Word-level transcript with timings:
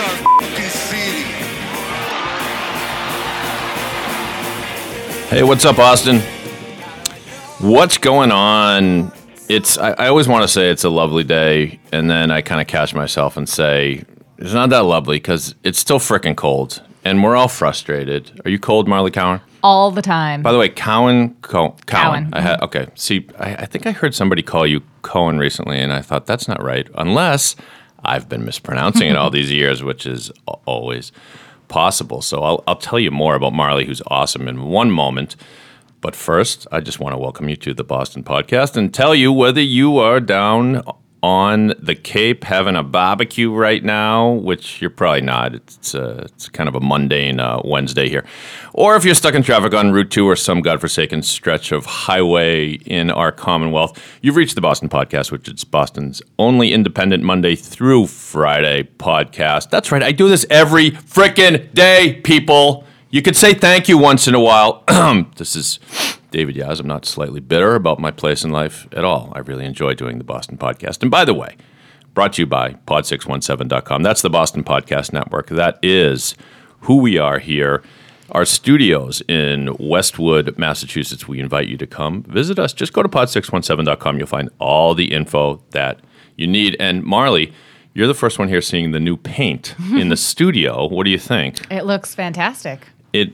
This 0.00 0.08
is 0.08 0.24
our 0.24 0.70
city. 0.70 1.22
Hey, 5.28 5.42
what's 5.42 5.66
up, 5.66 5.78
Austin? 5.78 6.20
What's 7.58 7.98
going 7.98 8.32
on? 8.32 9.12
It's 9.50 9.76
I, 9.76 9.90
I 9.90 10.08
always 10.08 10.26
want 10.26 10.42
to 10.42 10.48
say 10.48 10.70
it's 10.70 10.84
a 10.84 10.88
lovely 10.88 11.24
day, 11.24 11.80
and 11.92 12.10
then 12.10 12.30
I 12.30 12.40
kind 12.40 12.62
of 12.62 12.66
catch 12.66 12.94
myself 12.94 13.36
and 13.36 13.46
say 13.46 14.04
it's 14.38 14.54
not 14.54 14.70
that 14.70 14.84
lovely 14.84 15.16
because 15.16 15.54
it's 15.64 15.78
still 15.78 15.98
freaking 15.98 16.34
cold, 16.34 16.82
and 17.04 17.22
we're 17.22 17.36
all 17.36 17.48
frustrated. 17.48 18.40
Are 18.46 18.50
you 18.50 18.58
cold, 18.58 18.88
Marlee 18.88 19.12
Cowan? 19.12 19.42
all 19.62 19.90
the 19.90 20.00
time. 20.00 20.42
By 20.42 20.52
the 20.52 20.58
way, 20.58 20.70
Cowan, 20.70 21.34
Cowan. 21.42 21.74
Cowan. 21.86 22.30
I 22.32 22.40
had 22.40 22.62
okay. 22.62 22.88
See, 22.94 23.26
I, 23.38 23.56
I 23.56 23.66
think 23.66 23.86
I 23.86 23.92
heard 23.92 24.14
somebody 24.14 24.42
call 24.42 24.66
you 24.66 24.82
Cohen 25.02 25.38
recently, 25.38 25.78
and 25.78 25.92
I 25.92 26.00
thought 26.00 26.26
that's 26.26 26.48
not 26.48 26.62
right, 26.62 26.88
unless 26.94 27.56
I've 28.04 28.28
been 28.28 28.44
mispronouncing 28.44 29.08
it 29.08 29.16
all 29.16 29.30
these 29.38 29.50
years, 29.50 29.82
which 29.82 30.06
is 30.06 30.30
always 30.66 31.12
possible. 31.68 32.22
So 32.22 32.42
I'll 32.42 32.64
I'll 32.66 32.76
tell 32.76 32.98
you 32.98 33.10
more 33.10 33.34
about 33.34 33.52
Marlee, 33.52 33.86
who's 33.86 34.02
awesome, 34.08 34.48
in 34.48 34.64
one 34.64 34.90
moment. 34.90 35.36
But 36.00 36.16
first, 36.16 36.66
I 36.72 36.80
just 36.80 36.98
want 36.98 37.12
to 37.12 37.18
welcome 37.18 37.48
you 37.48 37.56
to 37.56 37.74
the 37.74 37.84
Boston 37.84 38.24
Podcast 38.24 38.76
and 38.76 38.92
tell 38.92 39.14
you 39.14 39.32
whether 39.32 39.60
you 39.60 39.98
are 39.98 40.18
down 40.18 40.82
on 41.22 41.74
the 41.78 41.94
Cape 41.94 42.44
having 42.44 42.76
a 42.76 42.82
barbecue 42.82 43.52
right 43.52 43.84
now, 43.84 44.30
which 44.30 44.80
you're 44.80 44.90
probably 44.90 45.20
not. 45.20 45.54
It's 45.54 45.94
uh, 45.94 46.24
it's 46.26 46.48
kind 46.48 46.68
of 46.68 46.74
a 46.74 46.80
mundane 46.80 47.40
uh, 47.40 47.60
Wednesday 47.64 48.08
here, 48.08 48.24
or 48.72 48.96
if 48.96 49.04
you're 49.04 49.14
stuck 49.14 49.34
in 49.34 49.42
traffic 49.42 49.74
on 49.74 49.92
Route 49.92 50.10
Two 50.10 50.26
or 50.26 50.36
some 50.36 50.62
godforsaken 50.62 51.22
stretch 51.22 51.72
of 51.72 51.86
highway 51.86 52.72
in 52.72 53.10
our 53.10 53.32
Commonwealth, 53.32 54.02
you've 54.22 54.36
reached 54.36 54.54
the 54.54 54.60
Boston 54.60 54.88
Podcast, 54.88 55.30
which 55.30 55.48
is 55.48 55.64
Boston's 55.64 56.22
only 56.38 56.72
independent 56.72 57.22
Monday 57.22 57.54
through 57.54 58.06
Friday 58.06 58.88
podcast. 58.98 59.70
That's 59.70 59.92
right, 59.92 60.02
I 60.02 60.12
do 60.12 60.28
this 60.28 60.46
every 60.50 60.92
frickin' 60.92 61.72
day, 61.74 62.20
people. 62.24 62.84
You 63.10 63.22
could 63.22 63.36
say 63.36 63.54
thank 63.54 63.88
you 63.88 63.98
once 63.98 64.28
in 64.28 64.34
a 64.34 64.40
while. 64.40 64.84
this 65.36 65.56
is 65.56 65.80
David 66.30 66.56
Yaz. 66.56 66.80
I'm 66.80 66.86
not 66.86 67.04
slightly 67.06 67.40
bitter 67.40 67.74
about 67.74 67.98
my 67.98 68.10
place 68.10 68.44
in 68.44 68.50
life 68.50 68.86
at 68.92 69.04
all. 69.04 69.32
I 69.34 69.40
really 69.40 69.64
enjoy 69.64 69.94
doing 69.94 70.18
the 70.18 70.24
Boston 70.24 70.56
podcast. 70.58 71.02
And 71.02 71.10
by 71.10 71.24
the 71.24 71.34
way, 71.34 71.56
brought 72.14 72.34
to 72.34 72.42
you 72.42 72.46
by 72.46 72.74
pod617.com. 72.86 74.02
That's 74.02 74.22
the 74.22 74.30
Boston 74.30 74.64
Podcast 74.64 75.12
Network. 75.12 75.48
That 75.48 75.78
is 75.82 76.34
who 76.80 76.96
we 76.96 77.18
are 77.18 77.38
here. 77.38 77.82
Our 78.32 78.44
studios 78.44 79.22
in 79.28 79.74
Westwood, 79.78 80.56
Massachusetts. 80.56 81.26
We 81.26 81.40
invite 81.40 81.66
you 81.68 81.76
to 81.78 81.86
come 81.86 82.22
visit 82.24 82.58
us. 82.58 82.72
Just 82.72 82.92
go 82.92 83.02
to 83.02 83.08
pod617.com. 83.08 84.18
You'll 84.18 84.26
find 84.28 84.50
all 84.60 84.94
the 84.94 85.12
info 85.12 85.62
that 85.70 86.00
you 86.36 86.46
need. 86.46 86.76
And 86.78 87.02
Marlee, 87.02 87.52
you're 87.92 88.06
the 88.06 88.14
first 88.14 88.38
one 88.38 88.46
here 88.48 88.60
seeing 88.60 88.92
the 88.92 89.00
new 89.00 89.16
paint 89.16 89.74
in 89.92 90.10
the 90.10 90.16
studio. 90.30 90.86
What 90.86 91.04
do 91.04 91.10
you 91.10 91.18
think? 91.18 91.70
it 91.72 91.84
looks 91.84 92.14
fantastic. 92.14 92.86
it 93.12 93.32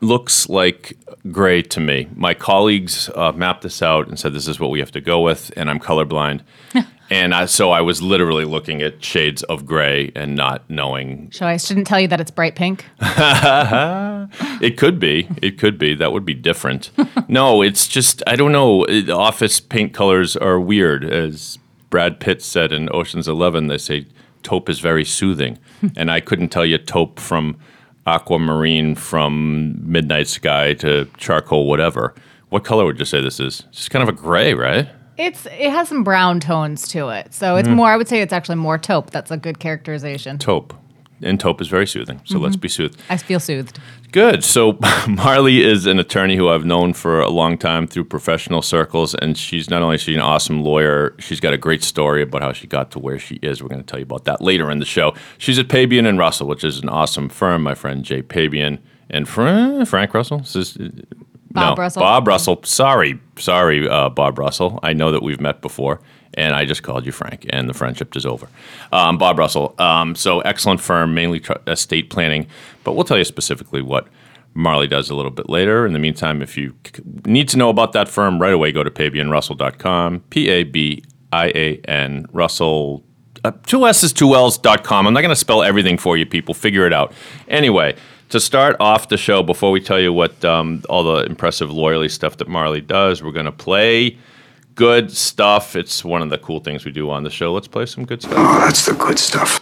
looks 0.00 0.48
like 0.48 0.96
gray 1.32 1.62
to 1.62 1.80
me. 1.80 2.08
My 2.14 2.34
colleagues 2.34 3.10
uh, 3.14 3.32
mapped 3.32 3.62
this 3.62 3.82
out 3.82 4.08
and 4.08 4.18
said 4.18 4.32
this 4.32 4.46
is 4.48 4.60
what 4.60 4.70
we 4.70 4.78
have 4.80 4.92
to 4.92 5.00
go 5.00 5.20
with, 5.20 5.50
and 5.56 5.68
I'm 5.68 5.80
colorblind. 5.80 6.42
and 7.10 7.34
I, 7.34 7.46
so 7.46 7.70
I 7.70 7.80
was 7.80 8.00
literally 8.02 8.44
looking 8.44 8.80
at 8.82 9.04
shades 9.04 9.42
of 9.44 9.66
gray 9.66 10.12
and 10.14 10.36
not 10.36 10.68
knowing. 10.70 11.30
So 11.32 11.46
I 11.46 11.56
shouldn't 11.56 11.86
tell 11.86 11.98
you 12.00 12.08
that 12.08 12.20
it's 12.20 12.30
bright 12.30 12.54
pink. 12.56 12.84
It 14.60 14.76
could 14.76 14.98
be. 15.00 15.28
It 15.40 15.58
could 15.58 15.78
be. 15.78 15.94
That 15.94 16.12
would 16.12 16.24
be 16.24 16.34
different. 16.34 16.90
no, 17.28 17.62
it's 17.62 17.88
just, 17.88 18.22
I 18.26 18.36
don't 18.36 18.52
know. 18.52 18.84
It- 18.84 19.08
Office 19.08 19.60
paint 19.60 19.94
colors 19.94 20.36
are 20.36 20.60
weird. 20.60 21.04
As 21.04 21.58
Brad 21.90 22.20
Pitt 22.20 22.42
said 22.42 22.72
in 22.72 22.88
Ocean's 22.92 23.28
Eleven, 23.28 23.68
they 23.68 23.78
say 23.78 24.06
taupe 24.42 24.68
is 24.68 24.80
very 24.80 25.04
soothing. 25.04 25.58
and 25.96 26.10
I 26.10 26.20
couldn't 26.20 26.48
tell 26.50 26.66
you 26.66 26.76
taupe 26.78 27.18
from 27.20 27.56
aquamarine 28.14 28.94
from 28.94 29.78
midnight 29.80 30.28
sky 30.28 30.74
to 30.74 31.08
charcoal, 31.16 31.66
whatever. 31.66 32.14
What 32.48 32.64
color 32.64 32.84
would 32.84 32.98
you 32.98 33.04
say 33.04 33.20
this 33.20 33.40
is? 33.40 33.64
It's 33.68 33.78
just 33.78 33.90
kind 33.90 34.02
of 34.02 34.08
a 34.08 34.18
gray, 34.18 34.54
right? 34.54 34.88
It's 35.16 35.46
it 35.46 35.70
has 35.70 35.88
some 35.88 36.04
brown 36.04 36.40
tones 36.40 36.86
to 36.88 37.08
it, 37.08 37.34
so 37.34 37.56
it's 37.56 37.68
hmm. 37.68 37.74
more. 37.74 37.88
I 37.88 37.96
would 37.96 38.08
say 38.08 38.20
it's 38.20 38.32
actually 38.32 38.56
more 38.56 38.78
taupe. 38.78 39.10
That's 39.10 39.30
a 39.30 39.36
good 39.36 39.58
characterization. 39.58 40.38
Taupe. 40.38 40.74
And 41.22 41.40
taupe 41.40 41.60
is 41.60 41.68
very 41.68 41.86
soothing. 41.86 42.20
So 42.24 42.38
let's 42.38 42.56
be 42.56 42.68
soothed. 42.68 43.00
I 43.10 43.16
feel 43.16 43.40
soothed. 43.40 43.78
Good. 44.12 44.44
So 44.44 44.72
Marlee 45.06 45.60
is 45.60 45.84
an 45.86 45.98
attorney 45.98 46.36
who 46.36 46.48
I've 46.48 46.64
known 46.64 46.92
for 46.92 47.20
a 47.20 47.28
long 47.28 47.58
time 47.58 47.86
through 47.86 48.04
professional 48.04 48.62
circles, 48.62 49.14
and 49.14 49.36
she's 49.36 49.68
not 49.68 49.82
only 49.82 49.96
is 49.96 50.00
she 50.00 50.14
an 50.14 50.20
awesome 50.20 50.62
lawyer, 50.62 51.14
she's 51.18 51.40
got 51.40 51.52
a 51.52 51.58
great 51.58 51.82
story 51.82 52.22
about 52.22 52.42
how 52.42 52.52
she 52.52 52.66
got 52.66 52.90
to 52.92 52.98
where 52.98 53.18
she 53.18 53.36
is. 53.42 53.62
We're 53.62 53.68
going 53.68 53.82
to 53.82 53.86
tell 53.86 53.98
you 53.98 54.04
about 54.04 54.24
that 54.24 54.40
later 54.40 54.70
in 54.70 54.78
the 54.78 54.86
show. 54.86 55.14
She's 55.36 55.58
at 55.58 55.68
Pabian 55.68 56.06
and 56.08 56.18
Russell, 56.18 56.46
which 56.46 56.64
is 56.64 56.78
an 56.80 56.88
awesome 56.88 57.28
firm. 57.28 57.62
My 57.62 57.74
friend 57.74 58.04
Jay 58.04 58.22
Pabian 58.22 58.78
and 59.10 59.28
Fra- 59.28 59.84
Frank 59.86 60.14
Russell. 60.14 60.40
Is, 60.40 60.78
Bob 61.50 61.76
no, 61.76 61.82
Russell. 61.82 62.00
Bob 62.00 62.28
Russell. 62.28 62.60
Sorry, 62.64 63.18
sorry, 63.38 63.88
uh, 63.88 64.08
Bob 64.10 64.38
Russell. 64.38 64.78
I 64.82 64.92
know 64.92 65.10
that 65.12 65.22
we've 65.22 65.40
met 65.40 65.60
before, 65.60 66.00
and 66.34 66.54
I 66.54 66.64
just 66.64 66.82
called 66.82 67.06
you 67.06 67.12
Frank, 67.12 67.46
and 67.50 67.68
the 67.68 67.74
friendship 67.74 68.16
is 68.16 68.24
over. 68.26 68.48
Um, 68.92 69.18
Bob 69.18 69.38
Russell. 69.38 69.74
Um, 69.78 70.14
so 70.14 70.40
excellent 70.40 70.80
firm, 70.80 71.14
mainly 71.14 71.40
tr- 71.40 71.52
estate 71.66 72.10
planning, 72.10 72.46
but 72.84 72.92
we'll 72.92 73.04
tell 73.04 73.18
you 73.18 73.24
specifically 73.24 73.82
what 73.82 74.06
Marlee 74.56 74.88
does 74.88 75.10
a 75.10 75.14
little 75.14 75.30
bit 75.30 75.48
later. 75.48 75.86
In 75.86 75.92
the 75.92 75.98
meantime, 75.98 76.42
if 76.42 76.56
you 76.56 76.74
c- 76.84 77.02
need 77.26 77.48
to 77.50 77.56
know 77.56 77.68
about 77.68 77.92
that 77.92 78.08
firm 78.08 78.40
right 78.40 78.52
away, 78.52 78.72
go 78.72 78.82
to 78.82 78.90
pabianrussell.com. 78.90 80.20
P 80.30 80.48
A 80.48 80.64
B 80.64 81.04
I 81.32 81.46
A 81.54 81.80
N 81.86 82.26
Russell. 82.32 83.04
Uh, 83.44 83.52
two 83.66 83.86
S's, 83.86 84.12
two 84.12 84.34
L's 84.34 84.58
dot 84.58 84.82
com. 84.82 85.06
I'm 85.06 85.14
not 85.14 85.20
going 85.20 85.30
to 85.30 85.36
spell 85.36 85.62
everything 85.62 85.96
for 85.96 86.16
you, 86.16 86.26
people. 86.26 86.54
Figure 86.54 86.86
it 86.86 86.92
out. 86.92 87.12
Anyway, 87.46 87.94
to 88.30 88.40
start 88.40 88.76
off 88.80 89.08
the 89.08 89.16
show, 89.16 89.42
before 89.44 89.70
we 89.70 89.80
tell 89.80 90.00
you 90.00 90.12
what 90.12 90.44
um, 90.44 90.82
all 90.88 91.04
the 91.04 91.24
impressive 91.24 91.70
lawyerly 91.70 92.10
stuff 92.10 92.38
that 92.38 92.48
Marlee 92.48 92.84
does, 92.84 93.22
we're 93.22 93.32
going 93.32 93.46
to 93.46 93.52
play 93.52 94.18
good 94.78 95.10
stuff. 95.10 95.74
It's 95.74 96.04
one 96.04 96.22
of 96.22 96.30
the 96.30 96.38
cool 96.38 96.60
things 96.60 96.84
we 96.84 96.92
do 96.92 97.10
on 97.10 97.24
the 97.24 97.30
show. 97.30 97.52
Let's 97.52 97.66
play 97.66 97.84
some 97.84 98.04
good 98.04 98.22
stuff. 98.22 98.34
Oh, 98.36 98.60
that's 98.60 98.86
the 98.86 98.94
good 98.94 99.18
stuff. 99.18 99.58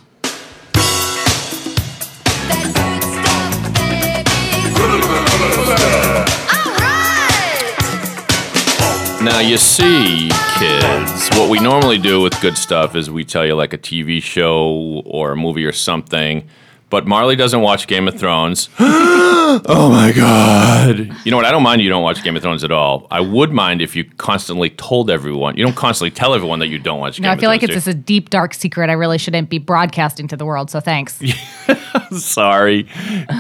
Now, 9.22 9.40
you 9.40 9.56
see, 9.56 10.28
kids, 10.58 11.30
what 11.30 11.48
we 11.48 11.60
normally 11.60 11.96
do 11.96 12.20
with 12.20 12.38
good 12.42 12.58
stuff 12.58 12.94
is 12.94 13.10
we 13.10 13.24
tell 13.24 13.46
you 13.46 13.54
like 13.54 13.72
a 13.72 13.78
TV 13.78 14.22
show 14.22 15.02
or 15.06 15.32
a 15.32 15.36
movie 15.36 15.64
or 15.64 15.72
something. 15.72 16.46
But 16.88 17.04
Marlee 17.04 17.36
doesn't 17.36 17.60
watch 17.60 17.86
Game 17.86 18.06
of 18.08 18.14
Thrones. 18.18 18.68
oh 18.78 19.88
my 19.90 20.12
God. 20.12 21.16
You 21.24 21.30
know 21.30 21.36
what? 21.36 21.46
I 21.46 21.50
don't 21.50 21.62
mind 21.62 21.82
you 21.82 21.88
don't 21.88 22.02
watch 22.02 22.22
Game 22.22 22.36
of 22.36 22.42
Thrones 22.42 22.62
at 22.64 22.70
all. 22.70 23.06
I 23.10 23.20
would 23.20 23.52
mind 23.52 23.82
if 23.82 23.96
you 23.96 24.04
constantly 24.18 24.70
told 24.70 25.10
everyone. 25.10 25.56
You 25.56 25.64
don't 25.64 25.76
constantly 25.76 26.10
tell 26.12 26.34
everyone 26.34 26.58
that 26.60 26.68
you 26.68 26.78
don't 26.78 27.00
watch 27.00 27.16
Game 27.16 27.24
No, 27.24 27.30
I 27.30 27.36
feel 27.36 27.48
like 27.48 27.60
Thrones. 27.60 27.76
it's 27.76 27.84
just 27.86 27.96
a 27.96 27.98
deep, 27.98 28.30
dark 28.30 28.54
secret 28.54 28.88
I 28.90 28.92
really 28.94 29.18
shouldn't 29.18 29.50
be 29.50 29.58
broadcasting 29.58 30.28
to 30.28 30.36
the 30.36 30.44
world. 30.44 30.70
So 30.70 30.80
thanks. 30.80 31.20
Sorry. 32.12 32.86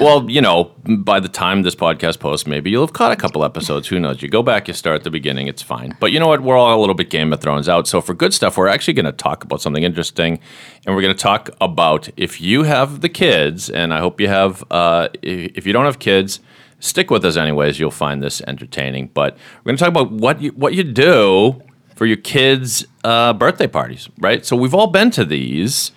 Well, 0.00 0.28
you 0.30 0.40
know, 0.40 0.72
by 0.84 1.20
the 1.20 1.28
time 1.28 1.62
this 1.62 1.74
podcast 1.74 2.18
posts, 2.18 2.46
maybe 2.46 2.70
you'll 2.70 2.84
have 2.86 2.92
caught 2.94 3.12
a 3.12 3.16
couple 3.16 3.44
episodes. 3.44 3.86
Who 3.88 4.00
knows? 4.00 4.22
You 4.22 4.28
go 4.28 4.42
back, 4.42 4.66
you 4.68 4.74
start 4.74 4.96
at 4.96 5.04
the 5.04 5.10
beginning, 5.10 5.46
it's 5.46 5.62
fine. 5.62 5.96
But 6.00 6.10
you 6.12 6.18
know 6.18 6.28
what? 6.28 6.42
We're 6.42 6.56
all 6.56 6.76
a 6.76 6.80
little 6.80 6.94
bit 6.94 7.10
Game 7.10 7.32
of 7.32 7.40
Thrones 7.40 7.68
out. 7.68 7.86
So 7.86 8.00
for 8.00 8.14
good 8.14 8.34
stuff, 8.34 8.56
we're 8.56 8.68
actually 8.68 8.94
going 8.94 9.06
to 9.06 9.12
talk 9.12 9.44
about 9.44 9.60
something 9.60 9.82
interesting. 9.84 10.40
And 10.84 10.94
we're 10.94 11.02
going 11.02 11.14
to 11.16 11.22
talk 11.22 11.50
about 11.60 12.08
if 12.16 12.40
you 12.40 12.64
have 12.64 13.00
the 13.02 13.08
kids, 13.08 13.35
and 13.70 13.92
I 13.92 14.00
hope 14.00 14.20
you 14.20 14.28
have, 14.28 14.64
uh, 14.70 15.08
if 15.22 15.66
you 15.66 15.72
don't 15.72 15.84
have 15.84 15.98
kids, 15.98 16.40
stick 16.80 17.10
with 17.10 17.24
us 17.24 17.36
anyways. 17.36 17.78
You'll 17.78 17.90
find 17.90 18.22
this 18.22 18.40
entertaining. 18.42 19.08
But 19.14 19.36
we're 19.58 19.70
going 19.70 19.76
to 19.76 19.84
talk 19.84 19.90
about 19.90 20.12
what 20.12 20.40
you, 20.40 20.50
what 20.50 20.74
you 20.74 20.84
do 20.84 21.62
for 21.94 22.06
your 22.06 22.18
kids' 22.18 22.86
uh, 23.04 23.32
birthday 23.32 23.66
parties, 23.66 24.08
right? 24.18 24.44
So 24.44 24.56
we've 24.56 24.74
all 24.74 24.88
been 24.88 25.10
to 25.12 25.24
these 25.24 25.92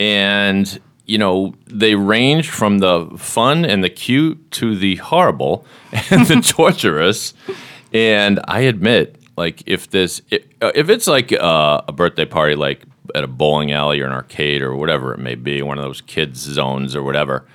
and 0.00 0.80
you 1.04 1.18
know 1.18 1.54
they 1.66 1.94
range 1.94 2.48
from 2.48 2.78
the 2.78 3.06
fun 3.16 3.64
and 3.64 3.84
the 3.84 3.90
cute 3.90 4.50
to 4.52 4.76
the 4.76 4.96
horrible 4.96 5.64
and 6.10 6.26
the 6.26 6.40
torturous 6.40 7.34
and 7.92 8.40
i 8.44 8.60
admit 8.60 9.16
like 9.36 9.62
if 9.66 9.90
this 9.90 10.22
if, 10.30 10.42
if 10.74 10.88
it's 10.88 11.06
like 11.06 11.32
uh, 11.32 11.82
a 11.86 11.92
birthday 11.92 12.24
party 12.24 12.54
like 12.54 12.82
at 13.14 13.24
a 13.24 13.28
bowling 13.28 13.72
alley 13.72 14.00
or 14.00 14.06
an 14.06 14.12
arcade 14.12 14.62
or 14.62 14.74
whatever 14.74 15.12
it 15.14 15.18
may 15.18 15.34
be, 15.34 15.62
one 15.62 15.78
of 15.78 15.84
those 15.84 16.00
kids 16.00 16.40
zones 16.40 16.94
or 16.96 17.02
whatever. 17.02 17.46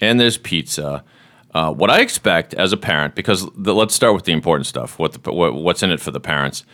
And 0.00 0.18
there's 0.18 0.38
pizza. 0.38 1.04
Uh, 1.52 1.72
what 1.72 1.90
I 1.90 2.00
expect 2.00 2.54
as 2.54 2.72
a 2.72 2.76
parent, 2.76 3.14
because 3.14 3.48
the, 3.56 3.74
let's 3.74 3.94
start 3.94 4.14
with 4.14 4.24
the 4.24 4.32
important 4.32 4.66
stuff. 4.66 4.98
What, 4.98 5.12
the, 5.12 5.32
what 5.32 5.54
what's 5.54 5.82
in 5.82 5.90
it 5.90 6.00
for 6.00 6.10
the 6.10 6.20
parents? 6.20 6.64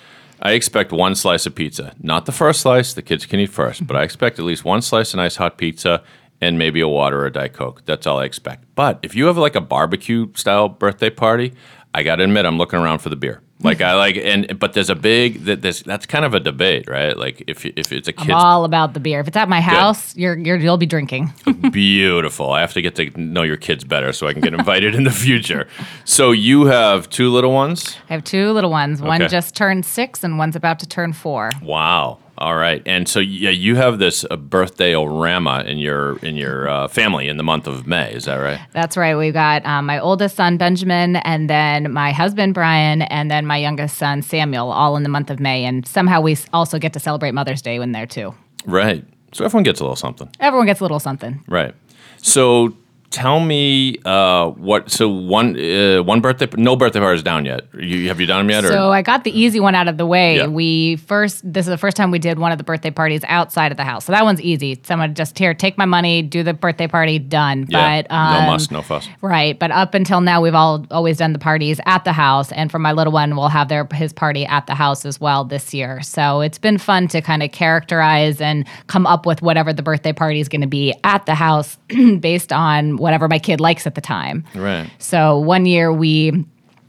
I 0.41 0.53
expect 0.53 0.93
one 0.93 1.15
slice 1.15 1.47
of 1.47 1.55
pizza, 1.55 1.95
not 1.99 2.27
the 2.27 2.33
first 2.33 2.61
slice. 2.61 2.93
The 2.93 3.01
kids 3.01 3.25
can 3.25 3.41
eat 3.41 3.51
first, 3.51 3.87
but 3.87 3.97
I 3.97 4.03
expect 4.03 4.39
at 4.39 4.45
least 4.45 4.65
one 4.65 4.83
slice 4.83 5.15
of 5.15 5.19
nice 5.19 5.37
hot 5.37 5.57
pizza 5.57 6.03
and 6.43 6.59
maybe 6.59 6.81
a 6.81 6.89
water 6.89 7.23
or 7.23 7.27
a 7.27 7.33
diet 7.33 7.55
coke. 7.55 7.87
That's 7.87 8.07
all 8.07 8.19
I 8.19 8.25
expect. 8.25 8.65
But 8.75 8.99
if 9.03 9.15
you 9.15 9.27
have 9.27 9.39
like 9.39 9.57
a 9.57 9.63
barbecue 9.63 10.29
style 10.35 10.69
birthday 10.69 11.09
party, 11.09 11.55
I 11.95 12.03
got 12.03 12.17
to 12.17 12.25
admit 12.25 12.45
I'm 12.45 12.59
looking 12.59 12.79
around 12.79 12.99
for 12.99 13.09
the 13.09 13.17
beer. 13.17 13.41
Like 13.63 13.81
I 13.81 13.95
like 13.95 14.17
and 14.17 14.59
but 14.59 14.75
there's 14.75 14.91
a 14.91 14.95
big 14.95 15.45
that 15.47 15.63
there's 15.63 15.83
that's 15.83 16.05
kind 16.05 16.25
of 16.27 16.35
a 16.35 16.41
debate, 16.41 16.89
right? 16.89 17.17
Like 17.17 17.43
if 17.47 17.65
if 17.65 17.91
it's 17.91 18.07
a 18.07 18.13
I'm 18.19 18.27
kid's 18.27 18.35
all 18.37 18.65
about 18.65 18.93
the 18.93 19.01
beer. 19.01 19.21
If 19.21 19.29
it's 19.29 19.37
at 19.37 19.49
my 19.49 19.61
house, 19.63 20.15
you're, 20.15 20.37
you're 20.37 20.57
you'll 20.59 20.77
be 20.77 20.85
drinking. 20.87 21.33
Beautiful. 21.73 22.51
I 22.53 22.61
have 22.61 22.75
to 22.75 22.83
get 22.83 22.97
to 22.97 23.11
know 23.19 23.43
your 23.43 23.57
kids 23.57 23.83
better 23.85 24.13
so 24.13 24.27
I 24.27 24.35
can 24.35 24.43
get 24.43 24.53
invited 24.55 24.95
in 24.95 25.05
the 25.05 25.11
future. 25.11 25.69
So 26.05 26.33
you 26.33 26.67
have 26.67 27.09
two 27.09 27.31
little 27.31 27.53
ones? 27.53 27.97
I 28.11 28.13
have 28.13 28.25
two 28.25 28.53
little 28.53 28.71
ones. 28.71 29.01
One 29.01 29.23
Okay. 29.23 29.31
just 29.31 29.57
turned 29.57 29.87
six, 29.87 30.23
and 30.23 30.37
one's 30.39 30.55
about 30.57 30.79
to 30.81 30.87
turn 30.87 31.13
four. 31.15 31.51
Wow. 31.63 32.19
All 32.39 32.57
right. 32.57 32.83
And 32.85 33.09
so 33.09 33.21
yeah, 33.21 33.51
you 33.51 33.77
have 33.77 33.99
this 33.99 34.25
uh, 34.31 34.37
birthday 34.37 34.93
orama 34.93 35.65
in 35.65 35.79
your 35.79 36.19
in 36.19 36.37
your 36.37 36.69
uh, 36.69 36.89
family 36.89 37.29
in 37.29 37.37
the 37.39 37.43
month 37.43 37.67
of 37.67 37.87
May. 37.87 38.13
Is 38.13 38.27
that 38.27 38.37
right? 38.37 38.61
That's 38.73 38.97
right. 38.97 39.15
We've 39.15 39.33
got 39.33 39.65
um, 39.65 39.87
my 39.87 39.99
oldest 39.99 40.37
son 40.37 40.57
Benjamin, 40.59 41.17
and 41.17 41.49
then 41.49 41.93
my 41.93 42.13
husband 42.13 42.53
Brian, 42.53 43.03
and 43.03 43.31
then 43.31 43.47
my 43.47 43.57
youngest 43.57 43.97
son 43.97 44.23
Samuel, 44.23 44.71
all 44.71 44.97
in 44.97 45.03
the 45.03 45.09
month 45.09 45.31
of 45.31 45.41
May. 45.41 45.65
And 45.65 45.87
somehow 45.87 46.21
we 46.21 46.37
also 46.53 46.79
get 46.79 46.93
to 46.93 47.01
celebrate 47.01 47.33
Mother's 47.33 47.63
Day 47.63 47.79
when 47.79 47.93
there 47.93 48.07
too. 48.07 48.35
Right. 48.67 49.05
So 49.33 49.45
everyone 49.45 49.65
gets 49.65 49.81
a 49.81 49.85
little 49.85 49.97
something. 49.97 50.29
Everyone 50.41 50.67
gets 50.67 50.81
a 50.81 50.85
little 50.85 51.01
something. 51.01 51.43
Right. 51.49 51.75
So 52.19 52.77
tell 53.11 53.41
me 53.41 53.99
uh, 54.05 54.49
what. 54.51 54.91
So 54.91 55.09
one 55.09 55.59
uh, 55.59 56.03
one 56.03 56.21
birthday, 56.21 56.49
no 56.57 56.77
birthday 56.77 57.01
party 57.01 57.17
is 57.17 57.23
down 57.23 57.45
yet. 57.45 57.67
You 57.75 58.09
have 58.09 58.21
you 58.21 58.27
done 58.27 58.47
them 58.47 58.51
yet? 58.51 58.65
Or 58.65 58.69
So 58.69 58.93
I 58.93 59.03
got 59.03 59.25
the 59.25 59.39
easy 59.39 59.61
one 59.61 59.75
out 59.75 59.89
of 59.89 59.97
the 59.97 60.07
way. 60.07 60.37
Yeah. 60.37 60.47
We 60.47 60.97
first, 60.97 61.41
this 61.51 61.67
is 61.67 61.71
the 61.71 61.79
first 61.79 61.97
time 61.97 62.11
we 62.11 62.19
did 62.19 62.39
one 62.39 62.53
of 62.53 62.59
the 62.59 62.65
birthday 62.65 62.91
parties 62.91 63.23
outside 63.27 63.73
of 63.73 63.77
the 63.77 63.85
house. 63.85 64.05
So 64.05 64.13
that 64.13 64.25
one's 64.25 64.41
easy. 64.41 64.81
Someone 64.85 65.15
just 65.15 65.39
here, 65.39 65.55
take 65.55 65.79
my 65.79 65.85
money, 65.85 66.23
do 66.23 66.43
the 66.43 66.55
birthday 66.55 66.89
party, 66.89 67.19
done. 67.19 67.67
yeah, 67.69 68.03
But 68.03 68.13
um, 68.13 68.45
no 68.45 68.53
muss, 68.53 68.71
no 68.71 68.83
fuss. 68.83 69.09
Right, 69.23 69.59
but 69.59 69.71
up 69.71 69.95
until 69.95 70.21
now, 70.21 70.41
we've 70.41 70.55
all 70.55 70.87
always 70.91 71.19
done 71.19 71.33
the 71.33 71.39
parties 71.39 71.81
at 71.87 72.05
the 72.05 72.13
house, 72.13 72.53
and 72.53 72.71
for 72.71 72.79
my 72.79 72.93
little 72.93 73.13
one, 73.13 73.37
we'll 73.37 73.49
have 73.49 73.69
their 73.69 73.87
his 73.93 74.13
party 74.13 74.47
at 74.47 74.67
the 74.67 74.75
house 74.75 75.05
as 75.05 75.21
well 75.21 75.45
this 75.45 75.73
year. 75.75 76.03
So 76.03 76.41
it's 76.41 76.59
been 76.59 76.79
fun 76.79 77.09
to 77.09 77.21
kind 77.21 77.43
of 77.43 77.53
characterize 77.53 78.41
and 78.41 78.67
come 78.87 79.07
up 79.07 79.27
with 79.27 79.43
whatever 79.43 79.73
the 79.73 79.83
birthday 79.83 80.13
party 80.13 80.41
is 80.41 80.49
going 80.49 80.61
to 80.61 80.67
be 80.67 80.95
at 81.05 81.27
the 81.27 81.35
house, 81.35 81.79
based 82.21 82.53
on 82.53 82.97
whatever 82.97 83.29
my 83.29 83.39
kid 83.39 83.61
likes 83.61 83.87
at 83.87 83.95
the 83.95 84.01
time. 84.01 84.45
Right. 84.55 84.91
So 84.99 85.39
one 85.39 85.67
year 85.67 85.93
we 85.93 86.45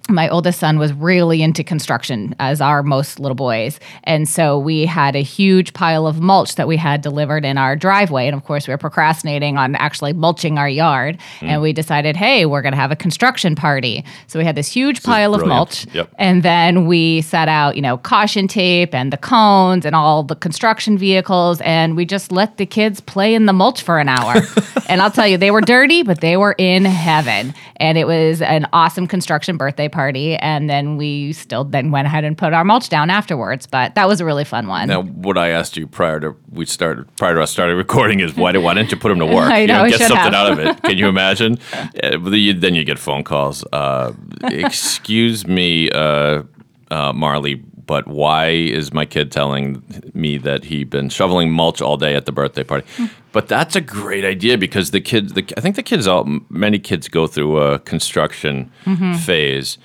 my 0.10 0.30
oldest 0.30 0.60
son 0.60 0.80
was 0.80 0.94
really 0.94 1.42
into 1.42 1.64
construction 1.64 2.34
as 2.40 2.62
are 2.62 2.82
most 2.82 3.20
little 3.20 3.36
boys. 3.36 3.80
And 4.06 4.28
so 4.28 4.58
we 4.58 4.86
had 4.86 5.16
a 5.16 5.22
huge 5.22 5.74
pile 5.74 6.08
of 6.08 6.22
mulch 6.22 6.56
that 6.56 6.68
we 6.68 6.78
had 6.78 7.02
delivered 7.02 7.44
in 7.44 7.58
our 7.58 7.76
driveway. 7.76 8.28
And 8.28 8.36
of 8.36 8.44
course 8.44 8.68
we 8.68 8.74
were 8.74 8.78
procrastinating 8.78 9.58
on 9.58 9.76
actually 9.76 10.14
mulching 10.14 10.58
our 10.58 10.70
yard. 10.70 11.18
Hmm. 11.40 11.46
and 11.46 11.62
we 11.62 11.74
decided 11.74 12.16
hey 12.16 12.46
we're 12.46 12.62
going 12.62 12.74
to 12.74 12.80
have 12.80 12.92
a 12.92 12.96
construction 12.96 13.56
party. 13.56 14.04
So 14.28 14.40
we 14.40 14.46
had 14.46 14.56
this 14.56 14.72
huge 14.72 15.04
pile 15.04 15.34
of 15.34 15.46
mulch. 15.46 15.86
Yep. 15.94 16.10
and 16.18 16.44
then 16.44 16.88
we 16.88 17.22
set 17.22 17.50
out 17.50 17.76
you 17.76 17.82
know 17.82 17.98
caution 17.98 18.48
tape 18.48 18.94
and 18.94 19.12
the 19.12 19.18
cones 19.18 19.86
and 19.86 19.96
all 19.96 20.24
the 20.24 20.36
construction 20.36 20.98
vehicles. 20.98 21.60
And 21.62 21.96
we 21.98 22.06
just 22.06 22.32
let 22.32 22.58
the 22.58 22.66
kids 22.66 23.02
play 23.02 23.34
in 23.36 23.46
the 23.46 23.54
mulch 23.54 23.82
for 23.82 24.00
an 24.00 24.10
hour. 24.10 24.36
And 24.90 25.02
i'll 25.02 25.12
tell 25.12 25.28
you 25.28 25.38
they 25.38 25.52
were 25.52 25.60
dirty 25.60 26.02
but 26.02 26.22
they 26.22 26.38
were 26.38 26.56
in 26.58 26.86
heaven. 26.86 27.54
And 27.76 27.98
it 27.98 28.08
was 28.08 28.42
an 28.42 28.68
awesome 28.72 29.06
construction 29.06 29.58
birthday 29.58 29.90
party 29.90 29.97
and 30.38 30.70
then 30.70 30.98
we 30.98 31.34
still 31.34 31.64
then 31.64 31.92
went 31.92 32.06
ahead 32.08 32.24
and 32.24 32.38
put 32.38 32.54
our 32.54 32.64
mulch 32.64 32.90
down 32.90 33.10
afterwards 33.10 33.66
but 33.68 33.96
that 33.96 34.08
was 34.08 34.22
a 34.22 34.26
really 34.26 34.44
fun 34.46 34.68
one 34.68 34.88
Now, 34.88 35.02
what 35.02 35.38
I 35.38 35.50
asked 35.50 35.76
you 35.78 35.88
prior 35.88 36.20
to 36.20 36.36
we 36.52 36.66
started 36.66 37.14
prior 37.18 37.36
to 37.36 37.42
us 37.42 37.52
starting 37.52 37.76
recording 37.78 38.20
is 38.20 38.36
why, 38.36 38.56
why 38.58 38.74
didn't 38.74 38.92
you 38.92 38.98
put 38.98 39.10
them 39.10 39.20
to 39.20 39.26
work? 39.38 39.52
I 39.52 39.62
You 39.62 39.68
know, 39.68 39.90
get 39.90 40.00
something 40.00 40.18
have. 40.18 40.34
out 40.34 40.52
of 40.52 40.60
it. 40.60 40.82
Can 40.84 40.98
you 40.98 41.08
imagine? 41.16 41.58
Uh, 42.04 42.18
then 42.20 42.76
you 42.76 42.84
get 42.84 43.00
phone 43.00 43.24
calls. 43.24 43.64
Uh, 43.74 44.14
excuse 44.44 45.48
me, 45.48 45.90
uh, 45.92 46.44
uh, 46.92 47.12
Marlee, 47.14 47.64
but 47.88 48.08
why 48.08 48.50
is 48.50 48.94
my 48.94 49.06
kid 49.06 49.32
telling 49.32 49.82
me 50.14 50.38
that 50.38 50.66
he'd 50.66 50.90
been 50.90 51.10
shoveling 51.10 51.52
mulch 51.52 51.82
all 51.82 51.98
day 51.98 52.14
at 52.16 52.26
the 52.26 52.32
birthday 52.32 52.64
party? 52.64 52.86
But 53.32 53.48
that's 53.48 53.76
a 53.76 53.82
great 53.82 54.24
idea 54.26 54.58
because 54.58 54.92
the 54.92 55.02
kids, 55.02 55.34
the, 55.34 55.44
I 55.58 55.62
think 55.62 55.76
the 55.76 55.84
kids, 55.84 56.06
all 56.08 56.26
many 56.50 56.78
kids 56.80 57.08
go 57.08 57.26
through 57.28 57.58
a 57.58 57.80
construction 57.80 58.72
Mm-hmm. 58.86 59.14
phase. 59.16 59.78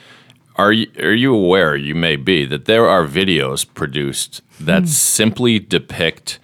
Are 0.56 0.72
you, 0.72 0.86
are 0.98 1.14
you 1.14 1.34
aware, 1.34 1.74
you 1.76 1.94
may 1.94 2.16
be, 2.16 2.44
that 2.44 2.66
there 2.66 2.86
are 2.86 3.06
videos 3.06 3.64
produced 3.72 4.42
that 4.60 4.80
Hmm. 4.82 4.86
simply 4.86 5.58
depict 5.58 6.38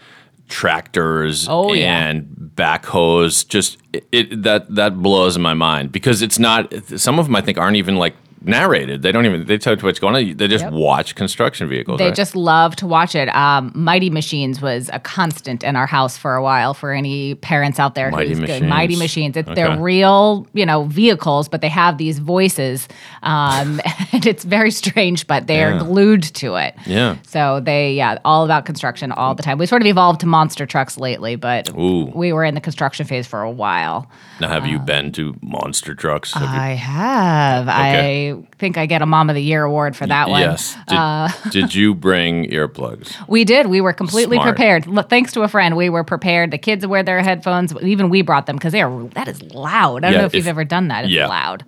tractors 0.49 1.47
Oh, 1.49 1.73
yeah. 1.73 2.09
and 2.09 2.51
backhoes? 2.55 3.47
Just 3.47 3.79
it, 3.93 4.07
it 4.13 4.43
that 4.43 4.75
that 4.75 4.97
blows 5.03 5.39
my 5.39 5.55
mind 5.55 5.93
because 5.93 6.23
it's 6.23 6.39
not. 6.39 6.73
Some 6.99 7.19
of 7.19 7.27
them 7.27 7.37
I 7.37 7.41
think 7.43 7.59
aren't 7.59 7.77
even 7.77 7.97
like 7.97 8.15
narrated. 8.43 9.03
They 9.03 9.13
don't 9.13 9.27
even 9.27 9.47
they 9.47 9.59
tell 9.59 9.75
you 9.77 9.81
what's 9.83 9.99
going 9.99 10.15
on. 10.15 10.37
They 10.37 10.49
just 10.49 10.65
Yep. 10.65 10.73
watch 10.73 11.15
construction 11.15 11.69
vehicles. 11.69 11.99
They 11.99 12.07
right? 12.07 12.15
just 12.15 12.37
love 12.37 12.77
to 12.77 12.87
watch 12.87 13.15
it. 13.15 13.29
Um, 13.35 13.73
Mighty 13.75 14.11
Machines 14.11 14.61
was 14.61 14.91
a 14.93 14.99
constant 15.01 15.63
in 15.65 15.77
our 15.77 15.87
house 15.87 16.17
for 16.17 16.35
a 16.35 16.43
while. 16.43 16.75
For 16.75 16.93
any 16.93 17.35
parents 17.37 17.79
out 17.81 17.95
there, 17.95 18.11
Mighty 18.11 18.29
who's 18.31 18.39
good. 18.41 18.49
Machines. 18.49 18.67
Mighty 18.71 18.97
Machines. 18.97 19.37
It's, 19.37 19.49
Okay. 19.49 19.55
They're 19.63 19.79
real, 19.79 20.47
you 20.53 20.67
know, 20.67 20.85
vehicles, 20.85 21.49
but 21.49 21.61
they 21.63 21.69
have 21.69 21.97
these 21.99 22.19
voices, 22.19 22.87
um, 23.23 23.81
and 24.13 24.27
it's 24.27 24.45
very 24.45 24.71
strange. 24.71 25.27
But 25.27 25.47
they 25.47 25.63
are 25.65 25.73
Yeah. 25.73 25.79
glued 25.79 26.23
to 26.35 26.55
it. 26.57 26.75
Yeah. 26.87 27.17
So 27.27 27.61
they, 27.61 27.95
yeah, 27.95 28.19
all 28.25 28.45
about 28.45 28.65
construction 28.67 29.11
all 29.13 29.35
the 29.35 29.43
time. 29.43 29.59
We 29.59 29.67
sort 29.67 29.83
of 29.83 29.87
evolved 29.87 30.21
to 30.21 30.27
monster 30.27 30.67
trucks 30.67 30.99
lately, 30.99 31.37
but 31.37 31.71
Ooh. 31.79 32.11
we 32.15 32.33
were 32.33 32.45
in 32.45 32.55
the 32.55 32.61
construction 32.61 33.07
phase 33.07 33.27
for 33.27 33.43
a 33.43 33.51
while. 33.51 34.11
now, 34.41 34.49
have 34.49 34.67
you 34.67 34.79
been 34.79 35.11
to 35.13 35.35
monster 35.43 35.95
trucks? 35.95 36.33
Have 36.35 36.43
you- 36.43 36.49
I 36.61 36.69
have. 36.75 37.69
Okay. 37.69 38.28
I 38.28 38.28
think 38.59 38.77
I 38.79 38.87
get 38.87 39.03
a 39.03 39.07
Mom 39.07 39.29
of 39.31 39.35
the 39.35 39.43
Year 39.43 39.65
award 39.65 39.97
for 39.97 40.07
that 40.07 40.29
one. 40.29 40.41
Yes. 40.41 40.77
Did, 40.89 40.97
Uh, 40.99 41.29
did 41.51 41.75
you 41.75 41.95
bring 41.95 42.45
earplugs? 42.51 43.15
We 43.29 43.45
did. 43.45 43.67
We 43.67 43.81
were 43.81 43.93
completely 43.93 44.37
Smart. 44.37 44.57
prepared. 44.57 45.09
Thanks 45.09 45.33
to 45.33 45.43
a 45.43 45.49
friend, 45.49 45.77
we 45.77 45.89
were 45.89 46.05
prepared. 46.05 46.51
The 46.51 46.59
kids 46.59 46.87
wear 46.87 47.03
their 47.03 47.21
headphones. 47.23 47.75
Even 47.83 48.09
we 48.11 48.23
brought 48.23 48.47
them 48.47 48.57
because 48.57 48.73
they 48.73 48.83
are. 48.83 49.05
That 49.15 49.29
is 49.29 49.43
loud. 49.55 50.05
I 50.05 50.09
don't 50.09 50.13
Yeah, 50.13 50.19
know 50.21 50.25
if, 50.27 50.35
if- 50.35 50.39
you've 50.39 50.47
ever 50.49 50.65
done 50.65 50.89
that. 50.89 51.05
It's 51.05 51.13
yeah. 51.13 51.27
loud. 51.29 51.65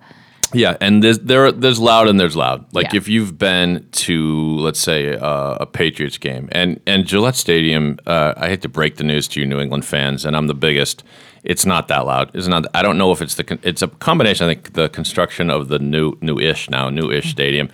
Yeah, 0.53 0.75
and 0.81 1.01
there's 1.01 1.19
there 1.19 1.49
there's 1.53 1.79
loud 1.79 2.09
and 2.09 2.19
there's 2.19 2.35
loud. 2.35 2.65
Like 2.73 2.91
Yeah. 2.91 2.97
if 2.97 3.07
you've 3.07 3.37
been 3.37 3.87
to 3.93 4.57
let's 4.57 4.81
say 4.81 5.15
uh, 5.15 5.55
a 5.61 5.65
Patriots 5.65 6.17
game 6.17 6.49
and 6.51 6.77
and 6.85 7.05
Gillette 7.05 7.37
Stadium, 7.37 7.97
uh, 8.05 8.33
I 8.35 8.49
hate 8.49 8.61
to 8.63 8.67
break 8.69 8.97
the 8.97 9.05
news 9.05 9.29
to 9.29 9.39
you 9.39 9.45
New 9.45 9.61
England 9.61 9.85
fans, 9.85 10.25
and 10.25 10.35
I'm 10.35 10.47
the 10.47 10.53
biggest. 10.53 11.03
It's 11.43 11.65
not 11.65 11.87
that 11.87 12.05
loud. 12.05 12.31
It's 12.33 12.47
not. 12.47 12.65
I 12.73 12.81
don't 12.81 12.97
know 12.97 13.11
if 13.11 13.21
it's 13.21 13.35
the. 13.35 13.59
It's 13.63 13.81
a 13.81 13.87
combination. 13.87 14.45
I 14.45 14.53
think 14.53 14.73
the 14.73 14.89
construction 14.89 15.49
of 15.49 15.69
the 15.69 15.79
new 15.79 16.17
new-ish 16.21 16.69
now 16.69 16.89
new-ish 16.89 17.31
stadium, 17.31 17.69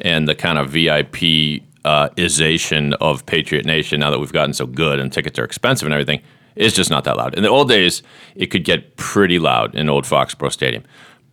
and 0.00 0.28
the 0.28 0.34
kind 0.34 0.58
of 0.58 0.70
VIP 0.70 1.62
uh, 1.84 2.10
ization 2.10 2.94
of 3.00 3.26
Patriot 3.26 3.66
Nation. 3.66 4.00
Now 4.00 4.10
that 4.10 4.20
we've 4.20 4.32
gotten 4.32 4.52
so 4.52 4.66
good 4.66 5.00
and 5.00 5.12
tickets 5.12 5.38
are 5.38 5.44
expensive 5.44 5.86
and 5.86 5.92
everything, 5.92 6.22
it's 6.54 6.76
just 6.76 6.90
not 6.90 7.04
that 7.04 7.16
loud. 7.16 7.34
In 7.34 7.42
the 7.42 7.48
old 7.48 7.68
days, 7.68 8.02
it 8.34 8.46
could 8.46 8.64
get 8.64 8.96
pretty 8.96 9.38
loud 9.38 9.74
in 9.74 9.88
old 9.88 10.04
Foxborough 10.04 10.52
Stadium. 10.52 10.84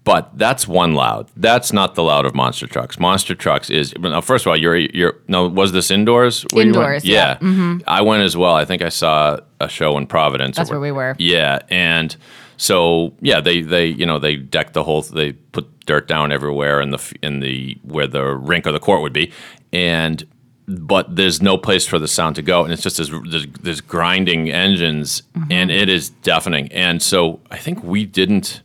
But 0.05 0.38
that's 0.38 0.67
one 0.67 0.93
loud. 0.93 1.29
That's 1.35 1.74
not 1.74 1.95
the 1.95 2.03
loud 2.03 2.25
of 2.25 2.33
monster 2.35 2.67
trucks. 2.67 3.00
Monster 3.00 3.33
trucks 3.35 3.69
is 3.69 3.93
now. 4.00 4.21
First 4.21 4.45
of 4.45 4.51
all, 4.51 4.55
you're 4.55 4.77
you're 4.77 5.17
no. 5.27 5.47
Was 5.50 5.71
this 5.74 5.89
indoors? 5.91 6.45
where 6.53 6.63
you 6.65 6.71
went? 6.74 6.77
Indoors, 6.85 7.05
yeah. 7.05 7.35
Mm-hmm. 7.39 7.77
I 7.88 8.01
went 8.01 8.21
as 8.21 8.38
well. 8.38 8.53
I 8.55 8.65
think 8.65 8.81
I 8.83 8.89
saw 8.89 9.39
a 9.59 9.67
show 9.67 9.97
in 9.97 10.05
Providence. 10.07 10.55
That's 10.57 10.69
where 10.69 10.79
we 10.79 10.91
were. 10.91 11.15
Yeah, 11.17 11.59
and 11.69 12.15
so 12.55 13.13
yeah, 13.19 13.41
they 13.41 13.62
they 13.62 13.88
you 13.88 14.05
know 14.05 14.19
they 14.19 14.35
decked 14.35 14.74
the 14.74 14.83
whole. 14.83 15.01
They 15.01 15.33
put 15.33 15.85
dirt 15.88 16.07
down 16.07 16.31
everywhere 16.31 16.81
in 16.81 16.91
the 16.91 17.13
in 17.24 17.39
the 17.39 17.75
where 17.81 18.07
the 18.07 18.24
rink 18.25 18.67
or 18.67 18.71
the 18.71 18.79
court 18.79 19.01
would 19.01 19.12
be, 19.13 19.31
and 19.74 20.24
but 20.67 21.15
there's 21.15 21.41
no 21.41 21.57
place 21.57 21.88
for 21.88 21.97
the 22.00 22.07
sound 22.07 22.35
to 22.35 22.41
go, 22.43 22.63
and 22.63 22.71
it's 22.71 22.83
just 22.83 22.97
this 22.97 23.09
this, 23.27 23.47
this 23.62 23.81
grinding 23.81 24.51
engines, 24.51 25.24
Mm-hmm. 25.35 25.51
and 25.51 25.71
it 25.71 25.89
is 25.89 26.09
deafening. 26.09 26.71
And 26.71 27.01
so 27.01 27.39
I 27.51 27.57
think 27.57 27.83
we 27.83 28.05
didn't 28.05 28.62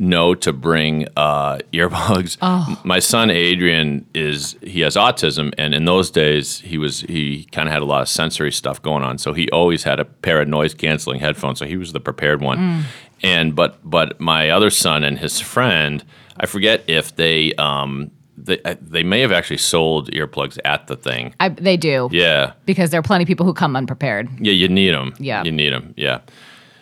know 0.00 0.34
to 0.34 0.52
bring 0.52 1.06
uh, 1.16 1.58
earplugs. 1.72 2.36
Oh. 2.42 2.80
My 2.84 2.98
son 2.98 3.30
Adrian 3.30 4.06
is 4.14 4.56
he 4.62 4.80
has 4.80 4.96
autism, 4.96 5.52
and 5.58 5.74
in 5.74 5.84
those 5.84 6.10
days 6.10 6.60
he 6.60 6.78
was 6.78 7.02
he 7.02 7.44
kind 7.52 7.68
of 7.68 7.72
had 7.72 7.82
a 7.82 7.84
lot 7.84 8.02
of 8.02 8.08
sensory 8.08 8.50
stuff 8.50 8.80
going 8.82 9.04
on. 9.04 9.18
So 9.18 9.32
he 9.32 9.48
always 9.50 9.84
had 9.84 10.00
a 10.00 10.04
pair 10.04 10.40
of 10.40 10.48
noise 10.48 10.74
canceling 10.74 11.20
headphones. 11.20 11.58
So 11.58 11.66
he 11.66 11.76
was 11.76 11.92
the 11.92 12.00
prepared 12.00 12.40
one. 12.40 12.58
Mm. 12.58 12.82
And 13.22 13.54
but 13.54 13.78
but 13.84 14.18
my 14.20 14.50
other 14.50 14.70
son 14.70 15.04
and 15.04 15.18
his 15.18 15.38
friend, 15.38 16.02
I 16.38 16.46
forget 16.46 16.82
if 16.86 17.14
they 17.16 17.52
um, 17.54 18.10
they 18.38 18.62
uh, 18.62 18.76
they 18.80 19.02
may 19.02 19.20
have 19.20 19.32
actually 19.32 19.58
sold 19.58 20.10
earplugs 20.12 20.58
at 20.64 20.86
the 20.86 20.96
thing. 20.96 21.34
I, 21.40 21.50
they 21.50 21.76
do. 21.76 22.08
Yeah, 22.10 22.54
Because 22.64 22.90
there 22.90 23.00
are 23.00 23.02
plenty 23.02 23.24
of 23.24 23.28
people 23.28 23.44
who 23.44 23.52
come 23.52 23.76
unprepared. 23.76 24.28
yeah, 24.40 24.52
you 24.52 24.68
need 24.68 24.92
them. 24.94 25.12
Yeah. 25.18 25.44
you 25.44 25.52
need 25.52 25.72
them. 25.72 25.92
Yeah. 25.96 26.20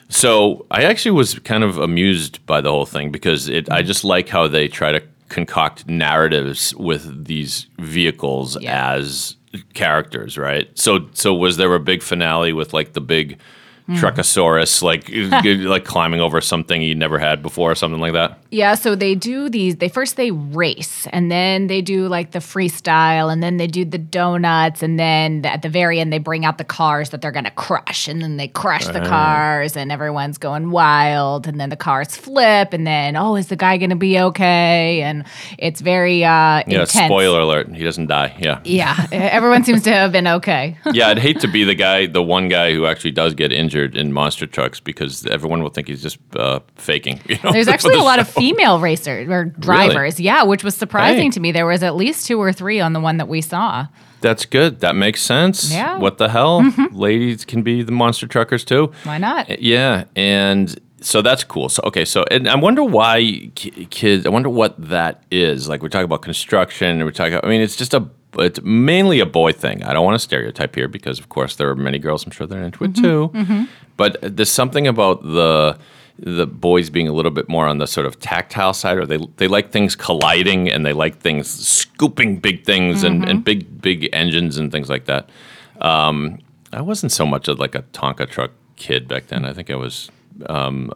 So 0.08 0.66
I 0.70 0.84
actually 0.84 1.10
was 1.12 1.38
kind 1.40 1.62
of 1.64 1.78
amused 1.78 2.44
by 2.46 2.60
the 2.60 2.70
whole 2.70 2.86
thing 2.86 3.10
because 3.10 3.48
it. 3.48 3.70
I 3.70 3.82
just 3.82 4.04
like 4.04 4.28
how 4.28 4.48
they 4.48 4.68
try 4.68 4.92
to 4.92 5.02
concoct 5.28 5.86
narratives 5.86 6.74
with 6.76 7.26
these 7.26 7.66
vehicles 7.78 8.56
Yeah. 8.62 8.92
as 8.94 9.36
characters, 9.74 10.38
right? 10.38 10.68
So 10.78 11.08
so 11.12 11.34
was 11.34 11.56
there 11.58 11.74
a 11.74 11.80
big 11.80 12.02
finale 12.02 12.52
with 12.52 12.72
like 12.72 12.92
the 12.94 13.00
big 13.00 13.38
Hmm. 13.86 13.94
Truckosaurus 13.94 14.82
like 14.82 15.08
like 15.66 15.86
climbing 15.86 16.20
over 16.20 16.42
something 16.42 16.78
he 16.82 16.94
never 16.94 17.18
had 17.18 17.42
before 17.42 17.70
or 17.70 17.74
something 17.74 18.00
like 18.00 18.12
that? 18.12 18.38
Yeah, 18.50 18.74
so 18.76 18.94
they 18.94 19.14
do 19.14 19.50
these. 19.50 19.76
They 19.76 19.90
first 19.90 20.16
they 20.16 20.30
race, 20.30 21.06
and 21.12 21.30
then 21.30 21.66
they 21.66 21.82
do 21.82 22.08
like 22.08 22.30
the 22.30 22.38
freestyle, 22.38 23.30
and 23.30 23.42
then 23.42 23.58
they 23.58 23.66
do 23.66 23.84
the 23.84 23.98
donuts, 23.98 24.82
and 24.82 24.98
then 24.98 25.44
at 25.44 25.60
the 25.60 25.68
very 25.68 26.00
end 26.00 26.12
they 26.12 26.18
bring 26.18 26.46
out 26.46 26.56
the 26.56 26.64
cars 26.64 27.10
that 27.10 27.20
they're 27.20 27.30
gonna 27.32 27.50
crush, 27.50 28.08
and 28.08 28.22
then 28.22 28.38
they 28.38 28.48
crush 28.48 28.86
the 28.86 29.00
cars, 29.00 29.76
and 29.76 29.92
everyone's 29.92 30.38
going 30.38 30.70
wild, 30.70 31.46
and 31.46 31.60
then 31.60 31.68
the 31.68 31.76
cars 31.76 32.16
flip, 32.16 32.72
and 32.72 32.86
then 32.86 33.16
oh, 33.16 33.36
is 33.36 33.48
the 33.48 33.56
guy 33.56 33.76
gonna 33.76 33.96
be 33.96 34.18
okay? 34.18 35.02
And 35.02 35.24
it's 35.58 35.82
very 35.82 36.24
uh, 36.24 36.62
Yeah, 36.66 36.80
intense. 36.80 36.92
spoiler 36.92 37.40
alert, 37.40 37.68
he 37.74 37.84
doesn't 37.84 38.06
die. 38.06 38.34
Yeah. 38.38 38.60
Yeah, 38.64 39.06
everyone 39.12 39.64
seems 39.64 39.82
to 39.82 39.92
have 39.92 40.10
been 40.12 40.26
okay. 40.26 40.78
yeah, 40.92 41.08
I'd 41.08 41.18
hate 41.18 41.40
to 41.40 41.48
be 41.48 41.64
the 41.64 41.74
guy, 41.74 42.06
the 42.06 42.22
one 42.22 42.48
guy 42.48 42.72
who 42.72 42.86
actually 42.86 43.12
does 43.12 43.34
get 43.34 43.52
injured 43.52 43.94
in 43.94 44.12
monster 44.12 44.46
trucks 44.46 44.80
because 44.80 45.26
everyone 45.26 45.62
will 45.62 45.70
think 45.70 45.88
he's 45.88 46.02
just 46.02 46.18
uh, 46.34 46.60
faking. 46.76 47.20
You 47.28 47.36
know, 47.44 47.52
There's 47.52 47.68
actually 47.76 47.96
a 47.96 48.02
lot 48.02 48.18
of. 48.18 48.37
female 48.40 48.80
racers 48.80 49.28
or 49.28 49.44
drivers, 49.46 50.18
yeah, 50.20 50.42
which 50.42 50.64
was 50.64 50.76
surprising 50.76 51.24
Hey. 51.24 51.30
to 51.30 51.40
me. 51.40 51.52
There 51.52 51.66
was 51.66 51.82
at 51.82 51.96
least 51.96 52.26
two 52.26 52.40
or 52.40 52.52
three 52.52 52.80
on 52.80 52.92
the 52.92 53.00
one 53.00 53.16
that 53.18 53.28
we 53.28 53.40
saw. 53.40 53.86
That's 54.20 54.44
good. 54.44 54.80
That 54.80 54.96
makes 54.96 55.22
sense. 55.22 55.72
Yeah. 55.72 55.92
Mm-hmm. 55.92 56.02
What 56.02 56.18
the 56.18 56.28
hell? 56.28 56.62
Mm-hmm. 56.62 56.96
Ladies 56.96 57.44
can 57.44 57.62
be 57.62 57.82
the 57.82 57.92
monster 57.92 58.26
truckers 58.26 58.64
too. 58.64 58.92
Why 59.04 59.18
not? 59.18 59.48
Eh, 59.48 59.56
yeah, 59.60 60.04
and 60.16 60.78
so 61.00 61.22
that's 61.22 61.44
cool. 61.44 61.68
So 61.68 61.82
okay, 61.84 62.04
so 62.04 62.24
and 62.30 62.48
I 62.48 62.56
wonder 62.56 62.82
why 62.82 63.50
kids. 63.54 64.26
I 64.26 64.30
wonder 64.30 64.48
what 64.48 64.74
that 64.88 65.22
is. 65.30 65.68
Like 65.68 65.82
we're 65.82 65.88
talking 65.88 66.04
about 66.04 66.22
construction, 66.22 66.88
and 66.88 67.04
we're 67.04 67.12
talking. 67.12 67.38
I 67.42 67.48
mean, 67.48 67.60
it's 67.60 67.76
just 67.76 67.94
a. 67.94 68.08
It's 68.34 68.60
mainly 68.62 69.20
a 69.20 69.26
boy 69.26 69.52
thing. 69.52 69.82
I 69.82 69.94
don't 69.94 70.04
want 70.04 70.14
to 70.14 70.18
stereotype 70.18 70.74
here 70.74 70.86
because, 70.86 71.18
of 71.18 71.30
course, 71.30 71.56
there 71.56 71.70
are 71.70 71.74
many 71.74 71.98
girls. 71.98 72.26
I'm 72.26 72.30
sure 72.30 72.46
they're 72.46 72.62
into 72.62 72.84
it 72.84 72.92
mm-hmm. 72.92 73.02
too. 73.02 73.30
Mm-hmm. 73.34 73.64
But 73.96 74.18
there's 74.20 74.50
something 74.50 74.86
about 74.86 75.22
the 75.22 75.78
the 76.18 76.46
boys 76.46 76.90
being 76.90 77.08
a 77.08 77.12
little 77.12 77.30
bit 77.30 77.48
more 77.48 77.66
on 77.66 77.78
the 77.78 77.86
sort 77.86 78.06
of 78.06 78.18
tactile 78.18 78.74
side, 78.74 78.98
or 78.98 79.06
they 79.06 79.18
they 79.36 79.48
like 79.48 79.70
things 79.70 79.94
colliding 79.94 80.68
and 80.68 80.84
they 80.84 80.92
like 80.92 81.18
things 81.18 81.48
scooping 81.48 82.38
big 82.38 82.64
things 82.64 83.04
and, 83.04 83.28
and 83.28 83.44
big 83.44 83.80
big 83.80 84.08
engines 84.12 84.58
and 84.58 84.72
things 84.72 84.88
like 84.88 85.04
that. 85.06 85.30
Um, 85.80 86.38
I 86.72 86.80
wasn't 86.80 87.12
so 87.12 87.24
much 87.24 87.48
of 87.48 87.58
like 87.58 87.74
a 87.74 87.82
Tonka 87.92 88.28
truck 88.28 88.50
kid 88.76 89.06
back 89.08 89.28
then. 89.28 89.44
I 89.44 89.52
think 89.52 89.70
I 89.70 89.76
was 89.76 90.10
um, 90.46 90.92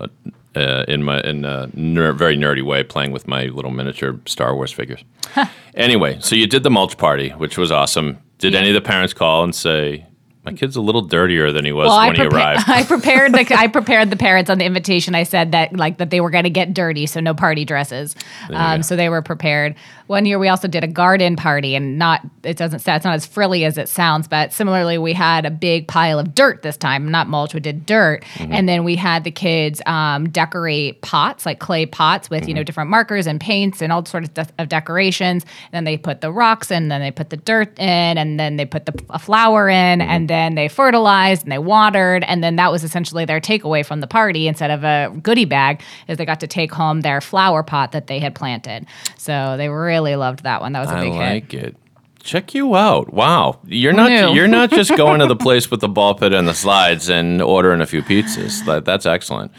uh, 0.55 0.85
in 0.89 1.03
my 1.03 1.21
in 1.21 1.45
a 1.45 1.71
ner- 1.75 2.13
very 2.13 2.37
nerdy 2.37 2.63
way 2.63 2.83
playing 2.83 3.13
with 3.13 3.27
my 3.27 3.45
little 3.45 3.71
miniature 3.71 4.19
Star 4.27 4.55
Wars 4.55 4.73
figures. 4.73 5.05
anyway, 5.75 6.19
so 6.21 6.35
you 6.35 6.47
did 6.47 6.63
the 6.63 6.71
mulch 6.71 6.99
party, 6.99 7.31
which 7.31 7.57
was 7.57 7.71
awesome. 7.71 8.19
Did 8.39 8.55
any 8.55 8.69
of 8.69 8.75
the 8.75 8.81
parents 8.81 9.15
call 9.15 9.45
and 9.45 9.55
say? 9.55 10.07
My 10.45 10.53
kid's 10.53 10.75
a 10.75 10.81
little 10.81 11.03
dirtier 11.03 11.53
than 11.53 11.65
he 11.65 11.71
was 11.71 11.87
Well, 11.87 11.99
when 11.99 12.21
I, 12.21 12.23
he 12.23 12.29
arrived. 12.29 12.65
I 12.69 12.83
prepared 12.83 13.33
the 13.33 13.55
I 13.57 13.67
prepared 13.69 14.11
the 14.11 14.17
parents 14.17 14.51
on 14.51 14.59
the 14.59 14.65
invitation. 14.65 15.15
I 15.15 15.23
said 15.23 15.53
that 15.53 15.77
like 15.77 15.99
that 15.99 16.11
they 16.11 16.21
were 16.21 16.31
going 16.31 16.45
to 16.45 16.51
get 16.51 16.75
dirty, 16.75 17.07
so 17.07 17.21
no 17.21 17.33
party 17.33 17.65
dresses. 17.65 18.17
Um, 18.51 18.83
so 18.83 18.97
they 18.97 19.09
were 19.09 19.23
prepared. 19.23 19.77
One 20.07 20.27
year 20.27 20.39
we 20.39 20.49
also 20.49 20.69
did 20.69 20.85
a 20.85 20.89
garden 20.89 21.37
party, 21.37 21.75
and 21.75 21.99
not 21.99 22.21
it 22.43 22.57
doesn't 22.57 22.87
it's 22.87 23.05
not 23.05 23.15
as 23.15 23.27
frilly 23.27 23.65
as 23.65 23.79
it 23.79 23.89
sounds, 23.89 24.29
but 24.29 24.53
similarly 24.53 24.99
we 24.99 25.13
had 25.13 25.47
a 25.47 25.51
big 25.51 25.89
pile 25.89 26.19
of 26.19 26.35
dirt 26.35 26.63
this 26.63 26.77
time, 26.77 27.11
not 27.11 27.29
mulch. 27.29 27.55
We 27.55 27.61
did 27.61 27.87
dirt, 27.87 28.25
Mm-hmm. 28.35 28.53
and 28.53 28.69
then 28.69 28.85
we 28.85 28.97
had 28.97 29.25
the 29.25 29.31
kids 29.31 29.81
um, 29.87 30.29
decorate 30.31 31.01
pots 31.03 31.47
like 31.47 31.59
clay 31.61 31.87
pots 31.87 32.29
with 32.31 32.41
Mm-hmm. 32.43 32.49
you 32.49 32.55
know 32.55 32.63
different 32.65 32.91
markers 32.91 33.27
and 33.27 33.41
paints 33.41 33.81
and 33.83 33.93
all 33.93 34.05
sorts 34.05 34.29
of, 34.29 34.35
de- 34.35 34.49
of 34.63 34.69
decorations. 34.69 35.45
And 35.45 35.73
then 35.73 35.85
they 35.85 35.97
put 35.97 36.21
the 36.21 36.33
rocks 36.33 36.71
in, 36.71 36.89
then 36.89 37.01
they 37.01 37.11
put 37.11 37.31
the 37.31 37.37
dirt 37.37 37.79
in, 37.79 38.19
and 38.19 38.39
then 38.41 38.57
they 38.57 38.65
put 38.67 38.87
the 38.87 38.95
a 39.11 39.19
flower 39.19 39.69
in, 39.69 40.01
Mm-hmm. 40.01 40.11
and 40.11 40.29
then 40.29 40.55
they 40.55 40.69
fertilized 40.69 41.43
and 41.45 41.53
they 41.53 41.59
watered, 41.59 42.25
and 42.25 42.43
then 42.43 42.57
that 42.57 42.71
was 42.73 42.83
essentially 42.85 43.25
their 43.25 43.41
takeaway 43.41 43.85
from 43.85 44.01
the 44.01 44.07
party. 44.07 44.49
Instead 44.49 44.71
of 44.71 44.85
a 44.85 45.13
goodie 45.23 45.45
bag, 45.45 45.81
is 46.09 46.19
they 46.19 46.25
got 46.27 46.41
to 46.41 46.47
take 46.47 46.73
home 46.73 47.01
their 47.03 47.21
flower 47.21 47.63
pot 47.63 47.93
that 47.93 48.07
they 48.07 48.19
had 48.19 48.35
planted. 48.35 48.87
So 49.17 49.57
they 49.57 49.69
really 49.93 50.17
loved 50.17 50.45
that 50.45 50.61
one. 50.61 50.73
That 50.73 50.81
was 50.81 50.91
a 50.91 50.95
I 50.95 51.01
big 51.03 51.13
hit. 51.13 51.21
I 51.21 51.33
like 51.33 51.55
it. 51.55 51.77
Check 52.23 52.55
you 52.55 52.77
out. 52.77 53.13
Wow. 53.13 53.59
You're 53.67 53.93
not 53.93 54.35
you're 54.35 54.49
not 54.49 54.71
just 54.71 54.97
going 54.97 55.21
to 55.21 55.27
the 55.27 55.37
place 55.37 55.71
with 55.71 55.81
the 55.81 55.89
ball 55.89 56.15
pit 56.15 56.33
and 56.33 56.47
the 56.47 56.55
slides 56.55 57.09
and 57.09 57.43
ordering 57.43 57.81
a 57.81 57.87
few 57.87 58.03
pizzas. 58.03 58.65
That, 58.65 58.85
that's 58.85 59.07
excellent. 59.07 59.53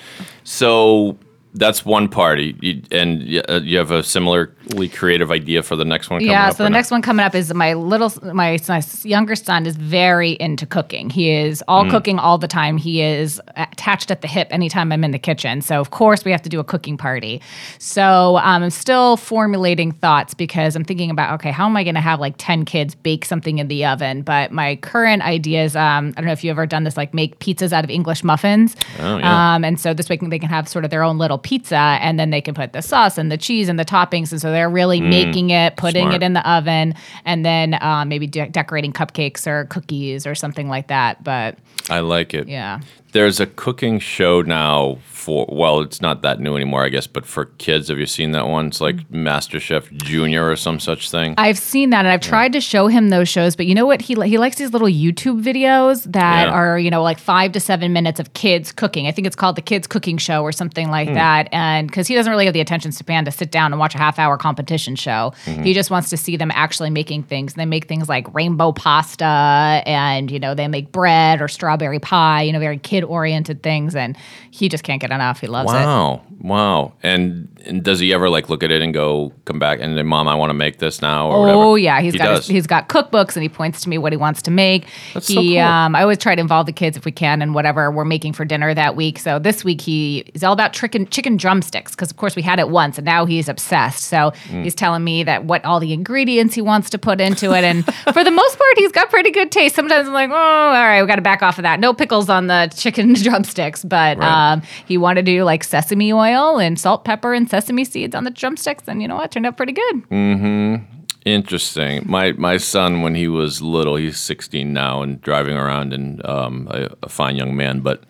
So 0.43 1.17
that's 1.55 1.85
one 1.85 2.07
party, 2.09 2.55
you, 2.61 2.81
and 2.91 3.21
uh, 3.49 3.61
you 3.63 3.77
have 3.77 3.91
a 3.91 4.01
similarly 4.03 4.89
creative 4.89 5.31
idea 5.31 5.61
for 5.61 5.75
the 5.75 5.85
next 5.85 6.09
one. 6.09 6.19
Coming 6.19 6.31
Yeah, 6.31 6.49
so 6.49 6.63
the 6.63 6.69
next 6.69 6.89
one 6.89 7.01
coming 7.01 7.23
up 7.25 7.35
is 7.35 7.53
my 7.53 7.73
little 7.73 8.11
my, 8.23 8.57
my 8.67 8.81
younger 9.03 9.35
son 9.35 9.65
is 9.65 9.75
very 9.75 10.31
into 10.31 10.65
cooking. 10.65 11.09
He 11.09 11.29
is 11.31 11.59
Mm. 11.61 11.65
all 11.67 11.89
cooking 11.89 12.19
all 12.19 12.37
the 12.37 12.47
time. 12.47 12.77
He 12.77 13.01
is 13.01 13.39
attached 13.55 14.09
at 14.09 14.21
the 14.21 14.27
hip 14.27 14.47
anytime 14.51 14.91
I'm 14.91 15.03
in 15.03 15.11
the 15.11 15.19
kitchen. 15.19 15.61
So 15.61 15.79
of 15.79 15.91
course 15.91 16.25
we 16.25 16.31
have 16.31 16.41
to 16.41 16.49
do 16.49 16.59
a 16.59 16.63
cooking 16.63 16.97
party. 16.97 17.41
So 17.79 18.37
um, 18.37 18.63
I'm 18.63 18.69
still 18.69 19.17
formulating 19.17 19.91
thoughts 19.91 20.33
because 20.33 20.75
I'm 20.75 20.83
thinking 20.83 21.11
about 21.11 21.33
okay, 21.35 21.51
how 21.51 21.65
am 21.65 21.77
I 21.77 21.83
going 21.83 21.95
to 21.95 22.01
have 22.01 22.19
like 22.19 22.35
ten 22.37 22.65
kids 22.65 22.95
bake 22.95 23.25
something 23.25 23.59
in 23.59 23.67
the 23.67 23.85
oven? 23.85 24.23
But 24.23 24.51
my 24.51 24.77
current 24.77 25.21
idea 25.21 25.63
is 25.63 25.75
um, 25.75 26.13
I 26.17 26.21
don't 26.21 26.25
know 26.25 26.31
if 26.31 26.43
you've 26.43 26.51
ever 26.51 26.65
done 26.65 26.83
this 26.83 26.97
like 26.97 27.13
make 27.13 27.39
pizzas 27.39 27.71
out 27.71 27.83
of 27.83 27.89
English 27.89 28.23
muffins. 28.23 28.75
Oh, 28.99 29.17
yeah. 29.17 29.55
Um, 29.55 29.63
and 29.63 29.79
so 29.79 29.93
this 29.93 30.09
way 30.09 30.17
they 30.17 30.39
can 30.39 30.49
have 30.49 30.67
sort 30.67 30.85
of 30.85 30.91
their 30.91 31.03
own 31.03 31.17
little 31.17 31.37
pizza, 31.43 31.75
and 32.01 32.19
then 32.19 32.29
they 32.29 32.41
can 32.41 32.53
put 32.53 32.73
the 32.73 32.81
sauce 32.81 33.17
and 33.17 33.31
the 33.31 33.37
cheese 33.37 33.69
and 33.69 33.77
the 33.79 33.85
toppings, 33.85 34.31
and 34.31 34.41
so 34.41 34.51
they're 34.51 34.69
really 34.69 34.99
making 35.01 35.49
it, 35.51 35.75
putting 35.77 36.05
Mm. 36.05 36.09
smart. 36.09 36.23
it 36.23 36.25
in 36.25 36.33
the 36.33 36.49
oven, 36.49 36.95
and 37.25 37.45
then 37.45 37.75
uh, 37.75 38.03
maybe 38.05 38.25
de- 38.27 38.49
decorating 38.49 38.91
cupcakes 38.93 39.45
or 39.47 39.65
cookies 39.65 40.25
or 40.25 40.35
something 40.35 40.67
like 40.69 40.87
that. 40.87 41.23
But 41.23 41.57
I 41.89 41.99
like 41.99 42.33
it. 42.33 42.47
yeah, 42.47 42.79
There's 43.13 43.39
a 43.39 43.45
cooking 43.45 43.99
show 43.99 44.41
now 44.41 44.97
for 45.05 45.45
well, 45.49 45.79
it's 45.79 46.01
not 46.01 46.21
that 46.23 46.41
new 46.41 46.55
anymore, 46.55 46.83
I 46.83 46.89
guess, 46.89 47.07
but 47.07 47.25
for 47.25 47.45
kids, 47.45 47.87
have 47.87 47.97
you 47.97 48.05
seen 48.05 48.31
that 48.31 48.45
one? 48.47 48.67
It's 48.67 48.81
like 48.81 49.09
Master 49.09 49.57
Chef 49.57 49.89
Junior 49.91 50.49
or 50.49 50.57
some 50.57 50.81
such 50.81 51.09
thing. 51.09 51.33
I've 51.37 51.57
seen 51.57 51.91
that, 51.91 51.99
and 51.99 52.09
I've 52.09 52.19
tried 52.19 52.51
to 52.53 52.59
show 52.59 52.87
him 52.87 53.07
those 53.09 53.29
shows. 53.29 53.55
But 53.55 53.65
you 53.67 53.73
know 53.73 53.85
what? 53.85 54.01
He 54.01 54.15
li- 54.15 54.27
he 54.27 54.37
likes 54.37 54.57
these 54.57 54.73
little 54.73 54.89
YouTube 54.89 55.41
videos 55.41 56.11
that 56.11 56.47
Yeah. 56.47 56.51
are 56.53 56.77
you 56.77 56.89
know 56.89 57.01
like 57.01 57.19
five 57.19 57.53
to 57.53 57.61
seven 57.61 57.93
minutes 57.93 58.19
of 58.19 58.33
kids 58.33 58.73
cooking. 58.73 59.07
I 59.07 59.11
think 59.11 59.25
it's 59.25 59.35
called 59.35 59.55
the 59.55 59.61
Kids 59.61 59.87
Cooking 59.87 60.17
Show 60.17 60.41
or 60.43 60.51
something 60.51 60.89
like 60.89 61.07
Hmm. 61.07 61.13
that. 61.13 61.47
And 61.53 61.87
because 61.87 62.07
he 62.07 62.15
doesn't 62.15 62.29
really 62.31 62.45
have 62.45 62.53
the 62.53 62.59
attention 62.61 62.91
span 62.91 63.23
to 63.25 63.31
sit 63.31 63.49
down 63.49 63.71
and 63.71 63.79
watch 63.79 63.95
a 63.95 63.99
half 63.99 64.19
hour 64.19 64.35
competition 64.37 64.97
show, 64.97 65.31
Mm-hmm. 65.45 65.63
he 65.63 65.73
just 65.73 65.89
wants 65.89 66.09
to 66.09 66.17
see 66.17 66.35
them 66.35 66.51
actually 66.53 66.89
making 66.89 67.23
things. 67.23 67.53
And 67.53 67.61
they 67.61 67.65
make 67.65 67.85
things 67.87 68.09
like 68.09 68.33
rainbow 68.33 68.73
pasta, 68.73 69.83
and 69.85 70.29
you 70.31 70.39
know 70.39 70.53
they 70.53 70.67
make 70.67 70.91
bread 70.91 71.41
or 71.41 71.47
strawberry 71.47 71.99
pie. 71.99 72.41
You 72.41 72.51
know, 72.51 72.59
very 72.59 72.77
kid 72.79 73.02
oriented 73.03 73.63
things, 73.63 73.95
and 73.95 74.17
he 74.51 74.69
just 74.69 74.83
can't 74.83 75.01
get 75.01 75.11
enough. 75.11 75.39
He 75.39 75.47
loves 75.47 75.71
it. 75.71 75.75
Wow, 75.75 76.21
wow! 76.39 76.93
And, 77.03 77.52
and 77.65 77.83
does 77.83 77.99
he 77.99 78.13
ever 78.13 78.29
like 78.29 78.49
look 78.49 78.63
at 78.63 78.71
it 78.71 78.81
and 78.81 78.93
go, 78.93 79.31
come 79.45 79.59
back 79.59 79.79
and 79.81 79.97
then, 79.97 80.05
mom, 80.07 80.27
I 80.27 80.35
want 80.35 80.49
to 80.49 80.53
make 80.53 80.79
this 80.79 81.01
now? 81.01 81.29
Or 81.29 81.41
whatever? 81.41 81.55
Oh 81.57 81.59
whatever? 81.71 81.77
yeah, 81.79 82.01
he's 82.01 82.13
he 82.13 82.19
got 82.19 82.35
his, 82.37 82.47
he's 82.47 82.67
got 82.67 82.89
cookbooks 82.89 83.35
and 83.35 83.43
he 83.43 83.49
points 83.49 83.81
to 83.81 83.89
me 83.89 83.97
what 83.97 84.11
he 84.13 84.17
wants 84.17 84.41
to 84.43 84.51
make. 84.51 84.85
That's 85.13 85.27
so 85.27 85.41
he 85.41 85.55
cool. 85.55 85.63
um 85.63 85.95
I 85.95 86.01
always 86.01 86.17
try 86.17 86.35
to 86.35 86.41
involve 86.41 86.65
the 86.65 86.73
kids 86.73 86.97
if 86.97 87.05
we 87.05 87.11
can 87.11 87.41
in 87.41 87.53
whatever 87.53 87.89
we're 87.91 88.05
making 88.05 88.33
for 88.33 88.45
dinner 88.45 88.73
that 88.73 88.95
week. 88.95 89.19
So 89.19 89.39
this 89.39 89.63
week 89.63 89.81
he 89.81 90.19
is 90.33 90.43
all 90.43 90.53
about 90.53 90.73
chicken 90.73 91.07
chicken 91.07 91.37
drumsticks 91.37 91.91
because 91.91 92.11
of 92.11 92.17
course 92.17 92.35
we 92.35 92.41
had 92.41 92.59
it 92.59 92.69
once 92.69 92.97
and 92.97 93.05
now 93.05 93.25
he's 93.25 93.47
obsessed. 93.49 94.03
So 94.03 94.31
Mm. 94.49 94.63
he's 94.63 94.75
telling 94.75 95.03
me 95.03 95.23
that 95.23 95.45
what 95.45 95.63
all 95.65 95.79
the 95.79 95.93
ingredients 95.93 96.53
he 96.55 96.61
wants 96.61 96.89
to 96.89 96.97
put 96.97 97.21
into 97.21 97.53
it 97.53 97.63
and 97.63 97.85
for 98.13 98.23
the 98.23 98.31
most 98.31 98.57
part 98.57 98.77
he's 98.77 98.91
got 98.91 99.09
pretty 99.09 99.31
good 99.31 99.51
taste. 99.51 99.75
Sometimes 99.75 100.07
I'm 100.07 100.13
like, 100.13 100.29
"Oh, 100.29 100.33
all 100.35 100.71
right, 100.71 101.01
we 101.01 101.07
got 101.07 101.15
to 101.15 101.21
back 101.21 101.41
off 101.43 101.57
of 101.59 101.63
that. 101.63 101.79
No 101.79 101.93
pickles 101.93 102.29
on 102.29 102.47
the 102.47 102.71
chicken 102.75 103.13
drumsticks." 103.21 103.83
But 103.83 104.17
Right. 104.17 104.53
um 104.53 104.61
he 104.87 104.97
wanted 104.97 105.25
to 105.25 105.31
do 105.31 105.43
like 105.43 105.63
sesame 105.63 106.11
oil 106.11 106.57
and 106.59 106.79
salt, 106.79 107.05
pepper 107.05 107.33
and 107.33 107.49
sesame 107.53 107.85
seeds 107.85 108.15
on 108.15 108.23
the 108.23 108.31
drumsticks 108.31 108.85
and 108.87 108.99
you 108.99 109.07
know 109.07 109.15
what? 109.15 109.31
Turned 109.31 109.45
out 109.45 109.57
pretty 109.57 109.73
good. 109.73 109.95
Mm-hmm. 110.09 110.75
Interesting. 111.23 112.03
My 112.05 112.31
my 112.33 112.57
son, 112.57 113.03
when 113.03 113.13
he 113.13 113.27
was 113.27 113.61
little, 113.61 113.95
he's 113.95 114.19
16 114.19 114.73
now 114.73 115.03
and 115.03 115.21
driving 115.21 115.55
around 115.55 115.93
and 115.93 116.25
um, 116.25 116.67
a, 116.71 116.89
a 117.03 117.09
fine 117.09 117.35
young 117.35 117.55
man. 117.55 117.81
But 117.81 118.03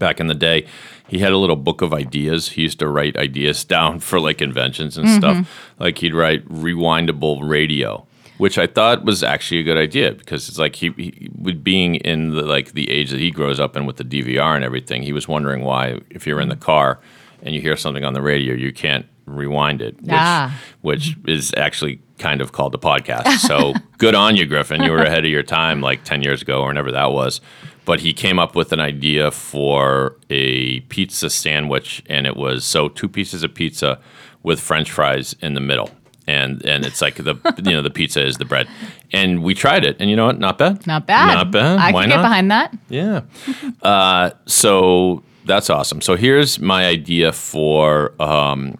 back 0.00 0.18
in 0.18 0.26
the 0.26 0.34
day, 0.34 0.66
he 1.08 1.20
had 1.20 1.32
a 1.32 1.38
little 1.38 1.56
book 1.56 1.80
of 1.80 1.94
ideas. 1.94 2.50
He 2.50 2.62
used 2.62 2.80
to 2.80 2.88
write 2.88 3.16
ideas 3.16 3.64
down 3.76 4.00
for 4.00 4.18
like 4.18 4.42
inventions 4.42 4.98
and 4.98 5.08
stuff. 5.08 5.48
Like 5.78 5.98
he'd 5.98 6.14
write 6.14 6.46
rewindable 6.48 7.48
radio, 7.48 8.04
which 8.38 8.58
I 8.58 8.66
thought 8.66 9.04
was 9.04 9.22
actually 9.22 9.60
a 9.60 9.64
good 9.70 9.78
idea 9.78 10.12
because 10.12 10.48
it's 10.48 10.58
like 10.58 10.74
he, 10.74 10.90
he 10.90 11.30
with 11.40 11.62
being 11.62 11.94
in 11.94 12.34
the 12.34 12.42
like 12.42 12.72
the 12.72 12.90
age 12.90 13.10
that 13.12 13.20
he 13.20 13.30
grows 13.30 13.60
up 13.60 13.76
in 13.76 13.86
with 13.86 13.96
the 13.96 14.04
DVR 14.04 14.56
and 14.56 14.64
everything, 14.64 15.04
he 15.04 15.12
was 15.12 15.28
wondering 15.28 15.62
why 15.62 16.00
if 16.10 16.26
you're 16.26 16.40
in 16.40 16.48
the 16.48 16.56
car 16.56 16.98
and 17.46 17.54
you 17.54 17.60
hear 17.62 17.76
something 17.76 18.04
on 18.04 18.12
the 18.12 18.20
radio, 18.20 18.52
you 18.54 18.72
can't 18.72 19.06
rewind 19.24 19.80
it, 19.80 19.96
which 20.02 20.10
Ah. 20.12 20.54
which 20.82 21.16
is 21.26 21.54
actually 21.56 22.00
kind 22.18 22.40
of 22.40 22.52
called 22.52 22.72
the 22.72 22.78
podcast. 22.78 23.38
So 23.38 23.72
good 23.98 24.14
on 24.14 24.36
you, 24.36 24.44
Griffin. 24.46 24.82
You 24.82 24.90
were 24.92 25.02
ahead 25.02 25.24
of 25.24 25.30
your 25.30 25.42
time 25.42 25.80
like 25.80 26.04
10 26.04 26.22
years 26.22 26.42
ago 26.42 26.60
or 26.62 26.66
whenever 26.68 26.92
that 26.92 27.10
was. 27.12 27.40
But 27.84 28.00
he 28.00 28.12
came 28.12 28.38
up 28.38 28.54
with 28.56 28.72
an 28.72 28.80
idea 28.80 29.30
for 29.30 30.16
a 30.28 30.80
pizza 30.88 31.30
sandwich, 31.30 32.02
and 32.08 32.26
it 32.26 32.36
was 32.36 32.64
so 32.64 32.88
two 32.88 33.08
pieces 33.08 33.42
of 33.44 33.54
pizza 33.54 34.00
with 34.42 34.58
French 34.60 34.90
fries 34.90 35.36
in 35.40 35.54
the 35.54 35.60
middle. 35.60 35.90
And, 36.28 36.64
and 36.66 36.84
it's 36.84 37.00
like 37.00 37.14
the 37.16 37.36
you 37.64 37.72
know 37.72 37.82
the 37.82 37.90
pizza 37.90 38.24
is 38.26 38.38
the 38.38 38.44
bread, 38.44 38.66
and 39.12 39.44
we 39.44 39.54
tried 39.54 39.84
it, 39.84 39.96
and 40.00 40.10
you 40.10 40.16
know 40.16 40.26
what? 40.26 40.40
Not 40.40 40.58
bad. 40.58 40.84
Not 40.84 41.06
bad. 41.06 41.34
Not 41.34 41.50
bad. 41.52 41.78
I 41.78 41.92
Why 41.92 42.02
can 42.02 42.10
get 42.10 42.16
not? 42.16 42.22
behind 42.22 42.50
that. 42.50 42.74
Yeah. 42.88 43.20
Uh, 43.82 44.30
so 44.46 45.22
that's 45.46 45.70
awesome. 45.70 46.00
So 46.00 46.16
here's 46.16 46.58
my 46.58 46.86
idea 46.86 47.32
for. 47.32 48.20
Um, 48.20 48.78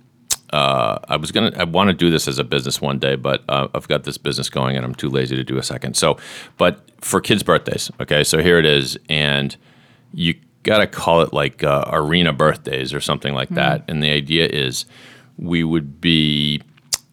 uh, 0.53 0.99
I 1.09 1.17
was 1.17 1.33
gonna. 1.33 1.53
I 1.57 1.65
want 1.65 1.89
to 1.89 1.95
do 1.95 2.11
this 2.11 2.29
as 2.29 2.39
a 2.39 2.45
business 2.45 2.81
one 2.81 2.99
day, 2.99 3.17
but 3.17 3.43
uh, 3.49 3.69
I've 3.75 3.89
got 3.89 4.05
this 4.05 4.17
business 4.17 4.49
going, 4.49 4.77
and 4.77 4.85
I'm 4.85 4.95
too 4.95 5.09
lazy 5.09 5.35
to 5.37 5.45
do 5.45 5.59
a 5.59 5.63
second. 5.63 5.97
So, 5.97 6.19
but 6.57 6.89
for 7.01 7.21
kids' 7.21 7.43
birthdays, 7.43 7.91
okay. 8.01 8.23
So 8.23 8.43
here 8.43 8.59
it 8.59 8.65
is, 8.65 8.97
and 9.09 9.57
you 10.13 10.35
got 10.63 10.79
to 10.79 10.87
call 10.87 11.23
it 11.23 11.33
like 11.33 11.65
uh, 11.65 11.85
arena 11.93 12.33
birthdays 12.33 12.95
or 12.95 13.01
something 13.01 13.35
like 13.35 13.49
that. 13.51 13.85
And 13.89 14.03
the 14.03 14.11
idea 14.11 14.47
is, 14.47 14.87
we 15.37 15.65
would 15.65 16.01
be 16.01 16.63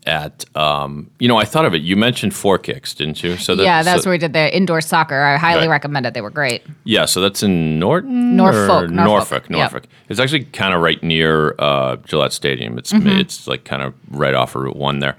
at. 0.06 0.46
Um, 0.56 1.10
you 1.20 1.28
know, 1.28 1.38
I 1.38 1.46
thought 1.46 1.66
of 1.66 1.74
it. 1.74 1.82
You 1.82 1.96
mentioned 1.96 2.34
Fore 2.36 2.58
Kicks, 2.58 2.94
didn't 2.94 3.24
you? 3.24 3.38
So 3.38 3.56
that- 3.56 3.64
yeah, 3.64 3.84
that's 3.84 4.04
so- 4.04 4.10
where 4.10 4.14
we 4.16 4.18
did 4.18 4.34
the 4.34 4.56
indoor 4.56 4.82
soccer. 4.82 5.22
I 5.22 5.38
highly 5.38 5.62
Right. 5.68 5.72
recommend 5.72 6.06
it. 6.06 6.14
They 6.14 6.22
were 6.22 6.30
great. 6.30 6.64
Yeah, 6.84 7.06
so 7.06 7.22
that's 7.22 7.44
in 7.44 7.80
Norton, 7.80 8.36
Norfolk, 8.36 8.86
or 8.86 8.88
Norfolk. 8.88 9.50
Norfolk. 9.50 9.84
Yep. 9.84 9.92
It's 10.10 10.20
actually 10.20 10.44
kind 10.46 10.74
of 10.74 10.82
right 10.82 11.02
near 11.04 11.56
uh, 11.60 11.98
Gillette 12.06 12.34
Stadium. 12.34 12.78
It's 12.78 12.92
Mm-hmm. 12.94 13.08
it's 13.20 13.48
like 13.48 13.64
kind 13.64 13.82
of 13.82 13.94
right 14.10 14.34
off 14.34 14.56
of 14.56 14.64
Route 14.64 14.76
One 14.78 15.00
there. 15.00 15.16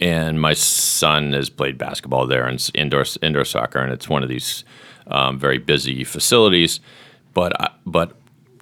And 0.00 0.40
my 0.40 0.52
son 0.54 1.32
has 1.32 1.48
played 1.48 1.78
basketball 1.78 2.26
there 2.26 2.46
and 2.46 2.70
indoor 2.74 3.04
indoor 3.22 3.44
soccer, 3.44 3.78
and 3.78 3.92
it's 3.92 4.08
one 4.08 4.22
of 4.22 4.28
these 4.28 4.64
um, 5.08 5.38
very 5.38 5.58
busy 5.58 6.04
facilities. 6.04 6.80
But 7.34 7.60
I- 7.60 7.70
but 7.86 8.12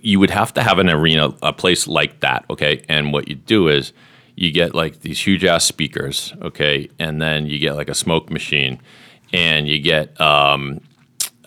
you 0.02 0.18
would 0.18 0.30
have 0.30 0.54
to 0.54 0.62
have 0.62 0.78
an 0.78 0.88
arena, 0.88 1.34
a 1.42 1.52
place 1.52 1.86
like 1.86 2.20
that, 2.20 2.44
okay? 2.48 2.82
And 2.88 3.12
what 3.12 3.28
you 3.28 3.34
do 3.34 3.68
is 3.68 3.92
you 4.40 4.50
get 4.50 4.74
like 4.74 5.00
these 5.00 5.20
huge 5.20 5.44
ass 5.44 5.66
speakers, 5.66 6.32
okay, 6.40 6.88
and 6.98 7.20
then 7.20 7.44
you 7.44 7.58
get 7.58 7.74
like 7.74 7.90
a 7.90 7.94
smoke 7.94 8.30
machine, 8.30 8.80
and 9.34 9.68
you 9.68 9.78
get 9.78 10.18
um, 10.18 10.80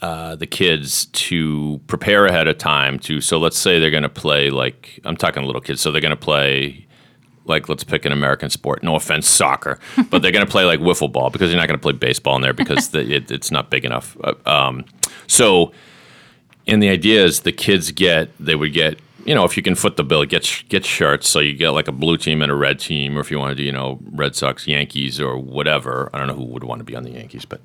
uh, 0.04 0.36
the 0.36 0.46
kids 0.46 1.06
to 1.08 1.82
prepare 1.88 2.28
ahead 2.28 2.48
of 2.48 2.60
time 2.60 3.00
to 3.00 3.20
so 3.20 3.40
let's 3.40 3.58
say 3.58 3.80
they're 3.80 3.90
going 3.90 4.04
to 4.04 4.10
play 4.10 4.50
like 4.50 5.00
i'm 5.06 5.16
talking 5.16 5.44
little 5.44 5.62
kids 5.62 5.82
so 5.82 5.92
they're 5.92 6.02
going 6.02 6.12
to 6.12 6.16
play 6.16 6.86
like 7.46 7.68
let's 7.68 7.84
pick 7.84 8.06
an 8.06 8.12
american 8.12 8.50
sport 8.50 8.84
no 8.84 8.96
offense 8.96 9.28
soccer 9.28 9.80
but 10.10 10.22
they're 10.22 10.32
going 10.32 10.46
to 10.46 10.52
play 10.52 10.66
like 10.66 10.80
wiffle 10.82 11.12
ball 11.12 11.30
because 11.30 11.50
you're 11.50 11.60
not 11.60 11.68
going 11.68 11.80
to 11.80 11.82
play 11.82 11.94
baseball 11.94 12.36
in 12.36 12.42
there 12.42 12.54
because 12.54 12.90
the, 12.92 13.00
it, 13.00 13.32
it's 13.32 13.50
not 13.50 13.70
big 13.70 13.86
enough 13.86 14.16
Uh, 14.24 14.34
um, 14.46 14.86
so 15.26 15.72
and 16.68 16.84
the 16.84 16.90
idea 16.90 17.24
is 17.24 17.40
the 17.40 17.52
kids 17.54 17.90
get 17.90 18.30
they 18.40 18.56
would 18.56 18.74
get 18.74 19.00
you 19.26 19.34
know 19.34 19.44
if 19.44 19.56
you 19.56 19.64
can 19.64 19.76
foot 19.76 19.98
the 19.98 20.04
bill 20.04 20.26
get 20.26 20.64
get 20.70 20.86
shirts. 20.86 21.30
So 21.30 21.40
you 21.40 21.54
get 21.54 21.70
like 21.72 21.88
a 21.88 21.92
blue 21.92 22.18
team 22.18 22.42
and 22.42 22.52
a 22.52 22.56
red 22.56 22.80
team 22.80 23.18
or 23.18 23.22
if 23.22 23.32
you 23.32 23.40
want 23.40 23.52
to 23.52 23.56
do 23.56 23.64
you 23.64 23.72
know 23.72 24.00
red 24.12 24.36
sox 24.36 24.68
yankees 24.68 25.20
or 25.20 25.38
whatever. 25.38 26.10
I 26.14 26.18
don't 26.18 26.28
know 26.28 26.36
who 26.36 26.46
would 26.46 26.64
want 26.64 26.80
to 26.80 26.86
be 26.86 26.96
on 26.96 27.04
the 27.04 27.12
yankees 27.12 27.46
but 27.46 27.62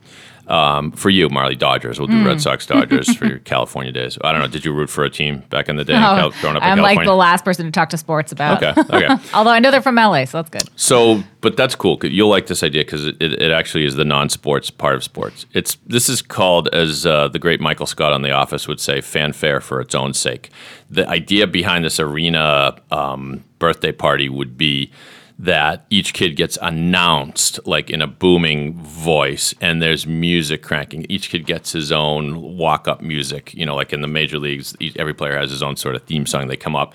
um, 0.49 0.90
for 0.93 1.11
you 1.11 1.28
marlee 1.28 1.59
dodgers 1.59 1.99
we'll 1.99 2.07
do 2.09 2.19
Hmm. 2.19 2.26
red 2.26 2.40
sox 2.40 2.67
dodgers 2.67 3.14
for 3.17 3.26
your 3.26 3.38
california 3.55 3.93
days 3.93 4.17
i 4.25 4.33
don't 4.33 4.40
know 4.40 4.47
did 4.49 4.64
you 4.64 4.73
root 4.73 4.88
for 4.90 5.05
a 5.05 5.11
team 5.11 5.40
back 5.50 5.69
in 5.69 5.76
the 5.76 5.85
day 5.85 5.95
in 5.95 6.02
Oh, 6.02 6.17
Cal- 6.17 6.31
growing 6.40 6.57
up 6.57 6.62
I'm 6.62 6.78
like 6.78 7.05
the 7.05 7.14
last 7.14 7.45
person 7.45 7.67
to 7.67 7.71
talk 7.73 7.90
to 7.90 7.99
sports 7.99 8.33
about. 8.33 8.62
okay 8.62 8.81
okay 8.81 9.09
Although 9.35 9.50
I 9.50 9.59
know 9.61 9.71
they're 9.71 9.83
from 9.83 9.97
LA, 9.97 10.25
so 10.25 10.38
that's 10.43 10.50
good. 10.50 10.62
So, 10.76 11.23
but 11.40 11.57
that's 11.57 11.75
cool. 11.75 11.99
You'll 12.02 12.28
like 12.31 12.47
this 12.47 12.62
idea 12.62 12.83
because 12.85 13.05
it, 13.07 13.17
it, 13.21 13.40
it 13.43 13.50
actually 13.52 13.85
is 13.85 13.95
the 13.97 14.05
non-sports 14.05 14.71
part 14.71 14.95
of 14.95 15.05
sports. 15.05 15.47
It's 15.52 15.76
this 15.87 16.09
is 16.09 16.23
called, 16.23 16.69
as 16.73 17.05
uh, 17.07 17.28
the 17.28 17.38
great 17.38 17.61
Michael 17.61 17.87
Scott 17.87 18.12
on 18.12 18.23
The 18.23 18.31
Office 18.33 18.67
would 18.69 18.81
say, 18.81 19.00
fanfare 19.00 19.61
for 19.61 19.81
its 19.81 19.95
own 19.95 20.14
sake. 20.14 20.50
The 20.90 21.09
idea 21.09 21.47
behind 21.47 21.85
this 21.85 22.00
arena 22.00 22.76
um, 22.90 23.45
birthday 23.59 23.93
party 23.93 24.28
would 24.28 24.57
be 24.57 24.90
that 25.38 25.87
each 25.88 26.15
kid 26.15 26.34
gets 26.34 26.58
announced 26.60 27.60
like 27.65 27.91
in 27.91 28.02
a 28.02 28.06
booming 28.06 28.75
voice 28.75 29.54
and 29.60 29.80
there's 29.80 30.06
music 30.06 30.63
cranking. 30.63 31.06
Each 31.08 31.30
kid 31.30 31.47
gets 31.47 31.73
his 31.73 31.93
own 31.93 32.56
walk-up 32.56 33.00
music 33.00 33.54
you 33.54 33.65
know 33.65 33.76
like 33.76 33.93
in 33.93 34.00
the 34.00 34.08
major 34.08 34.39
leagues 34.39 34.75
each, 34.80 34.97
every 34.97 35.15
player 35.15 35.39
has 35.39 35.50
his 35.50 35.63
own 35.63 35.76
sort 35.76 35.95
of 35.95 36.02
theme 36.02 36.26
song 36.26 36.49
they 36.49 36.56
come 36.56 36.75
up. 36.75 36.95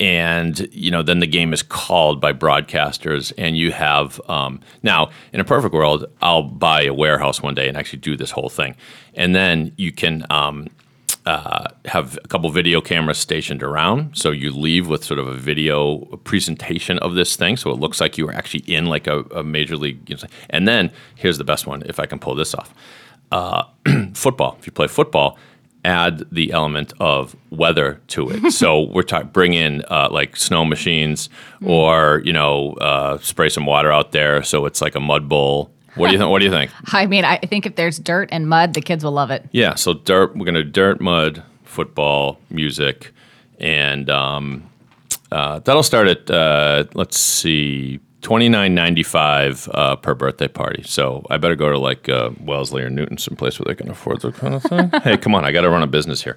And 0.00 0.68
you 0.72 0.90
know 0.90 1.02
then 1.02 1.20
the 1.20 1.26
game 1.26 1.52
is 1.52 1.62
called 1.62 2.20
by 2.20 2.32
broadcasters 2.32 3.32
and 3.36 3.58
you 3.58 3.72
have 3.72 4.20
um, 4.28 4.60
now 4.82 5.10
in 5.32 5.40
a 5.40 5.44
perfect 5.44 5.74
world 5.74 6.06
i'll 6.22 6.42
buy 6.42 6.82
a 6.82 6.94
warehouse 6.94 7.42
one 7.42 7.54
day 7.54 7.68
and 7.68 7.76
actually 7.76 7.98
do 7.98 8.16
this 8.16 8.30
whole 8.30 8.48
thing. 8.48 8.74
And 9.14 9.34
then 9.34 9.72
you 9.76 9.92
can 9.92 10.24
um, 10.30 10.68
uh, 11.26 11.68
have 11.86 12.18
a 12.24 12.28
couple 12.28 12.48
video 12.50 12.80
cameras 12.80 13.18
stationed 13.18 13.62
around. 13.62 14.16
So 14.16 14.30
you 14.30 14.52
leave 14.52 14.86
with 14.86 15.04
sort 15.04 15.18
of 15.18 15.26
a 15.26 15.34
video 15.34 15.98
presentation 16.24 16.98
of 17.00 17.14
this 17.14 17.34
thing. 17.36 17.56
So 17.56 17.70
it 17.70 17.80
looks 17.80 18.00
like 18.00 18.16
you 18.16 18.28
are 18.28 18.34
actually 18.34 18.60
in 18.72 18.86
like 18.86 19.06
a, 19.06 19.20
a 19.34 19.42
major 19.42 19.76
league 19.76 20.08
you 20.08 20.16
know, 20.16 20.22
and 20.50 20.68
then 20.68 20.92
here's 21.16 21.38
the 21.38 21.44
best 21.44 21.66
one 21.66 21.82
if 21.86 21.98
i 21.98 22.06
can 22.06 22.18
pull 22.18 22.34
this 22.34 22.54
off. 22.54 22.72
Uh, 23.32 23.64
football. 24.14 24.56
If 24.60 24.66
you 24.66 24.72
play 24.72 24.86
football 24.86 25.36
add 25.84 26.24
the 26.32 26.50
element 26.50 26.92
of 26.98 27.36
weather 27.50 28.00
to 28.08 28.28
it. 28.28 28.50
so 28.52 28.82
we're 28.82 29.02
talking 29.02 29.28
bring 29.28 29.54
in 29.54 29.82
uh, 29.88 30.08
like 30.10 30.36
snow 30.36 30.64
machines 30.64 31.28
or 31.64 32.22
you 32.24 32.32
know 32.32 32.72
uh, 32.74 33.18
spray 33.18 33.48
some 33.48 33.64
water 33.66 33.92
out 33.92 34.12
there 34.12 34.42
so 34.42 34.66
it's 34.66 34.80
like 34.80 34.94
a 34.94 35.00
mud 35.00 35.28
bowl. 35.28 35.70
What 35.96 36.08
do 36.08 36.12
you 36.12 36.18
think? 36.18 36.30
What 36.30 36.38
do 36.40 36.44
you 36.44 36.50
think? 36.50 36.70
I 36.92 37.06
mean, 37.06 37.24
I 37.24 37.38
think 37.38 37.66
if 37.66 37.76
there's 37.76 37.98
dirt 37.98 38.28
and 38.30 38.48
mud, 38.48 38.74
the 38.74 38.80
kids 38.80 39.02
will 39.04 39.12
love 39.12 39.30
it. 39.30 39.46
Yeah, 39.52 39.74
so 39.74 39.94
dirt. 39.94 40.36
We're 40.36 40.44
gonna 40.44 40.62
dirt, 40.62 41.00
mud, 41.00 41.42
football, 41.64 42.38
music, 42.50 43.12
and 43.58 44.08
um, 44.10 44.70
uh, 45.32 45.60
that'll 45.60 45.82
start 45.82 46.08
at 46.08 46.30
uh, 46.30 46.84
let's 46.94 47.18
see, 47.18 48.00
twenty 48.20 48.48
nine 48.48 48.74
ninety 48.74 49.02
five 49.02 49.68
uh, 49.72 49.96
per 49.96 50.14
birthday 50.14 50.48
party. 50.48 50.82
So 50.84 51.24
I 51.30 51.38
better 51.38 51.56
go 51.56 51.70
to 51.70 51.78
like 51.78 52.08
uh, 52.08 52.30
Wellesley 52.40 52.82
or 52.82 52.90
Newton, 52.90 53.18
some 53.18 53.36
place 53.36 53.58
where 53.58 53.64
they 53.66 53.74
can 53.74 53.90
afford 53.90 54.20
that 54.20 54.34
kind 54.34 54.54
of 54.54 54.62
thing. 54.62 54.90
hey, 55.02 55.16
come 55.16 55.34
on, 55.34 55.44
I 55.44 55.52
got 55.52 55.62
to 55.62 55.70
run 55.70 55.82
a 55.82 55.86
business 55.86 56.22
here. 56.22 56.36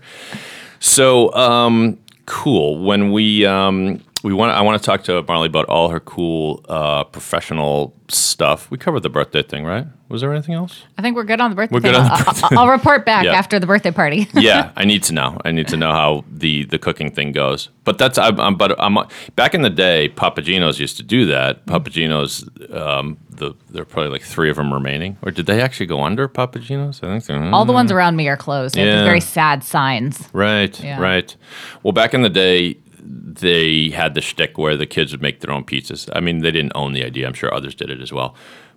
So 0.80 1.34
um, 1.34 1.98
cool. 2.26 2.84
When 2.84 3.12
we 3.12 3.46
um, 3.46 4.02
we 4.24 4.34
want, 4.34 4.52
I 4.52 4.62
want 4.62 4.82
to 4.82 4.86
talk 4.86 5.04
to 5.06 5.24
Marlee 5.24 5.48
about 5.48 5.66
all 5.66 5.90
her 5.90 6.00
cool 6.00 6.64
uh, 6.68 7.04
professional 7.06 7.96
stuff. 8.10 8.70
We 8.72 8.78
covered 8.78 9.02
the 9.02 9.10
birthday 9.10 9.44
thing, 9.44 9.64
right? 9.66 9.86
Was 10.10 10.22
there 10.22 10.34
anything 10.34 10.56
else? 10.56 10.84
I 10.98 11.02
think 11.04 11.16
we're 11.16 11.24
good 11.24 11.40
on 11.40 11.52
the 11.52 11.56
birthday. 11.56 11.74
We're 11.76 11.80
good 11.82 11.94
thing. 11.96 12.02
on 12.04 12.10
the 12.10 12.14
I'll- 12.28 12.58
I'll, 12.58 12.60
I'll 12.66 12.72
report 12.72 13.06
back 13.06 13.24
Yeah. 13.26 13.34
after 13.34 13.60
the 13.60 13.68
birthday 13.68 13.92
party. 13.92 14.28
yeah, 14.34 14.72
I 14.76 14.84
need 14.86 15.04
to 15.04 15.14
know. 15.14 15.38
I 15.46 15.52
need 15.52 15.68
to 15.70 15.78
know 15.78 15.92
how 15.92 16.26
the 16.30 16.66
the 16.66 16.80
cooking 16.80 17.12
thing 17.12 17.32
goes. 17.32 17.70
But 17.84 17.98
that's 17.98 18.18
I'm, 18.18 18.40
I'm 18.40 18.56
but 18.56 18.76
I'm 18.82 18.98
back 19.36 19.54
in 19.54 19.62
the 19.62 19.70
day. 19.70 20.10
Papa 20.10 20.42
Gino's 20.42 20.80
used 20.80 20.98
to 20.98 21.04
do 21.04 21.26
that. 21.28 21.66
Papa 21.68 21.90
Gino's 21.90 22.48
um, 22.74 23.18
the 23.30 23.54
there 23.70 23.84
are 23.84 23.86
probably 23.86 24.12
like 24.12 24.24
three 24.24 24.50
of 24.50 24.56
them 24.58 24.74
remaining, 24.74 25.18
or 25.22 25.32
did 25.32 25.46
they 25.46 25.62
actually 25.62 25.86
go 25.86 26.02
under 26.04 26.28
Papa 26.28 26.60
Gino's? 26.60 27.02
I 27.04 27.08
think 27.08 27.26
they're 27.26 27.54
All 27.54 27.66
the 27.66 27.74
ones 27.74 27.92
around 27.92 28.16
me 28.16 28.28
are 28.28 28.38
closed. 28.38 28.76
Yeah. 28.76 29.04
very 29.04 29.22
sad 29.22 29.64
signs. 29.64 30.28
Right, 30.34 30.78
Yeah. 30.84 31.00
right. 31.00 31.36
Well, 31.84 31.94
back 31.94 32.14
in 32.16 32.22
the 32.24 32.30
day, 32.30 32.78
they 33.10 33.90
had 33.90 34.14
the 34.14 34.22
shtick 34.22 34.58
where 34.58 34.78
the 34.78 34.86
kids 34.86 35.12
would 35.12 35.22
make 35.22 35.40
their 35.42 35.52
own 35.54 35.64
pizzas. 35.64 36.10
I 36.14 36.20
mean, 36.20 36.40
they 36.40 36.52
didn't 36.52 36.74
own 36.76 36.94
the 36.94 37.04
idea. 37.04 37.28
I'm 37.28 37.34
sure 37.34 37.54
others 37.54 37.74
did 37.76 37.90
it 37.90 38.02
as 38.02 38.14
well. 38.14 38.36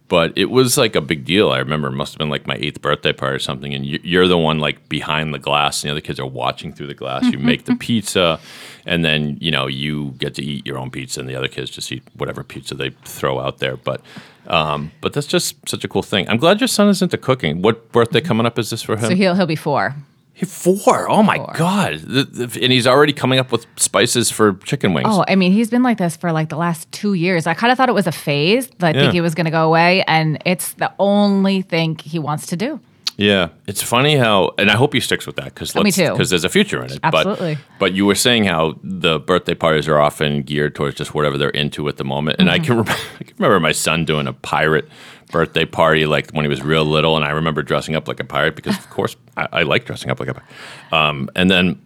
But 0.09 0.33
it 0.37 0.51
was 0.51 0.77
like 0.77 0.95
a 0.97 1.01
big 1.01 1.25
deal. 1.25 1.51
I 1.53 1.59
remember 1.59 1.89
it 1.89 1.93
must 1.93 2.13
have 2.15 2.19
been 2.19 2.29
like 2.29 2.47
my 2.47 2.57
eighth 2.57 2.83
birthday 2.83 3.13
party 3.15 3.37
or 3.37 3.39
something. 3.39 3.73
And 3.73 3.87
you- 3.87 4.01
you're 4.03 4.29
the 4.29 4.37
one 4.37 4.59
like 4.59 4.89
behind 4.89 5.33
the 5.33 5.39
glass, 5.39 5.83
and 5.83 5.89
the 5.89 5.93
other 5.93 6.01
kids 6.03 6.19
are 6.21 6.27
watching 6.27 6.73
through 6.73 6.89
the 6.89 6.95
glass. 6.95 7.25
You 7.33 7.39
make 7.39 7.65
the 7.65 7.77
pizza, 7.81 8.39
and 8.85 9.05
then 9.05 9.39
you 9.41 9.51
know 9.51 9.67
you 9.69 10.11
get 10.19 10.35
to 10.35 10.43
eat 10.43 10.67
your 10.67 10.77
own 10.77 10.91
pizza, 10.91 11.21
and 11.21 11.29
the 11.29 11.37
other 11.37 11.49
kids 11.49 11.71
just 11.71 11.91
eat 11.93 12.03
whatever 12.17 12.43
pizza 12.43 12.75
they 12.75 12.91
throw 13.05 13.39
out 13.41 13.59
there. 13.59 13.77
But 13.77 14.03
um, 14.49 14.91
but 15.01 15.13
that's 15.15 15.27
just 15.29 15.57
such 15.69 15.83
a 15.85 15.89
cool 15.89 16.03
thing. 16.03 16.29
I'm 16.29 16.37
glad 16.37 16.61
your 16.61 16.69
son 16.69 16.89
is 16.89 17.01
into 17.01 17.17
cooking. 17.17 17.63
What 17.63 17.91
birthday 17.93 18.21
coming 18.21 18.45
up 18.45 18.59
is 18.59 18.69
this 18.71 18.83
for 18.83 18.97
him? 18.97 19.09
So 19.09 19.15
he'll 19.15 19.35
he'll 19.35 19.47
be 19.47 19.57
four. 19.57 19.95
He- 20.35 20.47
Four. 20.47 21.11
Oh 21.11 21.23
my 21.23 21.37
Four. 21.37 21.55
god! 21.57 21.99
The- 22.01 22.25
the- 22.25 22.63
and 22.63 22.73
he's 22.73 22.87
already 22.87 23.13
coming 23.13 23.39
up 23.39 23.53
with 23.53 23.67
spices 23.77 24.31
for 24.31 24.55
chicken 24.65 24.95
wings. 24.95 25.09
Oh, 25.11 25.25
I 25.29 25.35
mean, 25.37 25.53
he's 25.53 25.71
been 25.71 25.83
like 25.83 25.99
this 25.99 26.17
for 26.17 26.33
like 26.33 26.49
the 26.49 26.57
last 26.57 26.91
two 26.91 27.13
years. 27.15 27.47
I 27.47 27.55
kind 27.55 27.71
of 27.71 27.77
thought 27.77 27.89
it 27.89 27.95
was 27.95 28.07
a 28.07 28.13
phase. 28.13 28.69
that 28.79 28.95
I 28.95 28.99
Yeah. 28.99 29.01
think 29.03 29.13
he 29.13 29.21
was 29.21 29.35
going 29.35 29.45
to 29.45 29.51
go 29.51 29.67
away, 29.67 30.03
and 30.09 30.39
it's 30.47 30.73
the 30.75 30.91
only 30.99 31.63
thing 31.63 31.99
he 32.03 32.19
wants 32.19 32.47
to 32.47 32.57
do. 32.57 32.81
Yeah, 33.19 33.49
it's 33.67 33.83
funny 33.83 34.17
how, 34.17 34.53
and 34.59 34.71
I 34.71 34.75
hope 34.75 34.95
he 34.95 35.01
sticks 35.01 35.27
with 35.27 35.37
that 35.37 35.45
because 35.55 35.75
me 35.75 35.93
too. 35.93 36.11
because 36.11 36.31
there's 36.31 36.45
a 36.45 36.49
future 36.49 36.83
in 36.83 36.91
it. 36.93 36.99
Absolutely. 37.03 37.57
But, 37.57 37.79
but 37.79 37.93
you 37.93 38.07
were 38.07 38.15
saying 38.15 38.45
how 38.45 38.77
the 38.83 39.21
birthday 39.21 39.55
parties 39.55 39.87
are 39.87 40.01
often 40.01 40.43
geared 40.43 40.75
towards 40.75 40.97
just 40.97 41.15
whatever 41.15 41.37
they're 41.37 41.51
into 41.51 41.89
at 41.89 41.99
the 41.99 42.05
moment, 42.05 42.37
and 42.41 42.51
I 42.51 42.59
Mm-hmm. 42.59 42.83
can 42.85 42.97
I 43.21 43.25
can 43.25 43.35
remember 43.39 43.61
my 43.61 43.73
son 43.73 44.07
doing 44.07 44.27
a 44.27 44.33
pirate 44.33 44.89
birthday 45.33 45.65
party 45.65 46.07
like 46.07 46.31
when 46.31 46.45
he 46.45 46.49
was 46.49 46.63
real 46.63 46.85
little, 46.85 47.17
and 47.17 47.25
I 47.25 47.31
remember 47.31 47.63
dressing 47.63 47.97
up 47.97 48.07
like 48.07 48.21
a 48.21 48.25
pirate 48.25 48.55
because 48.55 48.79
of 48.79 48.89
course 48.99 49.17
I, 49.37 49.49
I 49.53 49.63
like 49.65 49.85
dressing 49.87 50.11
up 50.11 50.21
like 50.21 50.29
a 50.29 50.35
pirate. 50.35 50.49
Um, 50.93 51.29
and 51.35 51.51
then 51.51 51.85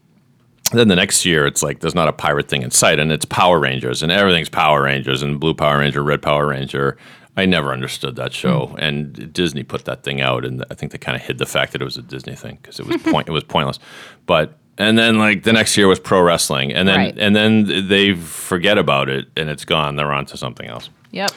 then 0.72 0.88
the 0.88 0.96
next 0.96 1.24
year 1.24 1.46
it's 1.46 1.62
like 1.62 1.78
there's 1.80 1.94
not 1.94 2.08
a 2.08 2.12
pirate 2.12 2.48
thing 2.48 2.62
in 2.62 2.72
sight 2.72 2.98
and 2.98 3.12
it's 3.12 3.24
power 3.24 3.60
rangers 3.60 4.02
and 4.02 4.10
everything's 4.10 4.48
power 4.48 4.82
rangers 4.82 5.22
and 5.22 5.38
blue 5.38 5.54
power 5.54 5.78
ranger 5.78 6.02
red 6.02 6.20
power 6.20 6.48
ranger 6.48 6.98
I 7.38 7.44
never 7.44 7.70
understood 7.72 8.16
that 8.16 8.32
show, 8.32 8.74
and 8.78 9.30
Disney 9.30 9.62
put 9.62 9.84
that 9.84 10.02
thing 10.02 10.22
out, 10.22 10.46
and 10.46 10.64
I 10.70 10.74
think 10.74 10.92
they 10.92 10.96
kind 10.98 11.16
of 11.16 11.20
hid 11.22 11.36
the 11.36 11.44
fact 11.44 11.72
that 11.72 11.82
it 11.82 11.84
was 11.84 11.98
a 11.98 12.02
Disney 12.02 12.34
thing 12.34 12.58
because 12.62 12.80
it 12.80 12.86
was 12.86 12.96
point 13.02 13.28
it 13.28 13.32
was 13.32 13.44
pointless. 13.44 13.78
But 14.24 14.56
and 14.78 14.98
then 14.98 15.18
like 15.18 15.42
the 15.42 15.52
next 15.52 15.76
year 15.76 15.86
was 15.86 16.00
pro 16.00 16.22
wrestling, 16.22 16.72
and 16.72 16.88
then 16.88 16.96
Right. 16.98 17.18
and 17.18 17.36
then 17.36 17.88
they 17.88 18.14
forget 18.14 18.78
about 18.78 19.10
it, 19.10 19.26
and 19.36 19.50
it's 19.50 19.66
gone. 19.66 19.96
They're 19.96 20.12
on 20.14 20.24
to 20.26 20.38
something 20.38 20.66
else. 20.66 20.88
Yep. 21.10 21.30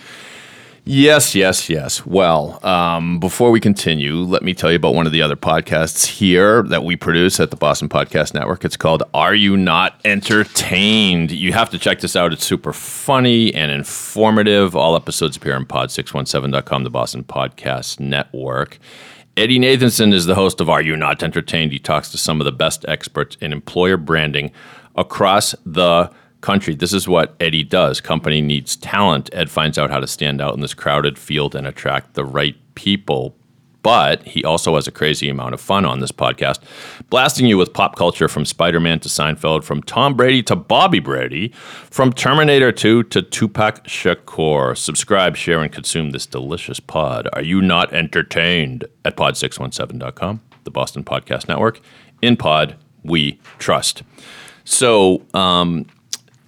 Yes, 0.91 1.35
yes, 1.35 1.69
yes. 1.69 2.03
Well, 2.03 2.59
um, 2.65 3.19
before 3.19 3.51
we 3.51 3.59
continue, 3.59 4.15
let 4.15 4.41
me 4.41 4.55
tell 4.55 4.71
you 4.71 4.77
about 4.77 4.95
one 4.95 5.05
of 5.05 5.11
the 5.11 5.21
other 5.21 5.35
podcasts 5.35 6.07
here 6.07 6.63
that 6.63 6.83
we 6.83 6.95
produce 6.95 7.39
at 7.39 7.51
the 7.51 7.55
Boston 7.55 7.87
Podcast 7.87 8.33
Network. 8.33 8.65
It's 8.65 8.75
called 8.75 9.03
Are 9.13 9.35
You 9.35 9.55
Not 9.55 10.01
Entertained? 10.03 11.29
You 11.29 11.53
have 11.53 11.69
to 11.69 11.77
check 11.77 11.99
this 11.99 12.15
out. 12.15 12.33
It's 12.33 12.43
super 12.43 12.73
funny 12.73 13.53
and 13.53 13.69
informative. 13.69 14.75
All 14.75 14.95
episodes 14.95 15.37
appear 15.37 15.53
on 15.53 15.67
pod617.com, 15.67 16.83
the 16.83 16.89
Boston 16.89 17.23
Podcast 17.23 17.99
Network. 17.99 18.79
Eddie 19.37 19.59
Nathanson 19.59 20.11
is 20.11 20.25
the 20.25 20.33
host 20.33 20.59
of 20.59 20.71
Are 20.71 20.81
You 20.81 20.97
Not 20.97 21.21
Entertained? 21.21 21.71
He 21.71 21.77
talks 21.77 22.09
to 22.13 22.17
some 22.17 22.41
of 22.41 22.45
the 22.45 22.51
best 22.51 22.83
experts 22.87 23.37
in 23.41 23.53
employer 23.53 23.95
branding 23.95 24.51
across 24.95 25.53
the 25.67 26.09
country. 26.41 26.75
This 26.75 26.93
is 26.93 27.07
what 27.07 27.35
Eddie 27.39 27.63
does. 27.63 28.01
Company 28.01 28.41
needs 28.41 28.75
talent. 28.75 29.29
Ed 29.33 29.49
finds 29.49 29.77
out 29.77 29.89
how 29.89 29.99
to 29.99 30.07
stand 30.07 30.41
out 30.41 30.53
in 30.53 30.61
this 30.61 30.73
crowded 30.73 31.17
field 31.17 31.55
and 31.55 31.67
attract 31.67 32.13
the 32.13 32.25
right 32.25 32.55
people. 32.75 33.35
But 33.81 34.23
he 34.23 34.43
also 34.43 34.75
has 34.75 34.87
a 34.87 34.91
crazy 34.91 35.29
amount 35.29 35.53
of 35.53 35.61
fun 35.61 35.85
on 35.85 35.99
this 35.99 36.11
podcast, 36.11 36.59
blasting 37.09 37.45
you 37.45 37.57
with 37.57 37.73
pop 37.73 37.95
culture 37.95 38.27
from 38.27 38.43
Spider 38.43 38.79
Man 38.79 38.99
to 38.99 39.09
Seinfeld, 39.09 39.63
from 39.63 39.81
Tom 39.81 40.15
Brady 40.15 40.43
to 40.43 40.55
Bobby 40.55 40.99
Brady, 40.99 41.49
from 41.89 42.11
Terminator 42.11 42.73
2 42.73 43.03
to 43.03 43.21
Tupac 43.21 43.85
Shakur. 43.85 44.77
Subscribe, 44.77 45.37
share, 45.37 45.61
and 45.61 45.71
consume 45.71 46.11
this 46.11 46.25
delicious 46.25 46.81
pod. 46.81 47.29
Are 47.31 47.41
you 47.41 47.61
not 47.61 47.93
entertained? 47.93 48.83
At 49.05 49.15
pod617.com, 49.15 50.41
the 50.65 50.71
Boston 50.71 51.05
Podcast 51.05 51.47
Network. 51.47 51.79
In 52.21 52.35
pod, 52.35 52.75
we 53.03 53.39
trust. 53.59 54.03
So, 54.65 55.25
um, 55.33 55.85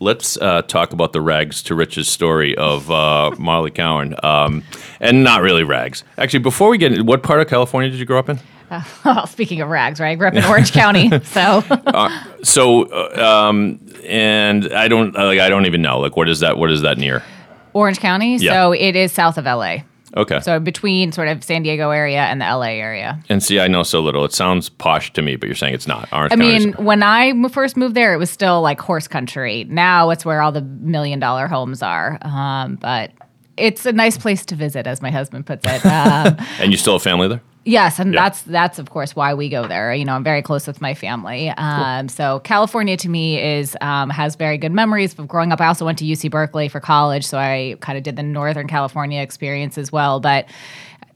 let's 0.02 0.36
uh, 0.38 0.64
talk 0.64 0.92
about 0.92 1.14
the 1.14 1.22
rags 1.22 1.64
to 1.64 1.76
riches 1.76 2.10
story 2.10 2.58
of 2.58 2.92
uh, 2.92 3.32
Marlee 3.36 3.74
Cowan, 3.74 4.16
um, 4.24 4.64
and 5.00 5.24
not 5.24 5.42
really 5.42 5.64
rags. 5.64 6.04
Actually, 6.18 6.40
before 6.40 6.70
we 6.70 6.78
get, 6.78 6.92
in, 6.92 7.06
what 7.06 7.24
part 7.24 7.40
of 7.40 7.48
California 7.48 7.90
did 7.90 8.00
you 8.00 8.06
grow 8.06 8.20
up 8.20 8.28
in? 8.28 8.40
Well, 9.04 9.28
speaking 9.28 9.60
of 9.60 9.68
rags, 9.68 10.00
right? 10.00 10.12
I 10.12 10.16
grew 10.16 10.30
up 10.30 10.34
in 10.34 10.46
Orange 10.46 10.72
County, 10.72 11.10
so 11.24 11.62
So, 12.42 12.84
uh, 12.84 13.50
um, 13.50 13.82
and 14.06 14.74
I 14.74 14.88
don't 14.88 15.14
like, 15.14 15.40
I 15.40 15.50
don't 15.50 15.66
even 15.66 15.82
know. 15.82 16.00
Like, 16.00 16.16
what 16.16 16.30
is 16.30 16.40
that? 16.40 16.58
What 16.58 16.72
is 16.72 16.82
that 16.84 16.98
near? 16.98 17.22
Orange 17.74 18.00
County. 18.00 18.38
Yeah. 18.38 18.54
So 18.54 18.72
it 18.72 18.96
is 18.96 19.12
south 19.12 19.38
of 19.38 19.44
LA. 19.44 19.80
Okay. 20.18 20.40
So 20.42 20.60
between 20.60 21.12
sort 21.12 21.28
of 21.28 21.44
San 21.44 21.64
Diego 21.64 21.90
area 21.92 22.22
and 22.24 22.42
the 22.42 22.46
LA 22.46 22.72
area. 22.74 23.20
and 23.30 23.42
see, 23.42 23.60
I 23.60 23.68
know 23.68 23.84
so 23.84 24.02
little. 24.02 24.26
It 24.26 24.34
sounds 24.34 24.68
posh 24.70 25.14
to 25.14 25.22
me, 25.22 25.36
but 25.38 25.48
you're 25.48 25.56
saying 25.56 25.74
it's 25.74 25.88
not. 25.88 26.10
Orange 26.12 26.34
I 26.34 26.36
County's- 26.36 26.66
mean, 26.66 26.74
when 26.86 27.02
I 27.04 27.48
first 27.50 27.78
moved 27.78 27.96
there, 27.96 28.14
it 28.14 28.18
was 28.18 28.30
still 28.30 28.62
like 28.62 28.80
horse 28.82 29.08
country. 29.08 29.66
Now 29.70 30.10
it's 30.10 30.26
where 30.26 30.42
all 30.42 30.52
the 30.52 30.62
million 30.62 31.20
dollar 31.20 31.48
homes 31.48 31.82
are. 31.82 32.18
Um, 32.24 32.76
but 32.76 33.12
it's 33.58 33.86
a 33.86 33.92
nice 33.92 34.18
place 34.18 34.46
to 34.48 34.56
visit, 34.56 34.88
as 34.88 35.02
my 35.02 35.12
husband 35.12 35.46
puts 35.46 35.66
it. 35.66 35.82
Um, 35.86 36.38
and 36.60 36.72
you 36.72 36.78
still 36.78 36.94
have 36.94 37.04
family 37.04 37.28
there? 37.28 37.42
Yes, 37.64 38.00
and 38.00 38.14
Yeah. 38.14 38.24
that's 38.24 38.42
that's 38.44 38.80
of 38.80 38.90
course 38.90 39.16
why 39.16 39.34
we 39.34 39.50
go 39.50 39.68
there. 39.68 39.94
You 39.94 40.06
know, 40.06 40.14
I'm 40.14 40.24
very 40.24 40.42
close 40.42 40.68
with 40.68 40.82
my 40.82 40.94
family. 40.94 41.50
Um, 41.50 42.10
So 42.10 42.40
California 42.40 42.98
to 42.98 43.10
me 43.10 43.42
is 43.42 43.78
um, 43.82 44.10
has 44.10 44.36
very 44.36 44.58
good 44.58 44.72
memories 44.72 45.18
of 45.18 45.28
growing 45.28 45.52
up. 45.52 45.62
I 45.62 45.68
also 45.68 45.86
went 45.86 45.98
to 46.00 46.06
UC 46.06 46.30
Berkeley 46.32 46.68
for 46.68 46.80
college, 46.80 47.26
so 47.26 47.38
I 47.38 47.76
kind 47.80 47.98
of 47.98 48.04
did 48.04 48.16
the 48.16 48.24
Northern 48.24 48.68
California 48.68 49.22
experience 49.22 49.78
as 49.78 49.92
well. 49.92 50.20
But 50.20 50.46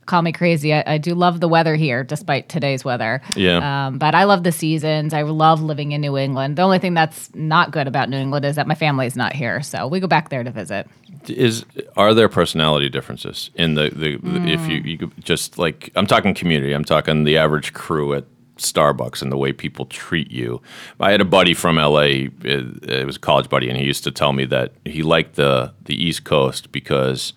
call 0.06 0.22
me 0.22 0.32
crazy, 0.32 0.72
I, 0.72 0.84
I 0.86 0.98
do 0.98 1.14
love 1.14 1.40
the 1.40 1.48
weather 1.48 1.74
here, 1.74 2.02
despite 2.04 2.48
today's 2.48 2.84
weather. 2.84 3.20
Yeah. 3.34 3.86
Um, 3.86 3.98
but 3.98 4.14
I 4.14 4.24
love 4.24 4.44
the 4.44 4.52
seasons. 4.52 5.12
I 5.12 5.22
love 5.22 5.60
living 5.60 5.92
in 5.92 6.00
New 6.00 6.16
England. 6.16 6.56
The 6.56 6.62
only 6.62 6.78
thing 6.78 6.94
that's 6.94 7.34
not 7.34 7.72
good 7.72 7.86
about 7.86 8.08
New 8.08 8.16
England 8.16 8.44
is 8.44 8.56
that 8.56 8.66
my 8.66 8.74
family's 8.74 9.16
not 9.16 9.34
here, 9.34 9.60
so 9.62 9.86
we 9.86 10.00
go 10.00 10.06
back 10.06 10.30
there 10.30 10.44
to 10.44 10.50
visit. 10.50 10.88
is 11.28 11.66
are 11.96 12.14
there 12.14 12.28
personality 12.28 12.88
differences 12.88 13.50
in 13.54 13.74
the, 13.74 13.90
the 13.90 14.18
if 14.48 14.68
you, 14.68 14.76
you 14.78 14.98
could 14.98 15.24
just 15.24 15.58
like 15.58 15.90
I'm 15.96 16.06
talking 16.06 16.34
community, 16.34 16.72
I'm 16.72 16.84
talking 16.84 17.24
the 17.24 17.36
average 17.36 17.72
crew 17.72 18.14
at 18.14 18.24
Starbucks 18.56 19.22
and 19.22 19.30
the 19.30 19.36
way 19.36 19.52
people 19.52 19.84
treat 19.86 20.30
you. 20.30 20.62
I 20.98 21.10
had 21.10 21.20
a 21.20 21.26
buddy 21.26 21.52
from 21.52 21.76
LA, 21.76 22.00
it, 22.00 22.84
it 22.84 23.06
was 23.06 23.16
a 23.16 23.20
college 23.20 23.48
buddy, 23.48 23.68
and 23.68 23.76
he 23.76 23.84
used 23.84 24.04
to 24.04 24.10
tell 24.10 24.32
me 24.32 24.44
that 24.46 24.72
he 24.84 25.02
liked 25.02 25.34
the 25.34 25.74
the 25.84 26.00
East 26.00 26.24
Coast 26.24 26.72
because 26.72 27.32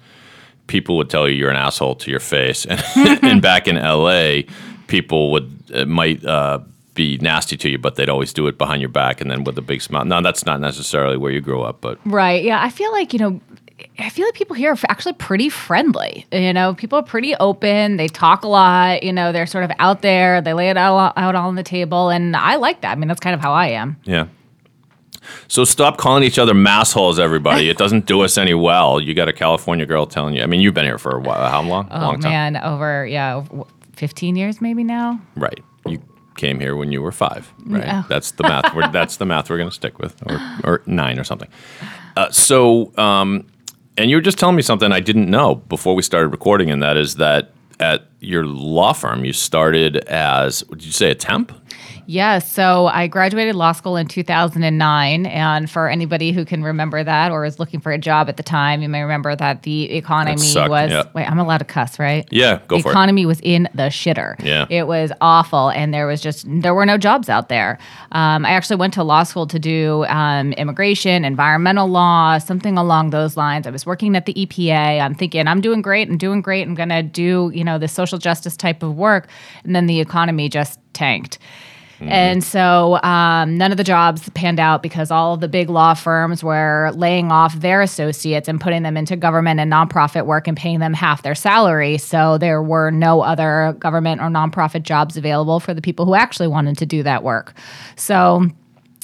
people 0.69 0.95
would 0.95 1.09
tell 1.09 1.27
you 1.27 1.35
you're 1.35 1.49
an 1.49 1.57
asshole 1.57 1.95
to 1.95 2.11
your 2.11 2.21
face, 2.21 2.65
and, 2.65 2.79
and 3.23 3.41
back 3.41 3.67
in 3.67 3.75
LA, 3.75 4.43
people 4.87 5.31
would 5.31 5.87
might. 5.87 6.23
Uh, 6.23 6.59
be 6.95 7.17
nasty 7.19 7.55
to 7.55 7.69
you, 7.69 7.77
but 7.77 7.95
they'd 7.95 8.09
always 8.09 8.33
do 8.33 8.45
it 8.47 8.57
behind 8.57 8.81
your 8.81 8.89
back 8.89 9.21
and 9.21 9.31
then 9.31 9.45
with 9.45 9.57
a 9.57 9.61
big 9.61 9.81
smile. 9.81 10.03
No, 10.03 10.21
that's 10.21 10.45
not 10.45 10.59
necessarily 10.59 11.15
where 11.15 11.31
you 11.31 11.39
grew 11.39 11.61
up, 11.61 11.79
but 11.79 11.97
Right. 12.03 12.43
Yeah. 12.43 12.61
I 12.61 12.69
feel 12.69 12.91
like, 12.91 13.13
you 13.13 13.19
know, 13.19 13.39
I 13.97 14.09
feel 14.09 14.25
like 14.25 14.33
people 14.33 14.53
here 14.55 14.73
are 14.73 14.77
actually 14.89 15.13
pretty 15.13 15.47
friendly. 15.47 16.25
You 16.33 16.51
know, 16.51 16.73
people 16.73 16.99
are 16.99 17.03
pretty 17.03 17.35
open. 17.35 17.95
They 17.95 18.09
talk 18.09 18.43
a 18.43 18.49
lot. 18.49 19.03
You 19.03 19.13
know, 19.13 19.31
they're 19.31 19.45
sort 19.45 19.63
of 19.63 19.71
out 19.79 20.01
there. 20.01 20.41
They 20.41 20.53
lay 20.53 20.69
it 20.69 20.75
out, 20.75 21.13
out 21.15 21.35
on 21.35 21.55
the 21.55 21.63
table. 21.63 22.09
And 22.09 22.35
I 22.35 22.57
like 22.57 22.81
that. 22.81 22.91
I 22.91 22.95
mean, 22.95 23.07
that's 23.07 23.21
kind 23.21 23.33
of 23.33 23.39
how 23.39 23.53
I 23.53 23.67
am. 23.67 23.95
Yeah. 24.03 24.27
So 25.47 25.63
stop 25.63 25.97
calling 25.97 26.23
each 26.23 26.37
other 26.39 26.53
massholes, 26.53 27.19
everybody. 27.19 27.69
It 27.69 27.77
doesn't 27.77 28.05
do 28.05 28.21
us 28.21 28.37
any 28.37 28.53
well. 28.53 28.99
You 28.99 29.13
got 29.13 29.27
a 29.27 29.33
California 29.33 29.85
girl 29.85 30.05
telling 30.05 30.35
you. 30.35 30.43
I 30.43 30.45
mean, 30.45 30.61
you've 30.61 30.73
been 30.73 30.85
here 30.85 30.97
for 30.97 31.15
a 31.15 31.19
while. 31.19 31.49
How 31.49 31.61
long? 31.61 31.87
a 31.89 31.97
Oh, 31.97 32.01
long 32.01 32.19
time. 32.19 32.53
man. 32.53 32.57
Over, 32.63 33.05
yeah, 33.07 33.43
15 33.95 34.35
years 34.35 34.61
maybe 34.61 34.83
now. 34.83 35.19
Right. 35.35 35.59
You 35.87 36.01
came 36.35 36.59
here 36.59 36.75
when 36.75 36.91
you 36.91 37.01
were 37.01 37.11
five. 37.11 37.51
Right. 37.65 37.85
No. 37.85 38.03
That's 38.07 38.31
the 38.31 38.43
math. 38.43 38.73
We're, 38.73 38.89
that's 38.91 39.17
the 39.17 39.25
math 39.25 39.49
we're 39.49 39.57
going 39.57 39.69
to 39.69 39.75
stick 39.75 39.99
with, 39.99 40.15
or, 40.25 40.39
or 40.63 40.81
nine 40.85 41.19
or 41.19 41.23
something. 41.23 41.49
Uh, 42.15 42.29
so, 42.31 42.91
um, 42.97 43.45
and 43.97 44.09
you 44.09 44.15
were 44.15 44.21
just 44.21 44.37
telling 44.37 44.55
me 44.55 44.61
something 44.61 44.91
I 44.91 44.99
didn't 45.01 45.29
know 45.29 45.55
before 45.55 45.95
we 45.95 46.01
started 46.01 46.29
recording, 46.29 46.69
and 46.71 46.81
that 46.81 46.95
is 46.95 47.15
that 47.15 47.51
at 47.81 48.05
your 48.19 48.45
law 48.45 48.93
firm 48.93 49.25
you 49.25 49.33
started 49.33 49.97
as. 50.07 50.61
Did 50.63 50.85
you 50.85 50.91
say 50.91 51.11
a 51.11 51.15
temp? 51.15 51.51
Yeah, 52.09 52.39
so 52.39 52.87
I 52.87 53.05
graduated 53.05 53.53
law 53.53 53.71
school 53.71 53.95
in 53.95 54.07
2009. 54.07 55.27
And 55.27 55.69
for 55.69 55.87
anybody 55.87 56.31
who 56.31 56.43
can 56.43 56.63
remember 56.63 57.03
that 57.03 57.31
or 57.31 57.45
is 57.45 57.59
looking 57.59 57.79
for 57.79 57.91
a 57.91 57.99
job 57.99 58.29
at 58.29 58.37
the 58.37 58.41
time, 58.41 58.81
you 58.81 58.89
may 58.89 59.03
remember 59.03 59.35
that 59.35 59.61
the 59.61 59.91
economy 59.91 60.37
sucked, 60.37 60.71
was. 60.71 60.89
yeah. 60.89 61.03
Wait, 61.13 61.29
I'm 61.29 61.37
allowed 61.37 61.59
to 61.59 61.65
cuss, 61.65 61.99
right? 61.99 62.27
Yeah, 62.31 62.61
go 62.67 62.77
the 62.77 62.81
for 62.81 62.89
it. 62.89 62.93
economy 62.93 63.27
was 63.27 63.39
in 63.41 63.69
the 63.75 63.89
shitter. 63.89 64.43
Yeah. 64.43 64.65
It 64.71 64.87
was 64.87 65.11
awful. 65.21 65.69
And 65.69 65.93
there 65.93 66.07
was 66.07 66.19
just, 66.19 66.47
there 66.49 66.73
were 66.73 66.83
no 66.87 66.97
jobs 66.97 67.29
out 67.29 67.47
there. 67.47 67.77
Um, 68.11 68.43
I 68.43 68.53
actually 68.53 68.77
went 68.77 68.95
to 68.95 69.03
law 69.03 69.21
school 69.21 69.45
to 69.45 69.59
do 69.59 70.03
um, 70.05 70.53
immigration, 70.53 71.23
environmental 71.23 71.87
law, 71.87 72.39
something 72.39 72.75
along 72.75 73.11
those 73.11 73.37
lines. 73.37 73.67
I 73.67 73.69
was 73.69 73.85
working 73.85 74.15
at 74.15 74.25
the 74.25 74.33
EPA. 74.33 74.99
I'm 74.99 75.13
thinking, 75.13 75.47
I'm 75.47 75.61
doing 75.61 75.83
great. 75.83 76.09
I'm 76.09 76.17
doing 76.17 76.41
great. 76.41 76.67
I'm 76.67 76.73
going 76.73 76.89
to 76.89 77.03
do, 77.03 77.51
you 77.53 77.63
know, 77.63 77.77
the 77.77 77.87
social 77.87 78.17
justice 78.17 78.57
type 78.57 78.81
of 78.81 78.95
work. 78.95 79.29
And 79.63 79.75
then 79.75 79.85
the 79.85 79.99
economy 79.99 80.49
just 80.49 80.79
tanked. 80.93 81.37
And 82.01 82.43
so 82.43 83.01
um, 83.03 83.57
none 83.57 83.71
of 83.71 83.77
the 83.77 83.83
jobs 83.83 84.29
panned 84.29 84.59
out 84.59 84.81
because 84.81 85.11
all 85.11 85.33
of 85.33 85.41
the 85.41 85.47
big 85.47 85.69
law 85.69 85.93
firms 85.93 86.43
were 86.43 86.91
laying 86.95 87.31
off 87.31 87.59
their 87.59 87.81
associates 87.81 88.47
and 88.47 88.59
putting 88.59 88.83
them 88.83 88.95
into 88.95 89.15
government 89.15 89.59
and 89.59 89.71
nonprofit 89.71 90.25
work 90.25 90.47
and 90.47 90.55
paying 90.55 90.79
them 90.79 90.93
half 90.93 91.23
their 91.23 91.35
salary. 91.35 91.97
So 91.97 92.37
there 92.37 92.61
were 92.63 92.91
no 92.91 93.21
other 93.21 93.75
government 93.79 94.21
or 94.21 94.29
nonprofit 94.29 94.83
jobs 94.83 95.17
available 95.17 95.59
for 95.59 95.73
the 95.73 95.81
people 95.81 96.05
who 96.05 96.15
actually 96.15 96.47
wanted 96.47 96.77
to 96.77 96.85
do 96.85 97.03
that 97.03 97.23
work. 97.23 97.53
So 97.95 98.49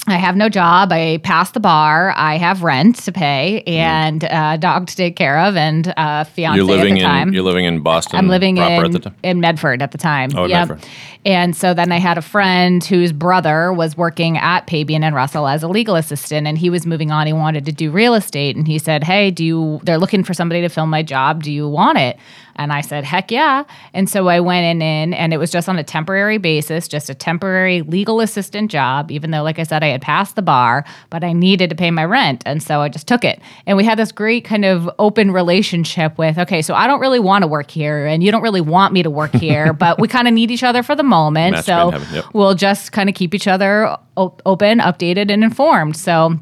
I 0.08 0.16
have 0.16 0.36
no 0.36 0.48
job. 0.48 0.92
I 0.92 1.18
passed 1.18 1.54
the 1.54 1.60
bar. 1.60 2.12
I 2.16 2.36
have 2.36 2.62
rent 2.62 2.96
to 3.04 3.12
pay 3.12 3.64
mm-hmm. 3.66 3.76
and 3.76 4.22
a 4.24 4.58
dog 4.58 4.86
to 4.86 4.96
take 4.96 5.16
care 5.16 5.38
of 5.40 5.56
and 5.56 5.92
a 5.96 6.24
fiance 6.24 6.56
You're 6.56 6.64
living 6.64 6.94
at 6.94 7.00
the 7.00 7.04
time. 7.06 7.28
in. 7.28 7.34
You're 7.34 7.42
living 7.42 7.64
in 7.64 7.80
Boston. 7.80 8.18
I'm 8.18 8.28
living 8.28 8.56
proper 8.56 8.72
in, 8.72 8.84
at 8.84 8.92
the 8.92 8.98
time. 9.00 9.16
in 9.22 9.40
Medford 9.40 9.82
at 9.82 9.92
the 9.92 9.98
time. 9.98 10.30
Oh, 10.36 10.46
Yep. 10.46 10.68
Medford. 10.68 10.88
And 11.26 11.56
so 11.56 11.74
then 11.74 11.90
I 11.90 11.98
had 11.98 12.18
a 12.18 12.22
friend 12.22 12.84
whose 12.84 13.12
brother 13.12 13.72
was 13.72 13.96
working 13.96 14.38
at 14.38 14.68
Pabian 14.68 15.02
and 15.02 15.12
Russell 15.12 15.48
as 15.48 15.64
a 15.64 15.68
legal 15.68 15.96
assistant, 15.96 16.46
and 16.46 16.56
he 16.56 16.70
was 16.70 16.86
moving 16.86 17.10
on. 17.10 17.26
He 17.26 17.32
wanted 17.32 17.64
to 17.66 17.72
do 17.72 17.90
real 17.90 18.14
estate, 18.14 18.54
and 18.54 18.68
he 18.68 18.78
said, 18.78 19.02
"Hey, 19.02 19.32
do 19.32 19.44
you? 19.44 19.80
They're 19.82 19.98
looking 19.98 20.22
for 20.22 20.34
somebody 20.34 20.60
to 20.60 20.68
fill 20.68 20.86
my 20.86 21.02
job. 21.02 21.42
Do 21.42 21.50
you 21.50 21.68
want 21.68 21.98
it?" 21.98 22.16
And 22.54 22.72
I 22.72 22.80
said, 22.80 23.02
"Heck 23.02 23.32
yeah!" 23.32 23.64
And 23.92 24.08
so 24.08 24.28
I 24.28 24.38
went 24.38 24.66
in, 24.66 24.80
in 24.80 25.14
and 25.14 25.32
it 25.32 25.38
was 25.38 25.50
just 25.50 25.68
on 25.68 25.80
a 25.80 25.84
temporary 25.84 26.38
basis, 26.38 26.86
just 26.86 27.10
a 27.10 27.14
temporary 27.14 27.82
legal 27.82 28.20
assistant 28.20 28.70
job. 28.70 29.10
Even 29.10 29.32
though, 29.32 29.42
like 29.42 29.58
I 29.58 29.64
said, 29.64 29.82
I 29.82 29.88
had 29.96 30.02
passed 30.02 30.36
the 30.36 30.42
bar, 30.42 30.84
but 31.10 31.24
I 31.24 31.32
needed 31.32 31.70
to 31.70 31.76
pay 31.76 31.90
my 31.90 32.04
rent, 32.04 32.42
and 32.46 32.62
so 32.62 32.80
I 32.80 32.88
just 32.88 33.08
took 33.08 33.24
it. 33.24 33.40
And 33.66 33.76
we 33.76 33.84
had 33.84 33.98
this 33.98 34.12
great 34.12 34.44
kind 34.44 34.64
of 34.64 34.88
open 34.98 35.30
relationship 35.30 36.16
with, 36.18 36.38
okay, 36.38 36.62
so 36.62 36.74
I 36.74 36.86
don't 36.86 37.00
really 37.00 37.20
want 37.20 37.42
to 37.42 37.48
work 37.48 37.70
here, 37.70 38.06
and 38.06 38.22
you 38.22 38.30
don't 38.30 38.42
really 38.42 38.60
want 38.60 38.92
me 38.92 39.02
to 39.02 39.10
work 39.10 39.32
here, 39.34 39.72
but 39.72 39.98
we 39.98 40.08
kind 40.08 40.28
of 40.28 40.34
need 40.34 40.50
each 40.50 40.62
other 40.62 40.82
for 40.82 40.94
the 40.94 41.02
moment. 41.02 41.56
Match 41.56 41.64
so 41.64 41.90
heaven, 41.90 42.08
yep. 42.12 42.24
we'll 42.32 42.54
just 42.54 42.92
kind 42.92 43.08
of 43.08 43.14
keep 43.14 43.34
each 43.34 43.48
other 43.48 43.96
open, 44.16 44.78
updated, 44.78 45.30
and 45.30 45.44
informed. 45.44 45.96
So 45.96 46.38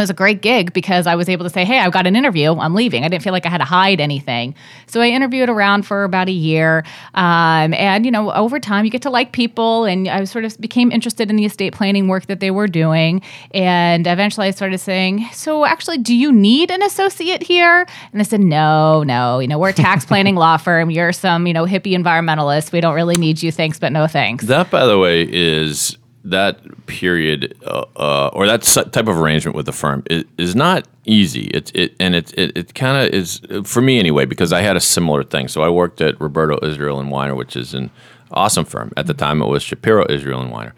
it 0.00 0.04
was 0.04 0.10
a 0.10 0.14
great 0.14 0.42
gig 0.42 0.72
because 0.72 1.06
I 1.06 1.14
was 1.14 1.28
able 1.28 1.44
to 1.44 1.50
say, 1.50 1.64
Hey, 1.64 1.78
I've 1.78 1.92
got 1.92 2.06
an 2.06 2.16
interview. 2.16 2.54
I'm 2.54 2.74
leaving. 2.74 3.04
I 3.04 3.08
didn't 3.08 3.22
feel 3.22 3.32
like 3.32 3.46
I 3.46 3.48
had 3.48 3.58
to 3.58 3.64
hide 3.64 4.00
anything. 4.00 4.54
So 4.86 5.00
I 5.00 5.08
interviewed 5.08 5.48
around 5.48 5.86
for 5.86 6.04
about 6.04 6.28
a 6.28 6.32
year. 6.32 6.84
Um, 7.14 7.74
and, 7.74 8.04
you 8.04 8.10
know, 8.10 8.32
over 8.32 8.58
time, 8.58 8.84
you 8.84 8.90
get 8.90 9.02
to 9.02 9.10
like 9.10 9.32
people. 9.32 9.84
And 9.84 10.08
I 10.08 10.24
sort 10.24 10.44
of 10.44 10.58
became 10.60 10.90
interested 10.90 11.30
in 11.30 11.36
the 11.36 11.44
estate 11.44 11.74
planning 11.74 12.08
work 12.08 12.26
that 12.26 12.40
they 12.40 12.50
were 12.50 12.66
doing. 12.66 13.22
And 13.52 14.06
eventually 14.06 14.48
I 14.48 14.50
started 14.50 14.78
saying, 14.78 15.28
So 15.32 15.64
actually, 15.64 15.98
do 15.98 16.14
you 16.14 16.32
need 16.32 16.70
an 16.70 16.82
associate 16.82 17.42
here? 17.42 17.86
And 18.12 18.20
they 18.20 18.24
said, 18.24 18.40
No, 18.40 19.02
no. 19.02 19.38
You 19.38 19.48
know, 19.48 19.58
we're 19.58 19.70
a 19.70 19.74
tax 19.74 20.04
planning 20.06 20.36
law 20.36 20.56
firm. 20.56 20.90
You're 20.90 21.12
some, 21.12 21.46
you 21.46 21.52
know, 21.52 21.66
hippie 21.66 21.92
environmentalist. 21.92 22.72
We 22.72 22.80
don't 22.80 22.94
really 22.94 23.16
need 23.16 23.42
you. 23.42 23.52
Thanks, 23.52 23.78
but 23.78 23.92
no 23.92 24.06
thanks. 24.06 24.44
That, 24.46 24.70
by 24.70 24.86
the 24.86 24.98
way, 24.98 25.22
is 25.30 25.96
that 26.24 26.86
period 26.86 27.56
uh, 27.64 27.84
uh, 27.96 28.30
or 28.32 28.46
that 28.46 28.62
type 28.62 29.08
of 29.08 29.18
arrangement 29.18 29.56
with 29.56 29.66
the 29.66 29.72
firm 29.72 30.02
is, 30.10 30.24
is 30.36 30.54
not 30.54 30.86
easy. 31.04 31.44
It, 31.54 31.74
it 31.74 31.94
and 31.98 32.14
it 32.14 32.32
it, 32.38 32.56
it 32.56 32.74
kind 32.74 33.06
of 33.06 33.14
is 33.14 33.40
for 33.64 33.80
me 33.80 33.98
anyway 33.98 34.26
because 34.26 34.52
I 34.52 34.60
had 34.60 34.76
a 34.76 34.80
similar 34.80 35.22
thing. 35.24 35.48
So 35.48 35.62
I 35.62 35.68
worked 35.68 36.00
at 36.00 36.20
Roberto 36.20 36.58
Israel 36.66 37.00
and 37.00 37.10
Weiner, 37.10 37.34
which 37.34 37.56
is 37.56 37.74
an 37.74 37.90
awesome 38.30 38.64
firm. 38.64 38.92
At 38.96 39.06
the 39.06 39.14
time, 39.14 39.40
it 39.42 39.46
was 39.48 39.62
Shapiro 39.62 40.06
Israel 40.10 40.40
and 40.40 40.50
Weiner, 40.50 40.74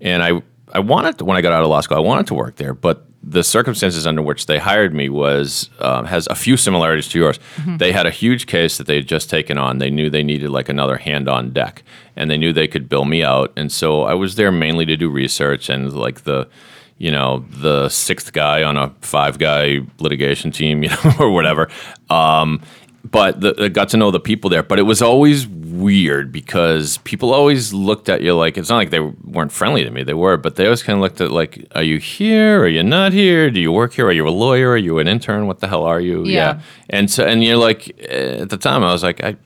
and 0.00 0.22
I 0.22 0.42
I 0.72 0.80
wanted 0.80 1.18
to, 1.18 1.24
when 1.24 1.36
I 1.36 1.40
got 1.42 1.52
out 1.52 1.62
of 1.62 1.68
law 1.68 1.80
school, 1.80 1.96
I 1.96 2.00
wanted 2.00 2.26
to 2.28 2.34
work 2.34 2.56
there, 2.56 2.74
but 2.74 3.05
the 3.28 3.42
circumstances 3.42 4.06
under 4.06 4.22
which 4.22 4.46
they 4.46 4.58
hired 4.58 4.94
me 4.94 5.08
was 5.08 5.68
um, 5.80 6.04
has 6.06 6.28
a 6.28 6.36
few 6.36 6.56
similarities 6.56 7.08
to 7.08 7.18
yours. 7.18 7.40
They 7.78 7.90
had 7.90 8.06
a 8.06 8.10
huge 8.10 8.46
case 8.46 8.78
that 8.78 8.86
they 8.86 8.96
had 8.96 9.08
just 9.08 9.28
taken 9.28 9.58
on. 9.58 9.78
They 9.78 9.90
knew 9.90 10.08
they 10.08 10.22
needed 10.22 10.50
like 10.50 10.68
another 10.68 10.96
hand 10.96 11.28
on 11.28 11.50
deck, 11.50 11.82
and 12.14 12.30
they 12.30 12.38
knew 12.38 12.52
they 12.52 12.68
could 12.68 12.88
bill 12.88 13.04
me 13.04 13.24
out. 13.24 13.52
And 13.56 13.72
so 13.72 14.02
I 14.02 14.14
was 14.14 14.36
there 14.36 14.52
mainly 14.52 14.86
to 14.86 14.96
do 14.96 15.10
research 15.10 15.68
and 15.68 15.92
like 15.92 16.22
the, 16.22 16.48
you 16.98 17.10
know, 17.10 17.44
the 17.50 17.88
sixth 17.88 18.32
guy 18.32 18.62
on 18.62 18.76
a 18.76 18.94
five 19.00 19.38
guy 19.38 19.80
litigation 19.98 20.52
team, 20.52 20.82
you 20.84 20.90
know, 20.90 21.14
or 21.18 21.30
whatever. 21.30 21.68
Um, 22.08 22.62
but 23.10 23.40
the, 23.40 23.54
I 23.58 23.68
got 23.68 23.88
to 23.90 23.96
know 23.96 24.10
the 24.10 24.20
people 24.20 24.50
there. 24.50 24.62
But 24.62 24.78
it 24.78 24.82
was 24.82 25.02
always 25.02 25.46
weird 25.46 26.32
because 26.32 26.98
people 26.98 27.32
always 27.32 27.72
looked 27.72 28.08
at 28.08 28.22
you 28.22 28.34
like 28.34 28.56
it's 28.56 28.68
not 28.68 28.76
like 28.76 28.90
they 28.90 29.00
weren't 29.00 29.52
friendly 29.52 29.84
to 29.84 29.90
me. 29.90 30.02
They 30.02 30.14
were, 30.14 30.36
but 30.36 30.56
they 30.56 30.64
always 30.64 30.82
kind 30.82 30.96
of 30.96 31.02
looked 31.02 31.20
at 31.20 31.30
like, 31.30 31.66
"Are 31.74 31.82
you 31.82 31.98
here? 31.98 32.62
Are 32.62 32.68
you 32.68 32.82
not 32.82 33.12
here? 33.12 33.50
Do 33.50 33.60
you 33.60 33.72
work 33.72 33.94
here? 33.94 34.06
Are 34.06 34.12
you 34.12 34.26
a 34.26 34.30
lawyer? 34.30 34.70
Are 34.70 34.76
you 34.76 34.98
an 34.98 35.08
intern? 35.08 35.46
What 35.46 35.60
the 35.60 35.68
hell 35.68 35.84
are 35.84 36.00
you?" 36.00 36.24
Yeah. 36.24 36.60
And 36.90 37.10
so, 37.10 37.24
and 37.26 37.42
you're 37.44 37.56
like, 37.56 37.88
eh, 38.00 38.42
at 38.42 38.50
the 38.50 38.56
time, 38.56 38.82
I 38.82 38.92
was 38.92 39.02
like, 39.02 39.22
I 39.22 39.36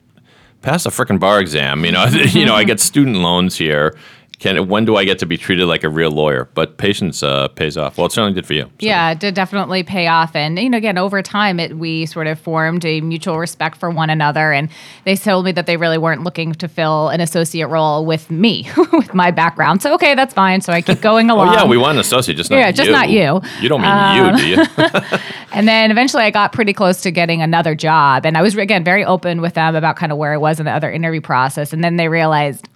passed 0.61 0.85
a 0.85 0.89
freaking 0.89 1.19
bar 1.19 1.39
exam. 1.39 1.85
You 1.85 1.91
know, 1.91 2.05
you 2.33 2.45
know, 2.45 2.55
I 2.55 2.63
get 2.63 2.79
student 2.79 3.17
loans 3.17 3.57
here. 3.57 3.95
Can 4.41 4.67
when 4.67 4.85
do 4.85 4.95
I 4.95 5.05
get 5.05 5.19
to 5.19 5.27
be 5.27 5.37
treated 5.37 5.67
like 5.67 5.83
a 5.83 5.89
real 5.89 6.09
lawyer? 6.09 6.49
But 6.55 6.77
patience 6.77 7.21
uh, 7.21 7.47
pays 7.49 7.77
off. 7.77 7.97
Well, 7.99 8.07
it 8.07 8.11
certainly 8.11 8.33
did 8.33 8.47
for 8.47 8.53
you. 8.55 8.63
So- 8.63 8.69
Yeah, 8.79 9.11
it 9.11 9.19
did 9.19 9.35
definitely 9.35 9.83
pay 9.83 10.07
off. 10.07 10.35
And, 10.35 10.57
you 10.57 10.67
know, 10.67 10.79
again, 10.79 10.97
over 10.97 11.21
time, 11.21 11.59
it, 11.59 11.77
we 11.77 12.07
sort 12.07 12.25
of 12.25 12.39
formed 12.39 12.83
a 12.83 13.01
mutual 13.01 13.37
respect 13.37 13.77
for 13.77 13.91
one 13.91 14.09
another. 14.09 14.51
And 14.51 14.69
they 15.05 15.15
told 15.15 15.45
me 15.45 15.51
that 15.51 15.67
they 15.67 15.77
really 15.77 15.99
weren't 15.99 16.23
looking 16.23 16.53
to 16.53 16.67
fill 16.67 17.09
an 17.09 17.21
associate 17.21 17.67
role 17.67 18.03
with 18.03 18.31
me, 18.31 18.67
with 18.91 19.13
my 19.13 19.29
background. 19.29 19.83
So, 19.83 19.93
okay, 19.93 20.15
that's 20.15 20.33
fine. 20.33 20.61
So 20.61 20.73
I 20.73 20.81
keep 20.81 21.01
going 21.01 21.29
along. 21.29 21.49
Oh 21.51 21.53
yeah, 21.53 21.65
we 21.67 21.77
want 21.77 21.93
an 21.93 21.99
associate, 21.99 22.35
just 22.35 22.49
not 22.49 22.57
you. 22.57 22.61
Yeah, 22.63 22.71
just 22.71 22.87
you. 22.87 22.91
not 22.93 23.09
you. 23.09 23.27
Um, 23.35 23.41
You 23.61 23.69
don't 23.69 23.81
mean 23.81 24.15
you, 24.15 24.37
do 24.37 24.47
you? 24.47 24.65
And 25.53 25.67
then 25.67 25.91
eventually 25.91 26.23
I 26.23 26.31
got 26.31 26.53
pretty 26.53 26.71
close 26.71 27.01
to 27.01 27.11
getting 27.11 27.41
another 27.41 27.75
job. 27.75 28.25
And 28.25 28.37
I 28.37 28.41
was, 28.41 28.55
again, 28.55 28.83
very 28.85 29.03
open 29.03 29.41
with 29.41 29.53
them 29.53 29.75
about 29.75 29.97
kind 29.97 30.11
of 30.11 30.17
where 30.17 30.33
I 30.33 30.37
was 30.37 30.59
in 30.61 30.65
the 30.65 30.71
other 30.71 30.89
interview 30.89 31.19
process. 31.19 31.73
And 31.73 31.83
then 31.83 31.97
they 31.97 32.07
realized, 32.07 32.69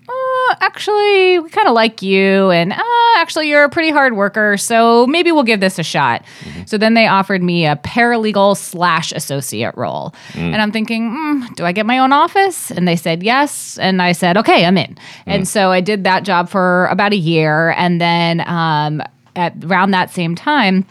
oh, 0.48 0.56
actually, 0.62 1.40
we 1.40 1.50
kind 1.50 1.68
of 1.68 1.74
like 1.74 2.02
you. 2.02 2.50
And 2.52 2.74
uh, 2.74 2.84
actually, 3.18 3.50
you're 3.50 3.64
a 3.64 3.70
pretty 3.70 3.90
hard 3.90 4.16
worker. 4.16 4.58
So 4.58 5.08
maybe 5.08 5.32
we'll 5.32 5.44
give 5.44 5.60
this 5.60 5.80
a 5.80 5.84
shot. 5.84 6.24
So 6.66 6.78
then 6.78 6.94
they 6.94 7.08
offered 7.08 7.42
me 7.42 7.66
a 7.66 7.76
paralegal 7.78 8.58
slash 8.58 9.12
associate 9.12 9.76
role. 9.76 10.14
And 10.36 10.62
I'm 10.62 10.72
thinking, 10.72 11.12
mm, 11.12 11.56
do 11.56 11.66
I 11.66 11.72
get 11.72 11.86
my 11.86 12.00
own 12.00 12.12
office? 12.12 12.72
And 12.72 12.88
they 12.88 12.96
said 12.96 13.24
yes. 13.24 13.78
And 13.80 14.02
I 14.02 14.12
said, 14.12 14.38
okay, 14.38 14.66
I'm 14.66 14.78
in. 14.78 14.98
And 15.26 15.48
so 15.48 15.72
I 15.72 15.82
did 15.82 16.04
that 16.04 16.24
job 16.24 16.50
for 16.50 16.88
about 16.88 17.14
a 17.14 17.18
year. 17.18 17.72
And 17.72 18.00
then 18.00 18.42
um, 18.48 19.02
at 19.36 19.64
around 19.64 19.92
that 19.92 20.12
same 20.12 20.36
time, 20.36 20.86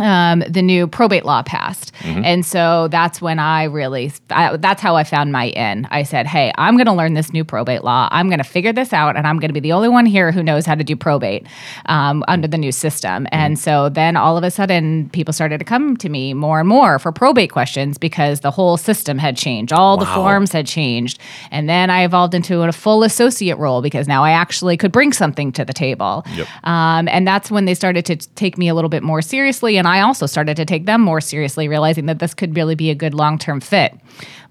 um, 0.00 0.42
the 0.48 0.62
new 0.62 0.86
probate 0.86 1.24
law 1.24 1.42
passed. 1.42 1.92
And 2.24 2.46
so 2.46 2.88
that's 2.88 3.20
when 3.20 3.38
I 3.38 3.64
really, 3.64 4.12
I, 4.30 4.56
that's 4.56 4.80
how 4.80 4.96
I 4.96 5.04
found 5.04 5.32
my 5.32 5.48
in. 5.48 5.86
I 5.90 6.02
said, 6.02 6.26
hey, 6.26 6.52
I'm 6.56 6.76
going 6.76 6.86
to 6.86 6.92
learn 6.92 7.14
this 7.14 7.32
new 7.32 7.44
probate 7.44 7.84
law. 7.84 8.08
I'm 8.10 8.28
going 8.28 8.38
to 8.38 8.44
figure 8.44 8.72
this 8.72 8.92
out, 8.92 9.16
and 9.16 9.26
I'm 9.26 9.38
going 9.38 9.50
to 9.50 9.54
be 9.54 9.60
the 9.60 9.72
only 9.72 9.88
one 9.88 10.06
here 10.06 10.32
who 10.32 10.42
knows 10.42 10.64
how 10.64 10.74
to 10.74 10.84
do 10.84 10.96
probate 10.96 11.46
um, 11.86 12.24
under 12.28 12.48
the 12.48 12.58
new 12.58 12.72
system. 12.72 13.26
And 13.32 13.58
so 13.58 13.88
then 13.90 14.16
all 14.16 14.38
of 14.38 14.44
a 14.44 14.50
sudden, 14.50 15.10
people 15.10 15.32
started 15.34 15.58
to 15.58 15.64
come 15.64 15.96
to 15.98 16.08
me 16.08 16.32
more 16.32 16.60
and 16.60 16.68
more 16.68 16.98
for 16.98 17.12
probate 17.12 17.52
questions 17.52 17.98
because 17.98 18.40
the 18.40 18.50
whole 18.50 18.76
system 18.76 19.18
had 19.18 19.36
changed. 19.36 19.72
All 19.72 19.96
the 19.96 20.06
forms 20.06 20.52
had 20.52 20.66
changed. 20.66 21.18
And 21.50 21.68
then 21.68 21.90
I 21.90 22.04
evolved 22.04 22.34
into 22.34 22.62
a 22.62 22.72
full 22.72 23.02
associate 23.02 23.58
role 23.58 23.82
because 23.82 24.08
now 24.08 24.24
I 24.24 24.30
actually 24.30 24.76
could 24.76 24.92
bring 24.92 25.12
something 25.12 25.52
to 25.52 25.64
the 25.64 25.72
table. 25.72 26.24
Yep. 26.34 26.48
Um, 26.64 27.08
and 27.08 27.26
that's 27.26 27.50
when 27.50 27.66
they 27.66 27.74
started 27.74 28.06
to 28.06 28.16
take 28.16 28.56
me 28.56 28.68
a 28.68 28.74
little 28.74 28.88
bit 28.88 29.02
more 29.02 29.20
seriously. 29.20 29.81
And 29.82 29.88
I 29.88 30.02
also 30.02 30.26
started 30.26 30.56
to 30.58 30.64
take 30.64 30.86
them 30.86 31.00
more 31.00 31.20
seriously, 31.20 31.66
realizing 31.66 32.06
that 32.06 32.20
this 32.20 32.34
could 32.34 32.54
really 32.54 32.76
be 32.76 32.90
a 32.90 32.94
good 32.94 33.14
long 33.14 33.36
term 33.36 33.60
fit. 33.60 33.92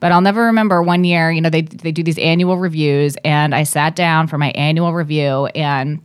But 0.01 0.11
I'll 0.11 0.19
never 0.19 0.43
remember 0.43 0.83
one 0.83 1.05
year, 1.05 1.31
you 1.31 1.39
know, 1.39 1.49
they, 1.49 1.61
they 1.61 1.93
do 1.93 2.03
these 2.03 2.17
annual 2.17 2.57
reviews, 2.57 3.15
and 3.23 3.55
I 3.55 3.63
sat 3.63 3.95
down 3.95 4.27
for 4.27 4.37
my 4.37 4.49
annual 4.55 4.93
review, 4.93 5.45
and 5.55 6.01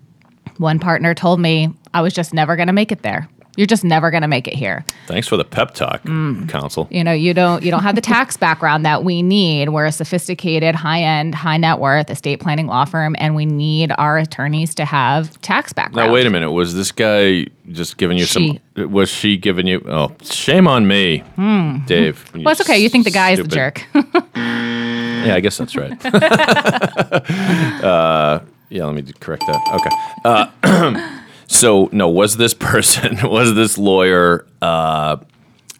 one 0.58 0.78
partner 0.78 1.12
told 1.12 1.40
me 1.40 1.74
I 1.92 2.02
was 2.02 2.14
just 2.14 2.32
never 2.32 2.54
going 2.54 2.68
to 2.68 2.72
make 2.72 2.92
it 2.92 3.02
there. 3.02 3.28
You're 3.56 3.66
just 3.66 3.84
never 3.84 4.10
going 4.10 4.22
to 4.22 4.28
make 4.28 4.46
it 4.46 4.54
here 4.54 4.84
Thanks 5.06 5.26
for 5.28 5.36
the 5.36 5.44
pep 5.44 5.74
talk, 5.74 6.02
Mm. 6.04 6.48
counsel. 6.48 6.86
you 6.90 7.02
know 7.02 7.12
you 7.12 7.34
don't 7.34 7.62
you 7.62 7.70
don't 7.70 7.82
have 7.82 7.94
the 7.94 8.00
tax 8.00 8.36
background 8.46 8.84
that 8.86 9.02
we 9.04 9.22
need 9.22 9.70
we're 9.70 9.86
a 9.86 9.92
sophisticated 9.92 10.74
high-end 10.74 11.34
high 11.34 11.56
net 11.56 11.78
worth 11.78 12.10
estate 12.10 12.40
planning 12.40 12.66
law 12.66 12.84
firm 12.84 13.14
and 13.18 13.34
we 13.34 13.46
need 13.46 13.92
our 13.98 14.18
attorneys 14.18 14.74
to 14.74 14.84
have 14.84 15.40
tax 15.42 15.72
background 15.72 16.08
Now 16.08 16.12
wait 16.14 16.26
a 16.26 16.30
minute. 16.30 16.50
Was 16.52 16.74
this 16.74 16.92
guy 16.92 17.46
just 17.72 17.96
giving 17.96 18.16
you 18.18 18.24
She. 18.26 18.60
some? 18.76 18.92
Was 18.92 19.08
she 19.10 19.36
giving 19.36 19.66
you? 19.66 19.82
Oh, 19.88 20.12
shame 20.22 20.68
on 20.68 20.86
me, 20.86 21.22
Dave. 21.86 22.28
Hmm. 22.28 22.42
well 22.44 22.52
it's 22.52 22.60
okay 22.60 22.78
you 22.78 22.88
think 22.88 23.04
the 23.04 23.10
guy 23.10 23.30
is 23.32 23.38
the 23.38 23.48
jerk 23.48 23.84
Yeah, 24.36 25.34
I 25.34 25.40
guess 25.40 25.56
that's 25.58 25.74
right. 25.74 25.90
uh, 27.84 28.40
yeah, 28.68 28.84
let 28.84 28.94
me 28.94 29.12
correct 29.18 29.42
that. 29.46 29.60
Okay. 29.74 29.90
Uh, 30.24 30.46
so, 31.46 31.88
no, 31.92 32.08
was 32.08 32.36
this 32.36 32.54
person, 32.54 33.18
was 33.28 33.54
this 33.54 33.78
lawyer, 33.78 34.46
uh, 34.62 35.16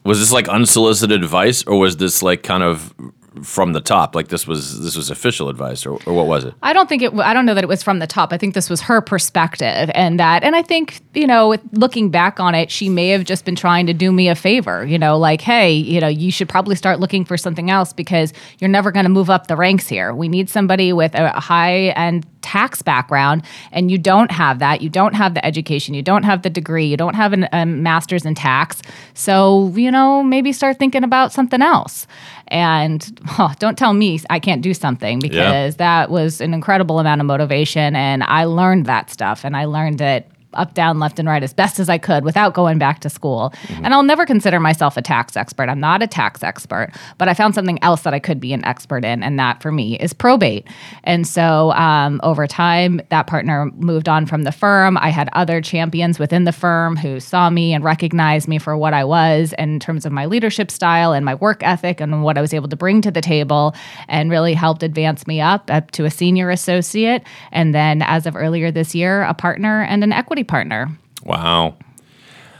was 0.03 0.19
this 0.19 0.31
like 0.31 0.47
unsolicited 0.47 1.21
advice, 1.21 1.63
or 1.63 1.77
was 1.77 1.97
this 1.97 2.23
like 2.23 2.43
kind 2.43 2.63
of 2.63 2.93
from 3.43 3.73
the 3.73 3.81
top? 3.81 4.15
Like 4.15 4.27
this 4.29 4.47
was 4.47 4.79
this 4.81 4.95
was 4.95 5.09
official 5.09 5.49
advice, 5.49 5.85
or, 5.85 5.99
or 6.05 6.13
what 6.13 6.27
was 6.27 6.43
it? 6.43 6.53
I 6.63 6.73
don't 6.73 6.87
think 6.89 7.01
it. 7.01 7.13
I 7.15 7.33
don't 7.33 7.45
know 7.45 7.53
that 7.53 7.63
it 7.63 7.67
was 7.67 7.83
from 7.83 7.99
the 7.99 8.07
top. 8.07 8.33
I 8.33 8.37
think 8.37 8.53
this 8.53 8.69
was 8.69 8.81
her 8.81 9.01
perspective, 9.01 9.91
and 9.93 10.19
that, 10.19 10.43
and 10.43 10.55
I 10.55 10.61
think 10.61 11.01
you 11.13 11.27
know, 11.27 11.55
looking 11.71 12.09
back 12.09 12.39
on 12.39 12.55
it, 12.55 12.71
she 12.71 12.89
may 12.89 13.09
have 13.09 13.23
just 13.23 13.45
been 13.45 13.55
trying 13.55 13.85
to 13.87 13.93
do 13.93 14.11
me 14.11 14.29
a 14.29 14.35
favor. 14.35 14.85
You 14.85 14.99
know, 14.99 15.17
like, 15.17 15.41
hey, 15.41 15.71
you 15.71 15.99
know, 15.99 16.07
you 16.07 16.31
should 16.31 16.49
probably 16.49 16.75
start 16.75 16.99
looking 16.99 17.25
for 17.25 17.37
something 17.37 17.69
else 17.69 17.93
because 17.93 18.33
you're 18.59 18.69
never 18.69 18.91
going 18.91 19.05
to 19.05 19.09
move 19.09 19.29
up 19.29 19.47
the 19.47 19.55
ranks 19.55 19.87
here. 19.87 20.13
We 20.13 20.27
need 20.27 20.49
somebody 20.49 20.93
with 20.93 21.15
a 21.15 21.29
high 21.39 21.89
end 21.89 22.25
tax 22.41 22.81
background, 22.81 23.43
and 23.71 23.91
you 23.91 23.97
don't 23.97 24.31
have 24.31 24.59
that. 24.59 24.81
You 24.81 24.89
don't 24.89 25.15
have 25.15 25.33
the 25.33 25.45
education. 25.45 25.93
You 25.93 26.01
don't 26.01 26.23
have 26.23 26.43
the 26.43 26.49
degree. 26.49 26.85
You 26.85 26.95
don't 26.95 27.15
have 27.15 27.33
an, 27.33 27.47
a 27.51 27.65
master's 27.65 28.25
in 28.25 28.35
tax. 28.35 28.81
So 29.13 29.73
you 29.75 29.91
know, 29.91 30.23
maybe 30.23 30.51
start 30.53 30.79
thinking 30.79 31.03
about 31.03 31.31
something 31.31 31.61
else. 31.61 32.07
And 32.49 33.19
oh, 33.39 33.53
don't 33.59 33.77
tell 33.77 33.93
me 33.93 34.19
I 34.29 34.39
can't 34.39 34.61
do 34.61 34.73
something 34.73 35.19
because 35.19 35.37
because 35.37 35.75
that 35.77 36.09
was 36.09 36.41
an 36.41 36.53
incredible 36.53 36.99
amount 36.99 37.21
of 37.21 37.27
motivation 37.27 37.95
and 37.95 38.23
I 38.23 38.45
learned 38.45 38.85
that 38.85 39.09
stuff 39.09 39.43
and 39.43 39.55
I 39.55 39.65
learned 39.65 40.01
it 40.01 40.29
up, 40.53 40.73
down, 40.73 40.99
left, 40.99 41.19
and 41.19 41.27
right 41.27 41.43
as 41.43 41.53
best 41.53 41.79
as 41.79 41.89
I 41.89 41.97
could 41.97 42.23
without 42.23 42.53
going 42.53 42.77
back 42.77 42.99
to 43.01 43.09
school. 43.09 43.53
And 43.83 43.93
I'll 43.93 44.03
never 44.03 44.25
consider 44.25 44.59
myself 44.59 44.97
a 44.97 45.01
tax 45.01 45.35
expert. 45.37 45.69
I'm 45.69 45.79
not 45.79 46.01
a 46.01 46.07
tax 46.07 46.43
expert, 46.43 46.91
but 47.17 47.27
I 47.27 47.33
found 47.33 47.55
something 47.55 47.81
else 47.83 48.01
that 48.01 48.13
I 48.13 48.19
could 48.19 48.39
be 48.39 48.53
an 48.53 48.65
expert 48.65 49.05
in, 49.05 49.23
and 49.23 49.39
that 49.39 49.61
for 49.61 49.71
me 49.71 49.97
is 49.99 50.13
probate. 50.13 50.67
And 51.03 51.27
so 51.27 51.71
um, 51.73 52.19
over 52.23 52.47
time, 52.47 53.01
that 53.09 53.27
partner 53.27 53.71
moved 53.75 54.09
on 54.09 54.25
from 54.25 54.43
the 54.43 54.51
firm. 54.51 54.97
I 54.97 55.09
had 55.09 55.29
other 55.33 55.61
champions 55.61 56.19
within 56.19 56.43
the 56.43 56.51
firm 56.51 56.97
who 56.97 57.19
saw 57.19 57.49
me 57.49 57.73
and 57.73 57.83
recognized 57.83 58.47
me 58.47 58.57
for 58.57 58.77
what 58.77 58.93
I 58.93 59.03
was 59.03 59.53
in 59.57 59.79
terms 59.79 60.05
of 60.05 60.11
my 60.11 60.25
leadership 60.25 60.71
style 60.71 61.13
and 61.13 61.25
my 61.25 61.35
work 61.35 61.63
ethic 61.63 62.01
and 62.01 62.23
what 62.23 62.37
I 62.37 62.41
was 62.41 62.53
able 62.53 62.69
to 62.69 62.75
bring 62.75 63.01
to 63.01 63.11
the 63.11 63.21
table, 63.21 63.75
and 64.07 64.31
really 64.31 64.53
helped 64.53 64.83
advance 64.83 65.27
me 65.27 65.41
up 65.41 65.69
up 65.69 65.91
to 65.91 66.05
a 66.05 66.11
senior 66.11 66.49
associate. 66.49 67.23
And 67.51 67.73
then, 67.73 68.01
as 68.01 68.25
of 68.25 68.35
earlier 68.35 68.71
this 68.71 68.95
year, 68.95 69.23
a 69.23 69.33
partner 69.33 69.83
and 69.83 70.03
an 70.03 70.11
equity 70.11 70.36
partner. 70.43 70.89
Wow. 71.23 71.75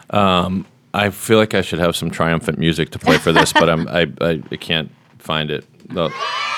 Um, 0.09 0.65
I 0.93 1.09
feel 1.09 1.37
like 1.37 1.53
I 1.53 1.61
should 1.61 1.79
have 1.79 1.95
some 1.95 2.09
triumphant 2.09 2.57
music 2.57 2.89
to 2.91 2.99
play 2.99 3.17
for 3.17 3.31
this, 3.31 3.53
but 3.53 3.69
I'm, 3.69 3.87
I, 3.87 4.11
I, 4.21 4.41
I 4.51 4.55
can't 4.55 4.91
find 5.19 5.51
it. 5.51 5.65
Oh, 5.95 6.09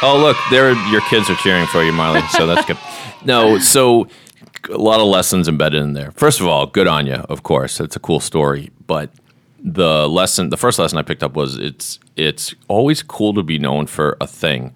oh, 0.02 0.18
look, 0.18 0.38
there 0.50 0.72
your 0.90 1.02
kids 1.02 1.30
are 1.30 1.36
cheering 1.36 1.66
for 1.68 1.84
you, 1.84 1.92
Marlee. 1.92 2.28
So 2.30 2.48
that's 2.48 2.66
good. 2.66 2.78
No, 3.26 3.60
so 3.60 4.08
a 4.70 4.78
lot 4.78 5.00
of 5.00 5.08
lessons 5.08 5.48
embedded 5.48 5.82
in 5.82 5.94
there. 5.94 6.12
First 6.12 6.40
of 6.40 6.48
all, 6.48 6.66
good 6.66 6.88
on 6.88 7.06
you, 7.06 7.14
of 7.14 7.44
course. 7.44 7.80
It's 7.80 7.96
a 7.96 8.00
cool 8.00 8.20
story, 8.20 8.72
but 8.88 9.12
the 9.64 10.08
lesson, 10.08 10.50
the 10.50 10.58
first 10.58 10.80
lesson 10.80 10.98
I 10.98 11.02
picked 11.02 11.24
up 11.24 11.34
was 11.34 11.58
it's 11.58 12.00
it's 12.16 12.56
always 12.68 13.04
cool 13.04 13.34
to 13.34 13.44
be 13.44 13.60
known 13.60 13.88
for 13.88 14.18
a 14.22 14.28
thing. 14.28 14.74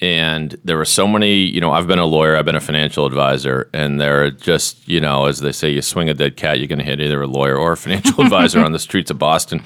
And 0.00 0.58
there 0.62 0.76
were 0.76 0.84
so 0.84 1.06
many, 1.06 1.36
you 1.36 1.60
know, 1.60 1.72
I've 1.72 1.86
been 1.86 1.98
a 1.98 2.04
lawyer, 2.04 2.36
I've 2.36 2.44
been 2.44 2.56
a 2.56 2.60
financial 2.60 3.06
advisor, 3.06 3.70
and 3.72 3.98
there 3.98 4.24
are 4.24 4.30
just, 4.30 4.86
you 4.86 5.00
know, 5.00 5.24
as 5.24 5.40
they 5.40 5.52
say, 5.52 5.70
you 5.70 5.80
swing 5.80 6.10
a 6.10 6.14
dead 6.14 6.36
cat, 6.36 6.58
you're 6.58 6.68
going 6.68 6.80
to 6.80 6.84
hit 6.84 7.00
either 7.00 7.22
a 7.22 7.26
lawyer 7.26 7.56
or 7.56 7.72
a 7.72 7.76
financial 7.76 8.20
advisor 8.22 8.60
on 8.60 8.72
the 8.72 8.78
streets 8.78 9.10
of 9.10 9.18
Boston. 9.18 9.62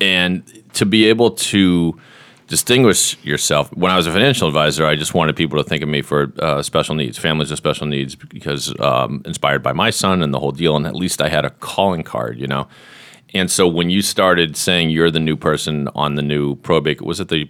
And 0.00 0.44
to 0.74 0.84
be 0.84 1.06
able 1.06 1.30
to 1.30 1.98
distinguish 2.48 3.22
yourself, 3.24 3.72
when 3.72 3.92
I 3.92 3.96
was 3.96 4.08
a 4.08 4.12
financial 4.12 4.48
advisor, 4.48 4.84
I 4.84 4.96
just 4.96 5.14
wanted 5.14 5.36
people 5.36 5.62
to 5.62 5.68
think 5.68 5.82
of 5.82 5.88
me 5.88 6.02
for 6.02 6.32
uh, 6.40 6.62
special 6.62 6.96
needs, 6.96 7.16
families 7.16 7.50
with 7.50 7.58
special 7.58 7.86
needs, 7.86 8.16
because 8.16 8.74
um, 8.80 9.22
inspired 9.26 9.62
by 9.62 9.72
my 9.72 9.90
son 9.90 10.22
and 10.22 10.34
the 10.34 10.40
whole 10.40 10.52
deal. 10.52 10.76
And 10.76 10.86
at 10.86 10.96
least 10.96 11.22
I 11.22 11.28
had 11.28 11.44
a 11.44 11.50
calling 11.50 12.02
card, 12.02 12.38
you 12.38 12.48
know. 12.48 12.66
And 13.34 13.50
so 13.50 13.68
when 13.68 13.90
you 13.90 14.02
started 14.02 14.56
saying 14.56 14.90
you're 14.90 15.10
the 15.10 15.20
new 15.20 15.36
person 15.36 15.88
on 15.94 16.14
the 16.14 16.22
new 16.22 16.56
probate, 16.56 17.02
was 17.02 17.20
it 17.20 17.28
the 17.28 17.48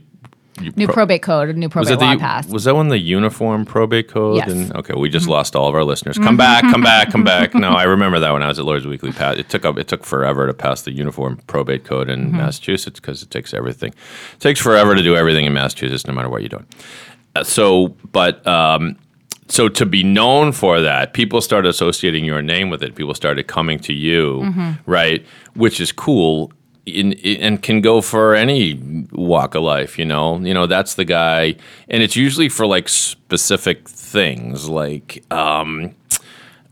New 0.77 0.87
pro- 0.87 0.95
probate 0.95 1.23
code, 1.23 1.49
a 1.49 1.53
new 1.53 1.69
probate 1.69 1.99
law 2.01 2.13
the 2.15 2.19
passed. 2.19 2.49
was 2.51 2.65
that 2.65 2.75
when 2.75 2.89
the 2.89 2.99
uniform 2.99 3.65
probate 3.65 4.09
code? 4.09 4.37
Yes. 4.37 4.49
Mm-hmm. 4.49 4.61
And, 4.63 4.77
okay, 4.77 4.95
we 4.97 5.09
just 5.09 5.29
lost 5.29 5.55
all 5.57 5.69
of 5.69 5.75
our 5.75 5.85
listeners. 5.85 6.19
Come 6.19 6.37
back, 6.37 6.63
come 6.63 6.83
back, 6.83 7.11
come 7.11 7.25
back. 7.25 7.55
No, 7.59 7.71
I 7.71 7.85
remember 7.85 8.19
that 8.21 8.33
when 8.33 8.43
I 8.43 8.49
was 8.49 8.59
at 8.59 8.65
Lawyers 8.65 8.87
Weekly. 8.87 9.13
Pa- 9.13 9.33
It 9.33 9.49
took 9.49 9.65
up 9.65 9.79
it 9.79 9.89
took 9.89 10.05
forever 10.05 10.47
to 10.47 10.55
pass 10.55 10.83
the 10.83 10.93
uniform 10.93 11.39
probate 11.47 11.85
code 11.85 12.09
in 12.09 12.27
Mm-hmm. 12.29 12.37
Massachusetts 12.37 13.01
because 13.01 13.23
it 13.23 13.31
takes 13.31 13.53
everything. 13.55 13.93
It 14.35 14.41
takes 14.41 14.61
forever 14.61 14.95
to 14.95 15.03
do 15.03 15.17
everything 15.17 15.45
in 15.45 15.53
Massachusetts, 15.53 16.07
no 16.07 16.13
matter 16.15 16.29
what 16.29 16.43
you're 16.43 16.49
doing. 16.49 16.67
Uh, 17.37 17.45
so, 17.45 17.89
but 18.13 18.47
um, 18.47 18.97
so 19.49 19.69
to 19.69 19.87
be 19.87 20.03
known 20.03 20.53
for 20.53 20.81
that, 20.81 21.13
people 21.15 21.41
started 21.41 21.69
associating 21.69 22.25
your 22.25 22.43
name 22.43 22.69
with 22.71 22.83
it. 22.83 22.95
People 22.95 23.15
started 23.15 23.47
coming 23.47 23.79
to 23.81 23.93
you, 23.93 24.41
Mm-hmm. 24.45 24.91
right? 24.91 25.25
Which 25.55 25.81
is 25.81 25.91
cool. 25.93 26.53
In, 26.89 27.13
in- 27.13 27.41
and 27.43 27.63
can 27.63 27.81
go 27.81 28.01
for 28.01 28.35
any 28.35 29.07
walk 29.13 29.55
of 29.55 29.63
life, 29.63 29.99
you 29.99 30.05
know. 30.05 30.39
You 30.39 30.55
know 30.55 30.67
that's 30.67 30.95
the 30.95 31.05
guy, 31.05 31.57
and 31.89 32.03
it's 32.03 32.17
usually 32.17 32.49
for 32.49 32.67
like 32.67 32.89
specific 32.89 33.89
things, 33.89 34.69
like 34.69 35.25
um, 35.31 35.95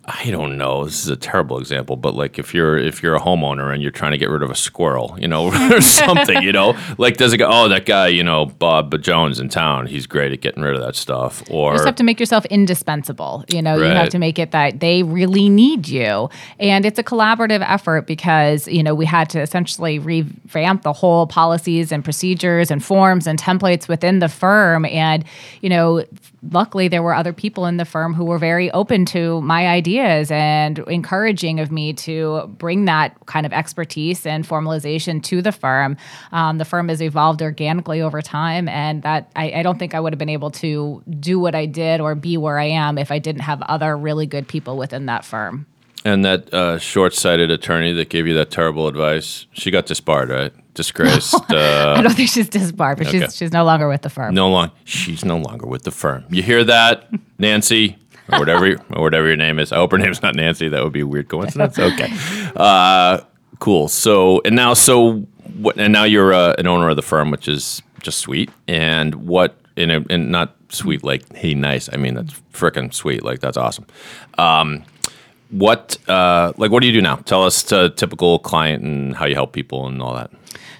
I 0.09 0.31
don't 0.31 0.57
know. 0.57 0.85
This 0.85 1.03
is 1.03 1.09
a 1.09 1.17
terrible 1.17 1.59
example, 1.59 1.97
but 1.97 2.15
like 2.15 2.39
if 2.39 2.55
you're 2.55 2.79
if 2.79 3.03
you're 3.03 3.17
a 3.17 3.21
homeowner 3.21 3.75
and 3.75 3.83
you're 3.83 3.91
trying 3.91 4.13
to 4.13 4.19
get 4.19 4.31
rid 4.31 4.43
of 4.43 4.51
a 4.51 4.55
squirrel, 4.55 5.17
you 5.19 5.27
know, 5.27 5.49
or 5.73 5.81
something, 5.81 6.43
you 6.43 6.53
know, 6.53 6.79
like 6.99 7.17
does 7.17 7.33
it 7.33 7.39
go? 7.39 7.49
Oh, 7.51 7.69
that 7.69 7.87
guy, 7.87 8.07
you 8.07 8.23
know, 8.23 8.47
Bob 8.47 9.03
Jones 9.03 9.41
in 9.41 9.49
town, 9.49 9.87
he's 9.87 10.07
great 10.07 10.31
at 10.31 10.41
getting 10.41 10.63
rid 10.63 10.77
of 10.77 10.81
that 10.81 10.95
stuff. 10.95 11.43
Or 11.51 11.73
You 11.73 11.79
just 11.79 11.87
have 11.87 11.97
to 11.97 12.05
make 12.05 12.21
yourself 12.21 12.45
indispensable. 12.47 13.45
You 13.49 13.63
know, 13.63 13.77
you 13.77 13.85
have 13.85 14.11
to 14.11 14.19
make 14.21 14.39
it 14.39 14.53
that 14.53 14.79
they 14.79 15.03
really 15.03 15.49
need 15.49 15.89
you. 15.89 16.31
And 16.61 16.87
it's 16.87 17.01
a 17.01 17.05
collaborative 17.05 17.65
effort 17.69 18.07
because, 18.07 18.69
you 18.69 18.85
know, 18.85 18.95
we 18.95 19.07
had 19.07 19.29
to 19.31 19.41
essentially 19.41 19.99
revamp 19.99 20.83
the 20.83 20.93
whole 20.93 21.27
policies 21.27 21.91
and 21.91 22.05
procedures 22.05 22.71
and 22.71 22.85
forms 22.85 23.27
and 23.27 23.41
templates 23.41 23.89
within 23.89 24.21
the 24.21 24.29
firm. 24.29 24.85
And, 24.85 25.25
you 25.63 25.69
know, 25.69 26.05
luckily 26.53 26.89
there 26.89 27.03
were 27.03 27.15
other 27.15 27.33
people 27.33 27.67
in 27.67 27.77
the 27.77 27.85
firm 27.85 28.15
who 28.15 28.25
were 28.25 28.39
very 28.39 28.71
open 28.71 29.05
to 29.07 29.41
my 29.41 29.67
ideas 29.97 30.31
and 30.31 30.79
encouraging 30.81 31.61
of 31.61 31.71
me 31.71 31.93
to 31.93 32.47
bring 32.59 32.85
that 32.87 33.15
kind 33.27 33.47
of 33.47 33.53
expertise 33.53 34.27
and 34.27 34.47
formalization 34.47 35.23
to 35.25 35.43
the 35.43 35.53
firm. 35.53 35.97
Um, 36.33 36.59
the 36.59 36.65
firm 36.65 36.89
has 36.89 37.01
evolved 37.03 37.43
organically 37.43 38.01
over 38.01 38.23
time, 38.23 38.69
and 38.69 39.03
that 39.03 39.31
I, 39.37 39.53
I 39.53 39.63
don't 39.63 39.79
think 39.79 39.95
I 39.95 40.01
would 40.01 40.13
have 40.13 40.19
been 40.19 40.29
able 40.29 40.51
to 40.53 41.03
do 41.19 41.39
what 41.39 41.55
I 41.55 41.67
did 41.67 42.01
or 42.01 42.15
be 42.15 42.37
where 42.37 42.59
I 42.59 42.67
am 42.67 42.99
if 42.99 43.11
I 43.11 43.19
didn't 43.19 43.43
have 43.43 43.63
other 43.63 43.97
really 43.97 44.27
good 44.27 44.49
people 44.49 44.77
within 44.77 45.07
that 45.07 45.25
firm. 45.25 45.67
and 46.05 46.25
that 46.25 46.53
uh, 46.55 46.79
short-sighted 46.79 47.51
attorney 47.51 47.93
that 47.93 48.09
gave 48.09 48.29
you 48.29 48.35
that 48.35 48.51
terrible 48.51 48.87
advice, 48.87 49.47
she 49.53 49.71
got 49.73 49.87
disbarred, 49.87 50.29
right? 50.31 50.53
Disgraced. 50.75 51.35
uh, 51.51 51.95
I 51.97 52.03
don't 52.03 52.15
think 52.15 52.29
she's 52.29 52.49
disbarred, 52.49 52.99
but 52.99 53.09
okay. 53.09 53.21
she's 53.21 53.37
she's 53.37 53.53
no 53.53 53.65
longer 53.65 53.89
with 53.89 54.03
the 54.03 54.11
firm. 54.11 54.35
no 54.35 54.49
long. 54.51 54.71
She's 54.85 55.25
no 55.25 55.39
longer 55.39 55.67
with 55.67 55.83
the 55.85 55.91
firm. 55.91 56.25
You 56.31 56.43
hear 56.43 56.63
that, 56.65 57.09
Nancy, 57.39 57.97
or 58.33 58.39
whatever, 58.39 58.77
or 58.91 59.03
whatever 59.03 59.27
your 59.27 59.37
name 59.37 59.59
is. 59.59 59.73
I 59.73 59.77
hope 59.77 59.93
her 59.93 59.99
name's 59.99 60.23
not 60.23 60.35
Nancy. 60.35 60.69
That 60.69 60.83
would 60.83 60.93
be 60.93 61.01
a 61.01 61.07
weird 61.07 61.29
coincidence. 61.29 61.79
Okay, 61.79 62.11
uh, 62.57 63.21
cool. 63.59 63.89
So 63.89 64.41
and 64.45 64.57
now, 64.57 64.75
so 64.75 65.21
what? 65.59 65.79
And 65.79 65.93
now 65.93 66.05
you're 66.05 66.33
uh, 66.33 66.55
an 66.59 66.67
owner 66.67 66.89
of 66.89 66.97
the 66.97 67.03
firm, 67.03 67.31
which 67.31 67.49
is 67.49 67.83
just 68.03 68.19
sweet. 68.19 68.51
And 68.69 69.15
what? 69.27 69.59
In 69.77 69.91
and 69.91 70.31
not 70.31 70.57
sweet 70.69 71.05
like 71.05 71.35
hey 71.35 71.55
nice. 71.55 71.89
I 71.93 71.97
mean 71.97 72.15
that's 72.15 72.33
freaking 72.53 72.93
sweet. 72.93 73.23
Like 73.23 73.41
that's 73.41 73.57
awesome. 73.57 73.87
Um, 74.39 74.85
what 75.51 75.97
uh, 76.09 76.53
like 76.57 76.71
what 76.71 76.81
do 76.81 76.87
you 76.87 76.93
do 76.93 77.01
now? 77.03 77.17
Tell 77.17 77.45
us 77.45 77.71
a 77.73 77.91
typical 77.91 78.39
client 78.39 78.83
and 78.83 79.15
how 79.15 79.27
you 79.27 79.35
help 79.35 79.53
people 79.53 79.87
and 79.87 80.01
all 80.03 80.15
that. 80.15 80.31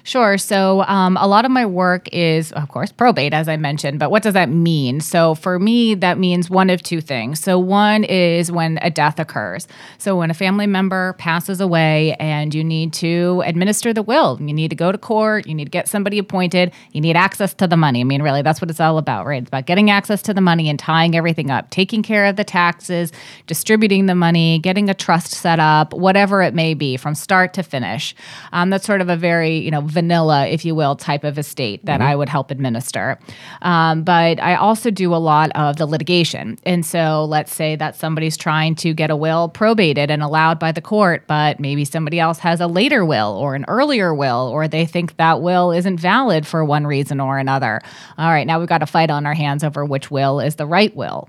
Sure. 0.03 0.37
So, 0.37 0.83
um, 0.83 1.17
a 1.17 1.27
lot 1.27 1.45
of 1.45 1.51
my 1.51 1.65
work 1.65 2.07
is, 2.13 2.51
of 2.53 2.69
course, 2.69 2.91
probate, 2.91 3.33
as 3.33 3.47
I 3.47 3.57
mentioned. 3.57 3.99
But 3.99 4.11
what 4.11 4.23
does 4.23 4.33
that 4.33 4.49
mean? 4.49 5.01
So, 5.01 5.35
for 5.35 5.59
me, 5.59 5.95
that 5.95 6.17
means 6.17 6.49
one 6.49 6.69
of 6.69 6.81
two 6.81 7.01
things. 7.01 7.39
So, 7.39 7.59
one 7.59 8.03
is 8.03 8.51
when 8.51 8.79
a 8.81 8.89
death 8.89 9.19
occurs. 9.19 9.67
So, 9.97 10.17
when 10.17 10.31
a 10.31 10.33
family 10.33 10.67
member 10.67 11.13
passes 11.13 11.59
away 11.59 12.15
and 12.19 12.53
you 12.53 12.63
need 12.63 12.93
to 12.93 13.43
administer 13.45 13.93
the 13.93 14.03
will, 14.03 14.37
you 14.39 14.53
need 14.53 14.69
to 14.69 14.75
go 14.75 14.91
to 14.91 14.97
court, 14.97 15.47
you 15.47 15.53
need 15.53 15.65
to 15.65 15.71
get 15.71 15.87
somebody 15.87 16.19
appointed, 16.19 16.71
you 16.91 17.01
need 17.01 17.15
access 17.15 17.53
to 17.55 17.67
the 17.67 17.77
money. 17.77 18.01
I 18.01 18.03
mean, 18.03 18.21
really, 18.21 18.41
that's 18.41 18.61
what 18.61 18.69
it's 18.69 18.79
all 18.79 18.97
about, 18.97 19.25
right? 19.25 19.41
It's 19.41 19.49
about 19.49 19.65
getting 19.65 19.89
access 19.89 20.21
to 20.23 20.33
the 20.33 20.41
money 20.41 20.69
and 20.69 20.79
tying 20.79 21.15
everything 21.15 21.51
up, 21.51 21.69
taking 21.69 22.03
care 22.03 22.25
of 22.25 22.35
the 22.35 22.43
taxes, 22.43 23.11
distributing 23.45 24.05
the 24.05 24.15
money, 24.15 24.59
getting 24.59 24.89
a 24.89 24.93
trust 24.93 25.31
set 25.33 25.59
up, 25.59 25.93
whatever 25.93 26.41
it 26.41 26.53
may 26.53 26.73
be, 26.73 26.97
from 26.97 27.15
start 27.15 27.53
to 27.53 27.63
finish. 27.63 28.15
Um, 28.53 28.69
that's 28.69 28.85
sort 28.85 29.01
of 29.01 29.09
a 29.09 29.15
very, 29.15 29.66
you 29.67 29.71
know, 29.71 29.81
vanilla, 29.81 30.47
if 30.47 30.63
you 30.63 30.73
will, 30.73 30.95
type 30.95 31.25
of 31.25 31.37
estate 31.37 31.85
that 31.85 31.99
I 31.99 32.15
would 32.15 32.29
help 32.29 32.51
administer. 32.51 33.19
Um, 33.63 34.03
but 34.03 34.41
I 34.41 34.55
also 34.55 34.89
do 34.89 35.13
a 35.13 35.17
lot 35.17 35.51
of 35.55 35.75
the 35.75 35.85
litigation. 35.85 36.57
And 36.63 36.85
so 36.85 37.25
let's 37.25 37.53
say 37.53 37.75
that 37.75 37.97
somebody's 37.97 38.37
trying 38.37 38.75
to 38.75 38.93
get 38.93 39.09
a 39.09 39.15
will 39.17 39.49
probated 39.49 40.09
and 40.09 40.23
allowed 40.23 40.57
by 40.57 40.71
the 40.71 40.79
court, 40.79 41.27
but 41.27 41.59
maybe 41.59 41.83
somebody 41.83 42.17
else 42.17 42.39
has 42.39 42.61
a 42.61 42.67
later 42.67 43.03
will 43.03 43.33
or 43.33 43.55
an 43.55 43.65
earlier 43.67 44.15
will, 44.15 44.47
or 44.53 44.69
they 44.69 44.85
think 44.85 45.17
that 45.17 45.41
will 45.41 45.73
isn't 45.73 45.99
valid 45.99 46.47
for 46.47 46.63
one 46.63 46.87
reason 46.87 47.19
or 47.19 47.37
another. 47.37 47.81
All 48.17 48.29
right, 48.29 48.47
now 48.47 48.59
we've 48.59 48.69
got 48.69 48.81
a 48.81 48.85
fight 48.85 49.09
on 49.09 49.25
our 49.25 49.33
hands 49.33 49.65
over 49.65 49.83
which 49.83 50.09
will 50.09 50.39
is 50.39 50.55
the 50.55 50.65
right 50.65 50.95
will. 50.95 51.27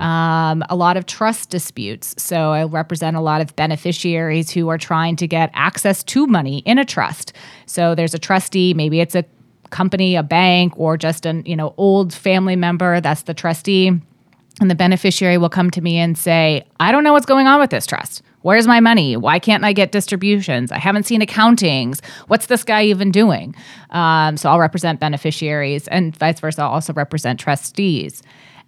Um, 0.00 0.62
a 0.70 0.76
lot 0.76 0.96
of 0.96 1.06
trust 1.06 1.50
disputes. 1.50 2.14
So 2.16 2.52
I 2.52 2.62
represent 2.62 3.16
a 3.16 3.20
lot 3.20 3.40
of 3.40 3.56
beneficiaries 3.56 4.50
who 4.50 4.68
are 4.68 4.78
trying 4.78 5.16
to 5.16 5.26
get 5.26 5.50
access 5.52 6.04
to 6.04 6.28
money 6.28 6.58
in 6.58 6.78
a 6.78 6.84
trust. 6.84 7.32
So 7.72 7.94
there's 7.94 8.14
a 8.14 8.18
trustee, 8.18 8.74
maybe 8.74 9.00
it's 9.00 9.14
a 9.14 9.24
company, 9.70 10.14
a 10.14 10.22
bank, 10.22 10.74
or 10.76 10.96
just 10.96 11.26
an 11.26 11.42
you 11.46 11.56
know 11.56 11.74
old 11.76 12.12
family 12.12 12.56
member 12.56 13.00
that's 13.00 13.22
the 13.22 13.34
trustee. 13.34 13.88
And 14.60 14.70
the 14.70 14.74
beneficiary 14.74 15.38
will 15.38 15.48
come 15.48 15.70
to 15.70 15.80
me 15.80 15.96
and 15.96 16.16
say, 16.16 16.64
I 16.78 16.92
don't 16.92 17.04
know 17.04 17.14
what's 17.14 17.26
going 17.26 17.46
on 17.46 17.58
with 17.58 17.70
this 17.70 17.86
trust. 17.86 18.22
Where's 18.42 18.66
my 18.66 18.80
money? 18.80 19.16
Why 19.16 19.38
can't 19.38 19.64
I 19.64 19.72
get 19.72 19.92
distributions? 19.92 20.70
I 20.70 20.78
haven't 20.78 21.04
seen 21.04 21.22
accountings. 21.22 22.04
What's 22.26 22.46
this 22.46 22.62
guy 22.62 22.84
even 22.84 23.10
doing? 23.10 23.54
Um, 23.90 24.36
so 24.36 24.50
I'll 24.50 24.58
represent 24.58 25.00
beneficiaries 25.00 25.88
and 25.88 26.14
vice 26.16 26.40
versa. 26.40 26.62
I'll 26.62 26.72
also 26.72 26.92
represent 26.92 27.40
trustees. 27.40 28.22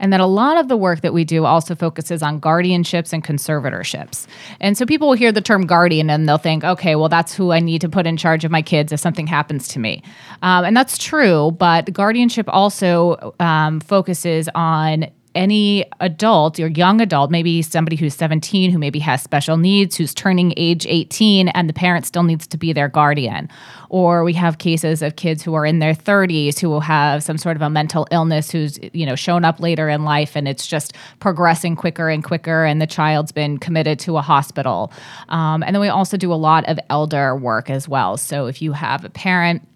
And 0.05 0.12
then 0.12 0.21
a 0.21 0.27
lot 0.27 0.59
of 0.59 0.69
the 0.69 0.77
work 0.77 1.01
that 1.01 1.14
we 1.14 1.25
do 1.25 1.47
also 1.47 1.75
focuses 1.75 2.23
on 2.23 2.38
guardianships 2.38 3.14
and 3.14 3.25
conservatorships. 3.25 4.27
And 4.61 4.77
so 4.77 4.85
people 4.85 5.09
will 5.09 5.14
hear 5.14 5.33
the 5.33 5.40
term 5.40 5.64
guardian 5.64 6.11
and 6.11 6.29
they'll 6.29 6.37
think, 6.37 6.62
okay, 6.62 6.95
well, 6.95 7.09
that's 7.09 7.33
who 7.35 7.53
I 7.53 7.61
need 7.61 7.81
to 7.81 7.88
put 7.88 8.07
in 8.07 8.19
charge 8.19 8.45
of 8.45 8.51
my 8.51 8.61
kids 8.61 8.93
if 8.93 9.01
something 9.01 9.27
happens 9.27 9.67
to 9.69 9.79
me. 9.79 10.03
Um, 10.43 10.67
and 10.67 10.77
that's 10.77 10.99
true, 10.99 11.53
but 11.53 11.90
guardianship 11.90 12.45
also 12.51 13.35
um, 13.40 13.81
focuses 13.81 14.47
on 14.55 15.07
any 15.35 15.85
adult 16.01 16.59
or 16.61 16.68
young 16.68 17.01
adult, 17.01 17.31
maybe 17.31 17.62
somebody 17.62 17.97
who's 17.97 18.14
17 18.14 18.70
who 18.70 18.79
maybe 18.79 18.99
has 19.01 19.23
special 19.23 19.57
needs, 19.57 19.97
who's 19.97 20.14
turning 20.14 20.55
age 20.57 20.87
18, 20.87 21.49
and 21.49 21.68
the 21.68 21.73
parent 21.73 22.07
still 22.07 22.23
needs 22.23 22.47
to 22.47 22.57
be 22.57 22.73
their 22.73 22.88
guardian. 22.88 23.49
Or 23.88 24.25
we 24.25 24.33
have 24.35 24.59
cases 24.59 25.03
of 25.03 25.16
kids 25.16 25.42
who 25.42 25.55
are 25.55 25.66
in 25.66 25.79
their 25.79 25.94
30s 25.94 26.59
who 26.59 26.68
will 26.68 26.81
have 26.81 27.23
some 27.23 27.38
sort 27.38 27.57
of 27.57 27.62
a 27.62 27.70
mental 27.70 28.07
illness 28.11 28.51
who's 28.51 28.79
you 28.92 29.07
know 29.07 29.14
shown 29.14 29.44
up 29.44 29.61
later 29.61 29.88
in 29.88 30.05
life 30.05 30.37
and 30.37 30.49
it's 30.49 30.66
just 30.66 30.94
progressing 31.20 31.77
quicker 31.77 32.09
and 32.09 32.25
quicker, 32.25 32.65
and 32.65 32.81
the 32.81 32.87
child's 32.87 33.33
been 33.33 33.59
committed 33.59 33.98
to 34.00 34.17
a 34.17 34.23
hospital. 34.23 34.92
Um, 35.29 35.63
and 35.63 35.75
then 35.75 35.81
we 35.81 35.88
also 35.88 36.17
do 36.17 36.33
a 36.33 36.35
lot 36.35 36.65
of 36.69 36.79
elder 36.90 37.37
work 37.37 37.71
as 37.71 37.88
well. 37.88 38.17
So 38.17 38.46
if 38.46 38.63
you 38.63 38.73
have 38.73 39.04
a 39.04 39.11
parent 39.11 39.67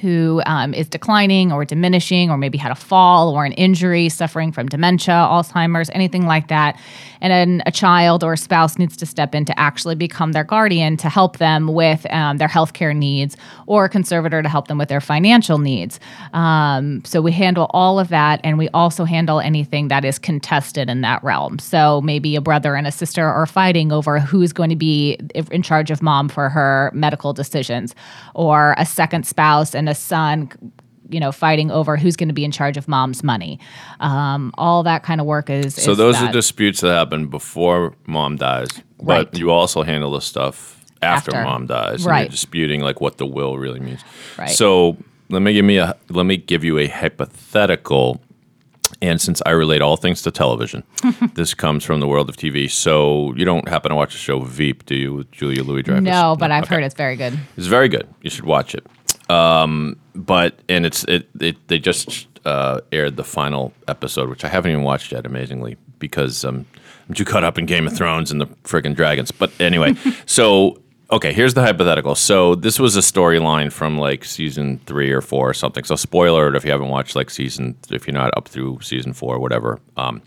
who 0.00 0.42
um, 0.46 0.74
is 0.74 0.88
declining 0.88 1.52
or 1.52 1.64
diminishing, 1.64 2.30
or 2.30 2.36
maybe 2.36 2.58
had 2.58 2.70
a 2.70 2.76
fall 2.76 3.30
or 3.30 3.44
an 3.44 3.52
injury, 3.52 4.08
suffering 4.08 4.52
from 4.52 4.68
dementia, 4.68 5.14
Alzheimer's, 5.14 5.88
anything 5.90 6.26
like 6.26 6.48
that. 6.48 6.78
And 7.22 7.32
then 7.32 7.62
a 7.64 7.72
child 7.72 8.22
or 8.22 8.34
a 8.34 8.36
spouse 8.36 8.78
needs 8.78 8.94
to 8.98 9.06
step 9.06 9.34
in 9.34 9.46
to 9.46 9.58
actually 9.58 9.94
become 9.94 10.32
their 10.32 10.44
guardian 10.44 10.98
to 10.98 11.08
help 11.08 11.38
them 11.38 11.68
with 11.68 12.04
um, 12.12 12.36
their 12.36 12.48
healthcare 12.48 12.94
needs, 12.94 13.38
or 13.66 13.86
a 13.86 13.88
conservator 13.88 14.42
to 14.42 14.48
help 14.48 14.68
them 14.68 14.76
with 14.76 14.90
their 14.90 15.00
financial 15.00 15.58
needs. 15.58 15.98
Um, 16.34 17.02
so 17.04 17.22
we 17.22 17.32
handle 17.32 17.68
all 17.70 17.98
of 17.98 18.08
that, 18.08 18.40
and 18.44 18.58
we 18.58 18.68
also 18.74 19.04
handle 19.04 19.40
anything 19.40 19.88
that 19.88 20.04
is 20.04 20.18
contested 20.18 20.90
in 20.90 21.00
that 21.00 21.24
realm. 21.24 21.58
So 21.58 22.02
maybe 22.02 22.36
a 22.36 22.42
brother 22.42 22.74
and 22.74 22.86
a 22.86 22.92
sister 22.92 23.24
are 23.24 23.46
fighting 23.46 23.92
over 23.92 24.20
who's 24.20 24.52
going 24.52 24.70
to 24.70 24.76
be 24.76 25.18
in 25.50 25.62
charge 25.62 25.90
of 25.90 26.02
mom 26.02 26.28
for 26.28 26.50
her 26.50 26.90
medical 26.92 27.32
decisions, 27.32 27.94
or 28.34 28.74
a 28.76 28.84
second 28.84 29.26
spouse 29.26 29.74
and 29.74 29.85
a 29.88 29.94
son 29.94 30.50
you 31.08 31.20
know 31.20 31.30
fighting 31.30 31.70
over 31.70 31.96
who's 31.96 32.16
going 32.16 32.28
to 32.28 32.34
be 32.34 32.44
in 32.44 32.50
charge 32.50 32.76
of 32.76 32.88
mom's 32.88 33.22
money 33.22 33.60
um, 34.00 34.52
all 34.58 34.82
that 34.82 35.02
kind 35.04 35.20
of 35.20 35.26
work 35.26 35.48
is 35.50 35.74
So 35.74 35.92
is 35.92 35.98
those 35.98 36.14
that. 36.16 36.28
are 36.30 36.32
disputes 36.32 36.80
that 36.80 36.92
happen 36.92 37.28
before 37.28 37.94
mom 38.06 38.36
dies, 38.36 38.68
but 38.98 39.26
Right. 39.28 39.38
you 39.38 39.50
also 39.50 39.82
handle 39.84 40.10
the 40.12 40.20
stuff 40.20 40.84
after, 41.02 41.30
After. 41.36 41.44
mom 41.44 41.66
dies. 41.66 42.00
And 42.00 42.06
Right. 42.06 42.20
you're 42.22 42.28
disputing 42.30 42.80
like 42.80 43.00
what 43.00 43.18
the 43.18 43.26
will 43.26 43.56
really 43.58 43.78
means. 43.80 44.02
Right. 44.38 44.48
So 44.50 44.96
let 45.28 45.42
me 45.42 45.52
give 45.52 45.64
me 45.64 45.76
a 45.78 45.94
let 46.08 46.24
me 46.26 46.36
give 46.38 46.64
you 46.64 46.78
a 46.78 46.88
hypothetical. 46.88 48.20
And 49.02 49.20
since 49.20 49.42
I 49.44 49.50
relate 49.50 49.82
all 49.82 49.96
things 49.96 50.22
to 50.22 50.30
television, 50.30 50.82
this 51.34 51.54
comes 51.54 51.84
from 51.84 52.00
the 52.00 52.06
world 52.08 52.28
of 52.28 52.36
TV. 52.36 52.70
So 52.70 53.32
you 53.36 53.44
don't 53.44 53.68
happen 53.68 53.90
to 53.90 53.96
watch 53.96 54.12
the 54.12 54.18
show 54.18 54.40
Veep, 54.40 54.86
do 54.86 54.94
you, 54.94 55.14
with 55.14 55.30
Julia 55.32 55.62
Louis 55.64 55.82
Dreyfus? 55.82 56.04
no 56.04 56.36
but 56.38 56.50
i've 56.50 56.64
Okay. 56.64 56.76
heard 56.76 56.84
it's 56.84 56.94
very 56.94 57.16
good 57.16 57.38
It's 57.56 57.66
very 57.66 57.88
good. 57.88 58.06
You 58.22 58.30
should 58.30 58.44
watch 58.46 58.74
it. 58.74 58.84
Um, 59.28 59.96
but 60.14 60.58
and 60.68 60.86
it's 60.86 61.04
it, 61.04 61.28
it 61.40 61.56
they 61.68 61.78
just 61.78 62.26
uh, 62.44 62.80
aired 62.92 63.16
the 63.16 63.24
final 63.24 63.72
episode, 63.88 64.28
which 64.28 64.44
I 64.44 64.48
haven't 64.48 64.70
even 64.70 64.84
watched 64.84 65.12
yet, 65.12 65.26
amazingly, 65.26 65.76
because 65.98 66.44
um, 66.44 66.66
I'm 67.08 67.14
too 67.14 67.24
caught 67.24 67.44
up 67.44 67.58
in 67.58 67.66
Game 67.66 67.86
of 67.86 67.96
Thrones 67.96 68.30
and 68.30 68.40
the 68.40 68.46
friggin' 68.64 68.94
dragons. 68.94 69.30
But 69.30 69.52
anyway, 69.60 69.94
so 70.26 70.80
okay, 71.10 71.32
here's 71.32 71.54
the 71.54 71.62
hypothetical. 71.62 72.14
So 72.14 72.54
this 72.54 72.78
was 72.78 72.96
a 72.96 73.00
storyline 73.00 73.72
from 73.72 73.98
like 73.98 74.24
season 74.24 74.80
three 74.86 75.10
or 75.12 75.20
four 75.20 75.50
or 75.50 75.54
something. 75.54 75.84
So 75.84 75.96
spoiler 75.96 76.42
alert 76.42 76.56
if 76.56 76.64
you 76.64 76.70
haven't 76.70 76.88
watched 76.88 77.16
like 77.16 77.30
season, 77.30 77.76
if 77.90 78.06
you're 78.06 78.14
not 78.14 78.36
up 78.36 78.48
through 78.48 78.80
season 78.82 79.12
four 79.12 79.34
or 79.34 79.38
whatever. 79.38 79.80
Um, 79.96 80.22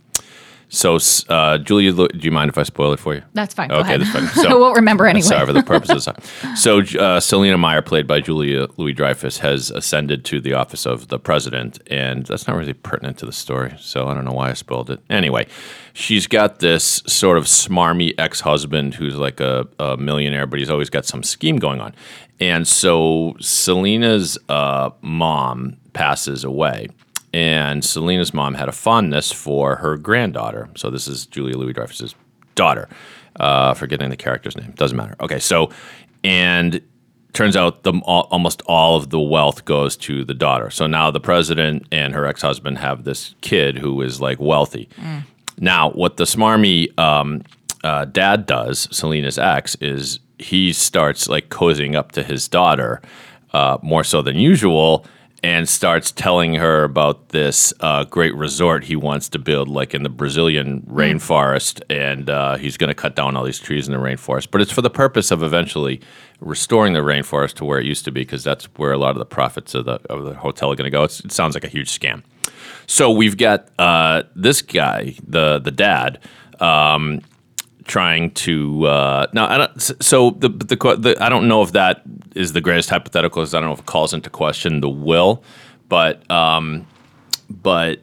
so 0.70 0.98
uh, 1.30 1.58
Julia, 1.58 1.92
do 1.92 2.08
you 2.22 2.32
mind 2.32 2.50
if 2.50 2.58
I 2.58 2.64
spoil 2.64 2.94
it 2.94 3.00
for 3.00 3.16
you? 3.16 3.24
that's 3.34 3.54
fine 3.54 3.72
Okay, 3.72 3.98
that's 3.98 4.12
fine. 4.12 4.28
So, 4.44 4.50
i 4.50 4.54
won't 4.54 4.76
remember 4.76 5.06
anyway 5.06 5.22
Sorry 5.22 5.46
for 5.46 5.54
the 5.54 5.64
purposes. 5.74 6.08
so, 6.56 6.80
uh, 7.00 7.20
Selina 7.20 7.58
Meyer, 7.58 7.82
played 7.82 8.08
by 8.08 8.22
Julia 8.22 8.68
Louis 8.78 8.94
Dreyfus, 8.94 9.40
has 9.40 9.72
ascended 9.72 10.24
to 10.26 10.40
the 10.40 10.54
office 10.54 10.86
of 10.86 11.08
the 11.10 11.20
president, 11.20 11.80
and 11.88 12.26
that's 12.26 12.48
not 12.48 12.56
really 12.56 12.74
pertinent 12.74 13.18
to 13.20 13.26
the 13.26 13.32
story. 13.34 13.76
So, 13.80 14.08
I 14.08 14.14
don't 14.14 14.26
know 14.26 14.32
why 14.32 14.52
I 14.52 14.54
spoiled 14.54 14.90
it. 14.90 15.00
Anyway, 15.10 15.48
she's 15.94 16.28
got 16.28 16.60
this 16.60 17.02
sort 17.08 17.38
of 17.38 17.46
smarmy 17.46 18.14
ex 18.18 18.42
husband 18.42 18.96
who's 18.96 19.16
like 19.16 19.40
a, 19.40 19.68
a 19.80 19.98
millionaire, 19.98 20.46
but 20.46 20.60
he's 20.60 20.70
always 20.70 20.90
got 20.90 21.06
some 21.06 21.24
scheme 21.24 21.58
going 21.58 21.82
on. 21.82 21.94
And 22.40 22.68
so, 22.68 23.36
Selina's 23.40 24.38
uh, 24.48 24.92
mom 25.02 25.78
passes 25.94 26.44
away. 26.44 26.88
And 27.34 27.86
Selina's 27.86 28.34
mom 28.34 28.56
had 28.56 28.70
a 28.70 28.72
fondness 28.72 29.32
for 29.32 29.78
her 29.78 29.98
granddaughter. 29.98 30.70
So, 30.76 30.90
this 30.90 31.08
is 31.08 31.26
Julia 31.26 31.58
Louis 31.58 31.74
Dreyfus's 31.74 32.16
daughter. 32.56 32.90
Uh, 33.36 33.74
forgetting 33.74 34.10
the 34.10 34.18
character's 34.18 34.58
name. 34.58 34.72
Doesn't 34.72 34.98
matter. 34.98 35.16
Okay, 35.22 35.40
so 35.40 35.70
and 36.26 36.82
turns 37.34 37.56
out 37.56 37.84
the 37.84 37.94
all, 38.04 38.28
almost 38.32 38.62
all 38.66 38.98
of 38.98 39.12
the 39.12 39.20
wealth 39.20 39.66
goes 39.66 39.96
to 39.96 40.26
the 40.26 40.34
daughter. 40.34 40.70
So 40.70 40.88
now 40.88 41.12
the 41.12 41.20
president 41.20 41.86
and 41.92 42.14
her 42.14 42.26
ex 42.26 42.42
husband 42.42 42.80
have 42.80 43.04
this 43.04 43.36
kid 43.42 43.78
who 43.78 44.02
is 44.02 44.20
like 44.20 44.40
wealthy. 44.40 44.90
Now, 45.58 45.92
what 45.92 46.18
the 46.18 46.24
smarmy 46.24 46.98
um, 47.00 47.44
uh, 47.84 48.06
dad 48.06 48.46
does, 48.46 48.88
Selina's 48.92 49.38
ex, 49.38 49.76
is 49.76 50.20
he 50.38 50.74
starts 50.74 51.30
like 51.30 51.50
cozying 51.50 51.96
up 51.96 52.14
to 52.14 52.24
his 52.24 52.48
daughter 52.48 53.02
uh, 53.54 53.78
more 53.82 54.04
so 54.04 54.22
than 54.22 54.38
usual 54.38 55.06
and 55.42 55.70
starts 55.70 56.12
telling 56.12 56.56
her 56.56 56.84
about 56.84 57.30
this 57.30 57.74
uh, 57.80 58.04
great 58.04 58.36
resort 58.36 58.84
he 58.84 58.96
wants 58.96 59.30
to 59.30 59.40
build, 59.40 59.68
like 59.68 59.94
in 59.94 60.04
the 60.04 60.10
Brazilian 60.10 60.82
rainforest, 60.82 61.82
and 61.90 62.30
uh, 62.30 62.58
he's 62.58 62.78
going 62.78 62.90
to 62.90 62.94
cut 62.94 63.16
down 63.16 63.36
all 63.36 63.44
these 63.44 63.60
trees 63.60 63.88
in 63.88 63.94
the 63.94 64.00
rainforest. 64.00 64.52
But 64.52 64.62
it's 64.62 64.72
for 64.72 64.82
the 64.82 64.90
purpose 64.90 65.32
of 65.32 65.42
eventually 65.44 66.02
restoring 66.42 66.94
the 66.94 67.00
rainforest 67.00 67.54
to 67.56 67.66
where 67.66 67.80
it 67.80 67.86
used 67.86 68.06
to 68.06 68.12
be, 68.12 68.22
because 68.22 68.44
that's 68.44 68.66
where 68.76 68.92
a 68.92 68.98
lot 68.98 69.12
of 69.12 69.20
the 69.20 69.26
profits 69.26 69.76
of 69.76 69.86
the 69.86 70.00
of 70.10 70.26
the 70.26 70.34
hotel 70.34 70.72
are 70.72 70.76
going 70.76 70.92
to 70.92 70.98
go. 70.98 71.04
It's, 71.04 71.20
it 71.22 71.32
sounds 71.32 71.56
like 71.56 71.64
a 71.64 71.70
huge 71.70 71.90
scam. 71.90 72.24
So 72.88 73.12
we've 73.12 73.38
got 73.38 73.70
uh, 73.80 74.24
this 74.36 74.62
guy, 74.62 75.16
the 75.26 75.60
the 75.60 75.72
dad, 75.72 76.20
um, 76.60 77.22
trying 77.90 78.32
to 78.32 78.86
uh, 78.86 79.28
now. 79.34 79.48
I 79.50 79.58
don't, 79.58 79.82
so 79.82 80.30
the, 80.32 80.48
the 80.48 80.76
the 80.76 81.18
I 81.20 81.28
don't 81.28 81.48
know 81.50 81.62
if 81.64 81.72
that 81.74 82.04
is 82.36 82.54
the 82.54 82.62
greatest 82.62 82.90
hypothetical. 82.90 83.42
'cause 83.42 83.54
I 83.54 83.60
don't 83.60 83.68
know 83.70 83.74
if 83.74 83.80
it 83.80 83.86
calls 83.86 84.14
into 84.14 84.30
question 84.30 84.80
the 84.80 84.90
will, 84.90 85.44
but 85.90 86.30
um, 86.32 86.88
but 87.50 88.00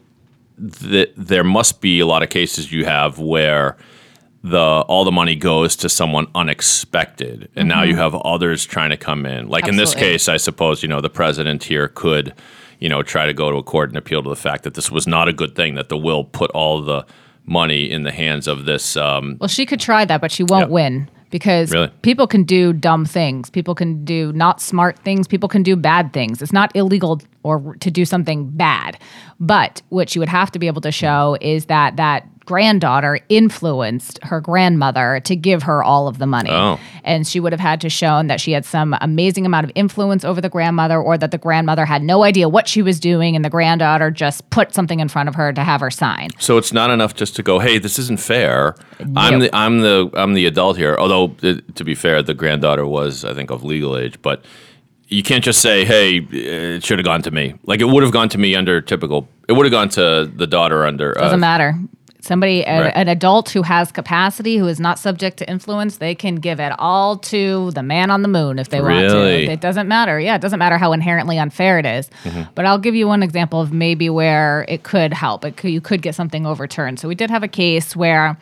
the, 0.57 1.09
there 1.17 1.43
must 1.43 1.81
be 1.81 1.99
a 1.99 2.05
lot 2.05 2.21
of 2.21 2.29
cases 2.29 2.71
you 2.71 2.85
have 2.85 3.17
where 3.17 3.77
the 4.43 4.59
all 4.59 5.03
the 5.05 5.11
money 5.11 5.35
goes 5.35 5.75
to 5.77 5.89
someone 5.89 6.27
unexpected, 6.35 7.49
and 7.55 7.67
now 7.67 7.83
you 7.83 7.95
have 7.95 8.13
others 8.15 8.65
trying 8.65 8.89
to 8.91 8.97
come 8.97 9.25
in. 9.25 9.47
Like 9.47 9.67
in 9.67 9.77
this 9.77 9.93
case, 9.95 10.27
I 10.29 10.37
suppose 10.37 10.83
you 10.83 10.89
know 10.89 11.01
the 11.01 11.09
president 11.09 11.63
here 11.63 11.87
could, 11.87 12.33
you 12.79 12.89
know, 12.89 13.01
try 13.03 13.25
to 13.25 13.33
go 13.33 13.49
to 13.51 13.57
a 13.57 13.63
court 13.63 13.89
and 13.89 13.97
appeal 13.97 14.21
to 14.23 14.29
the 14.29 14.35
fact 14.35 14.63
that 14.63 14.73
this 14.73 14.91
was 14.91 15.07
not 15.07 15.27
a 15.27 15.33
good 15.33 15.55
thing 15.55 15.75
that 15.75 15.89
the 15.89 15.97
will 15.97 16.23
put 16.23 16.51
all 16.51 16.81
the 16.81 17.05
money 17.47 17.89
in 17.89 18.03
the 18.03 18.11
hands 18.11 18.47
of 18.47 18.65
this. 18.65 18.95
Um, 18.97 19.37
Well, 19.39 19.47
she 19.47 19.65
could 19.65 19.79
try 19.79 20.05
that, 20.05 20.21
but 20.21 20.31
she 20.31 20.43
won't 20.43 20.63
Yep. 20.65 20.69
win 20.69 21.09
because 21.29 21.71
Really? 21.71 21.89
people 22.01 22.27
can 22.27 22.43
do 22.43 22.73
dumb 22.73 23.05
things. 23.05 23.49
People 23.49 23.73
can 23.73 24.03
do 24.05 24.31
not 24.33 24.61
smart 24.61 24.99
things. 24.99 25.27
People 25.27 25.49
can 25.49 25.63
do 25.63 25.75
bad 25.75 26.13
things. 26.13 26.41
It's 26.41 26.53
not 26.53 26.71
illegal 26.75 27.21
or 27.43 27.75
to 27.79 27.89
do 27.89 28.05
something 28.05 28.49
bad. 28.49 28.97
But 29.39 29.81
what 29.89 30.13
you 30.15 30.19
would 30.19 30.29
have 30.29 30.51
to 30.51 30.59
be 30.59 30.67
able 30.67 30.81
to 30.81 30.91
show 30.91 31.37
is 31.41 31.65
that 31.65 31.95
that 31.97 32.27
granddaughter 32.47 33.19
influenced 33.29 34.19
her 34.23 34.41
grandmother 34.41 35.19
to 35.25 35.35
give 35.35 35.63
her 35.63 35.83
all 35.83 36.07
of 36.07 36.17
the 36.17 36.25
money. 36.25 36.49
Oh. 36.49 36.79
And 37.03 37.27
she 37.27 37.39
would 37.39 37.51
have 37.51 37.59
had 37.59 37.81
to 37.81 37.89
shown 37.89 38.27
that 38.27 38.41
she 38.41 38.53
had 38.53 38.65
some 38.65 38.95
amazing 39.01 39.45
amount 39.45 39.65
of 39.65 39.71
influence 39.75 40.23
over 40.23 40.41
the 40.41 40.49
grandmother 40.49 40.99
or 40.99 41.17
that 41.17 41.31
the 41.31 41.37
grandmother 41.37 41.85
had 41.85 42.01
no 42.01 42.23
idea 42.23 42.49
what 42.49 42.67
she 42.67 42.81
was 42.81 42.99
doing 42.99 43.35
and 43.35 43.43
the 43.43 43.49
granddaughter 43.49 44.09
just 44.09 44.49
put 44.49 44.73
something 44.73 44.99
in 44.99 45.09
front 45.09 45.27
of 45.27 45.35
her 45.35 45.51
to 45.51 45.63
have 45.63 45.81
her 45.81 45.91
sign. 45.91 46.29
So 46.39 46.57
it's 46.57 46.71
not 46.71 46.89
enough 46.89 47.13
just 47.13 47.35
to 47.35 47.43
go, 47.43 47.59
"Hey, 47.59 47.77
this 47.77 47.99
isn't 47.99 48.19
fair." 48.19 48.75
I'm 49.15 49.39
the 49.39 49.53
I'm 49.53 49.81
the 49.81 50.09
I'm 50.13 50.33
the 50.33 50.45
adult 50.45 50.77
here. 50.77 50.95
Although 50.97 51.35
uh, 51.43 51.55
to 51.75 51.83
be 51.83 51.95
fair, 51.95 52.23
the 52.23 52.33
granddaughter 52.33 52.87
was, 52.87 53.25
I 53.25 53.33
think, 53.33 53.51
of 53.51 53.63
legal 53.63 53.97
age. 53.97 54.21
But 54.21 54.45
you 55.09 55.21
can't 55.21 55.43
just 55.43 55.61
say, 55.61 55.83
"Hey, 55.85 56.17
it 56.31 56.85
should 56.85 56.99
have 56.99 57.05
gone 57.05 57.21
to 57.23 57.31
me." 57.31 57.55
Like 57.65 57.81
it 57.81 57.89
would 57.89 58.03
have 58.03 58.13
gone 58.13 58.29
to 58.29 58.37
me 58.37 58.55
under 58.55 58.79
typical. 58.79 59.27
It 59.49 59.53
would 59.53 59.65
have 59.65 59.71
gone 59.71 59.89
to 59.89 60.31
the 60.33 60.47
daughter 60.47 60.85
under. 60.85 61.13
Doesn't 61.13 61.35
uh, 61.35 61.37
matter. 61.37 61.75
Somebody, 62.27 62.61
a- 62.63 62.81
Right. 62.81 62.93
an 62.93 63.07
adult 63.07 63.49
who 63.51 63.61
has 63.61 63.89
capacity, 63.91 64.57
who 64.57 64.67
is 64.67 64.81
not 64.81 64.99
subject 64.99 65.37
to 65.37 65.49
influence, 65.49 65.97
they 65.97 66.13
can 66.13 66.35
give 66.35 66.59
it 66.59 66.73
all 66.77 67.15
to 67.33 67.71
the 67.71 67.81
man 67.83 68.11
on 68.11 68.21
the 68.21 68.27
moon 68.27 68.59
if 68.59 68.67
they 68.67 68.81
want 68.81 69.07
to. 69.09 69.51
It 69.51 69.61
doesn't 69.61 69.87
matter. 69.87 70.19
Yeah, 70.19 70.35
it 70.35 70.41
doesn't 70.41 70.59
matter 70.59 70.77
how 70.77 70.91
inherently 70.91 71.39
unfair 71.39 71.79
it 71.79 71.85
is. 71.85 72.09
Mm-hmm. 72.25 72.41
But 72.53 72.65
I'll 72.65 72.79
give 72.79 72.95
you 72.95 73.07
one 73.07 73.23
example 73.23 73.61
of 73.61 73.71
maybe 73.71 74.09
where 74.09 74.65
it 74.67 74.83
could 74.83 75.13
help. 75.13 75.45
It 75.45 75.55
could, 75.55 75.71
you 75.71 75.79
could 75.79 76.01
get 76.01 76.15
something 76.15 76.45
overturned. 76.45 76.99
So 76.99 77.07
we 77.07 77.15
did 77.15 77.29
have 77.29 77.43
a 77.43 77.47
case 77.47 77.95
where 77.95 78.37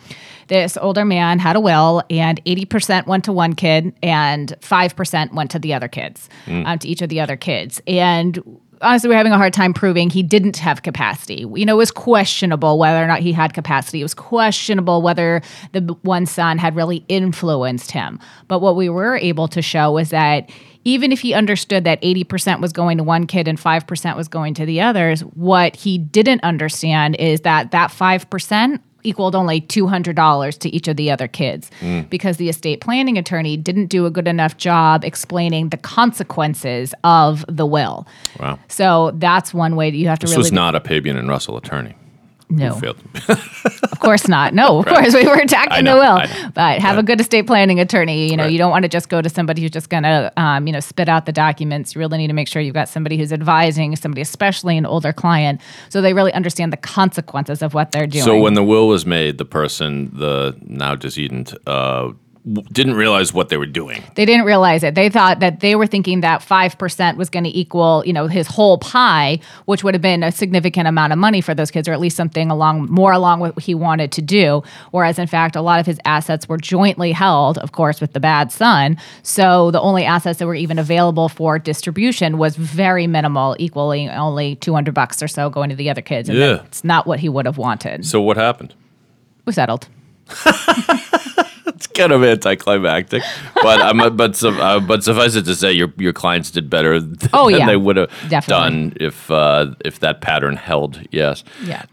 this 0.48 0.76
older 0.76 1.04
man 1.04 1.38
had 1.38 1.54
a 1.56 1.60
will, 1.60 2.02
and 2.10 2.40
80% 2.44 3.06
went 3.06 3.24
to 3.24 3.32
one 3.32 3.54
kid, 3.54 3.92
and 4.02 4.54
5% 4.60 5.32
went 5.32 5.50
to 5.52 5.58
the 5.58 5.74
other 5.74 5.88
kids, 5.88 6.28
Mm. 6.46 6.66
um, 6.66 6.78
to 6.80 6.88
each 6.88 7.02
of 7.02 7.08
the 7.08 7.20
other 7.20 7.36
kids. 7.36 7.80
And 7.86 8.38
honestly, 8.82 9.08
we're 9.08 9.16
having 9.16 9.32
a 9.32 9.38
hard 9.38 9.52
time 9.52 9.72
proving 9.72 10.10
he 10.10 10.22
didn't 10.22 10.56
have 10.58 10.82
capacity. 10.82 11.46
You 11.54 11.64
know, 11.66 11.74
it 11.74 11.78
was 11.78 11.90
questionable 11.90 12.78
whether 12.78 13.02
or 13.02 13.06
not 13.06 13.20
he 13.20 13.32
had 13.32 13.54
capacity. 13.54 14.00
It 14.00 14.04
was 14.04 14.14
questionable 14.14 15.02
whether 15.02 15.42
the 15.72 15.96
one 16.02 16.26
son 16.26 16.58
had 16.58 16.76
really 16.76 17.04
influenced 17.08 17.90
him. 17.90 18.18
But 18.48 18.60
what 18.60 18.76
we 18.76 18.88
were 18.88 19.16
able 19.16 19.48
to 19.48 19.62
show 19.62 19.92
was 19.92 20.10
that 20.10 20.50
even 20.84 21.10
if 21.10 21.20
he 21.20 21.34
understood 21.34 21.82
that 21.82 22.00
80% 22.00 22.60
was 22.60 22.72
going 22.72 22.98
to 22.98 23.04
one 23.04 23.26
kid 23.26 23.48
and 23.48 23.58
5% 23.58 24.16
was 24.16 24.28
going 24.28 24.54
to 24.54 24.64
the 24.64 24.80
others, 24.80 25.20
what 25.20 25.74
he 25.74 25.98
didn't 25.98 26.44
understand 26.44 27.16
is 27.16 27.40
that 27.40 27.72
that 27.72 27.90
5% 27.90 28.80
equaled 29.06 29.34
only 29.34 29.60
$200 29.60 30.58
to 30.58 30.68
each 30.74 30.88
of 30.88 30.96
the 30.96 31.10
other 31.10 31.28
kids 31.28 31.70
mm. 31.80 32.08
because 32.10 32.36
the 32.36 32.48
estate 32.48 32.80
planning 32.80 33.16
attorney 33.16 33.56
didn't 33.56 33.86
do 33.86 34.06
a 34.06 34.10
good 34.10 34.28
enough 34.28 34.56
job 34.56 35.04
explaining 35.04 35.68
the 35.70 35.76
consequences 35.76 36.94
of 37.04 37.44
the 37.48 37.66
will. 37.66 38.06
Wow. 38.40 38.58
So 38.68 39.12
that's 39.14 39.54
one 39.54 39.76
way 39.76 39.90
that 39.90 39.96
you 39.96 40.08
have 40.08 40.18
to 40.20 40.26
This 40.26 40.32
really 40.32 40.44
was 40.44 40.52
not 40.52 40.74
a 40.74 40.80
Pabian 40.80 41.16
and 41.16 41.28
Russell 41.28 41.56
attorney. 41.56 41.94
No. 42.48 42.80
Of 43.28 44.00
course 44.00 44.28
not. 44.28 44.54
No, 44.54 44.78
of 44.78 44.86
course 44.86 45.14
we 45.14 45.26
were 45.26 45.34
attacking 45.34 45.84
know, 45.84 45.96
the 45.96 46.00
will. 46.00 46.50
But 46.54 46.80
have 46.80 46.98
a 46.98 47.02
good 47.02 47.20
estate 47.20 47.46
planning 47.46 47.80
attorney. 47.80 48.30
You 48.30 48.36
know, 48.36 48.44
Right. 48.44 48.52
you 48.52 48.58
don't 48.58 48.70
want 48.70 48.82
to 48.84 48.88
just 48.88 49.08
go 49.08 49.20
to 49.22 49.28
somebody 49.28 49.62
who's 49.62 49.70
just 49.70 49.88
going 49.88 50.02
to, 50.04 50.30
um, 50.36 50.66
you 50.66 50.72
know, 50.72 50.80
spit 50.80 51.08
out 51.08 51.26
the 51.26 51.32
documents. 51.32 51.94
You 51.94 52.00
really 52.00 52.18
need 52.18 52.28
to 52.28 52.34
make 52.34 52.46
sure 52.46 52.60
you've 52.62 52.74
got 52.74 52.88
somebody 52.88 53.16
who's 53.16 53.32
advising, 53.32 53.96
somebody, 53.96 54.20
especially 54.20 54.76
an 54.76 54.86
older 54.86 55.12
client, 55.12 55.60
so 55.88 56.00
they 56.02 56.12
really 56.12 56.32
understand 56.34 56.72
the 56.72 56.76
consequences 56.76 57.62
of 57.62 57.74
what 57.74 57.90
they're 57.90 58.06
doing. 58.06 58.24
So 58.24 58.38
when 58.38 58.54
the 58.54 58.62
will 58.62 58.86
was 58.86 59.06
made, 59.06 59.38
the 59.38 59.44
person, 59.46 60.10
the 60.12 60.56
now 60.62 60.94
decedent, 60.94 61.54
uh, 61.66 62.12
didn't 62.72 62.94
realize 62.94 63.34
what 63.34 63.48
they 63.48 63.56
were 63.56 63.66
doing. 63.66 64.04
They 64.14 64.24
didn't 64.24 64.46
realize 64.46 64.84
it. 64.84 64.94
They 64.94 65.08
thought 65.08 65.40
that 65.40 65.58
they 65.60 65.74
were 65.74 65.86
thinking 65.86 66.20
that 66.20 66.40
5% 66.40 67.16
was 67.16 67.28
going 67.28 67.42
to 67.42 67.50
equal, 67.58 68.04
you 68.06 68.12
know, 68.12 68.28
his 68.28 68.46
whole 68.46 68.78
pie, 68.78 69.40
which 69.64 69.82
would 69.82 69.94
have 69.94 70.02
been 70.02 70.22
a 70.22 70.30
significant 70.30 70.86
amount 70.86 71.12
of 71.12 71.18
money 71.18 71.40
for 71.40 71.54
those 71.54 71.72
kids, 71.72 71.88
or 71.88 71.92
at 71.92 71.98
least 71.98 72.16
something 72.16 72.48
along 72.50 72.86
more 72.90 73.10
along 73.10 73.40
what 73.40 73.58
he 73.58 73.74
wanted 73.74 74.12
to 74.12 74.22
do. 74.22 74.62
Whereas, 74.92 75.18
in 75.18 75.26
fact, 75.26 75.56
a 75.56 75.60
lot 75.60 75.80
of 75.80 75.86
his 75.86 75.98
assets 76.04 76.48
were 76.48 76.56
jointly 76.58 77.10
held, 77.10 77.58
of 77.58 77.72
course, 77.72 78.00
with 78.00 78.12
the 78.12 78.20
bad 78.20 78.52
son. 78.52 78.96
So 79.24 79.72
the 79.72 79.80
only 79.80 80.04
assets 80.04 80.38
that 80.38 80.46
were 80.46 80.54
even 80.54 80.78
available 80.78 81.28
for 81.28 81.58
distribution 81.58 82.38
was 82.38 82.54
very 82.54 83.08
minimal, 83.08 83.56
equaling 83.58 84.08
only 84.10 84.54
200 84.56 84.94
bucks 84.94 85.20
or 85.20 85.26
so 85.26 85.50
going 85.50 85.70
to 85.70 85.76
the 85.76 85.90
other 85.90 86.02
kids. 86.02 86.28
And 86.28 86.38
Yeah. 86.38 86.46
that's 86.54 86.84
not 86.84 87.08
what 87.08 87.18
he 87.18 87.28
would 87.28 87.46
have 87.46 87.58
wanted. 87.58 88.06
So 88.06 88.20
what 88.20 88.36
happened? 88.36 88.72
We 89.46 89.52
settled. 89.52 89.88
Kind 91.96 92.12
of 92.12 92.22
anticlimactic, 92.22 93.22
but 93.62 93.80
um, 93.80 94.16
but 94.16 94.42
uh, 94.44 94.80
but 94.80 95.02
suffice 95.02 95.34
it 95.34 95.44
to 95.46 95.54
say, 95.54 95.72
your 95.72 95.92
your 95.96 96.12
clients 96.12 96.50
did 96.50 96.68
better 96.68 97.00
th- 97.00 97.30
Oh, 97.32 97.50
than 97.50 97.60
yeah. 97.60 97.66
they 97.66 97.76
would 97.76 97.96
have 97.96 98.10
done 98.46 98.92
if 99.00 99.30
uh, 99.30 99.74
if 99.84 100.00
that 100.00 100.20
pattern 100.20 100.56
held. 100.56 101.00
Yes. 101.10 101.42
Yeah. 101.64 101.84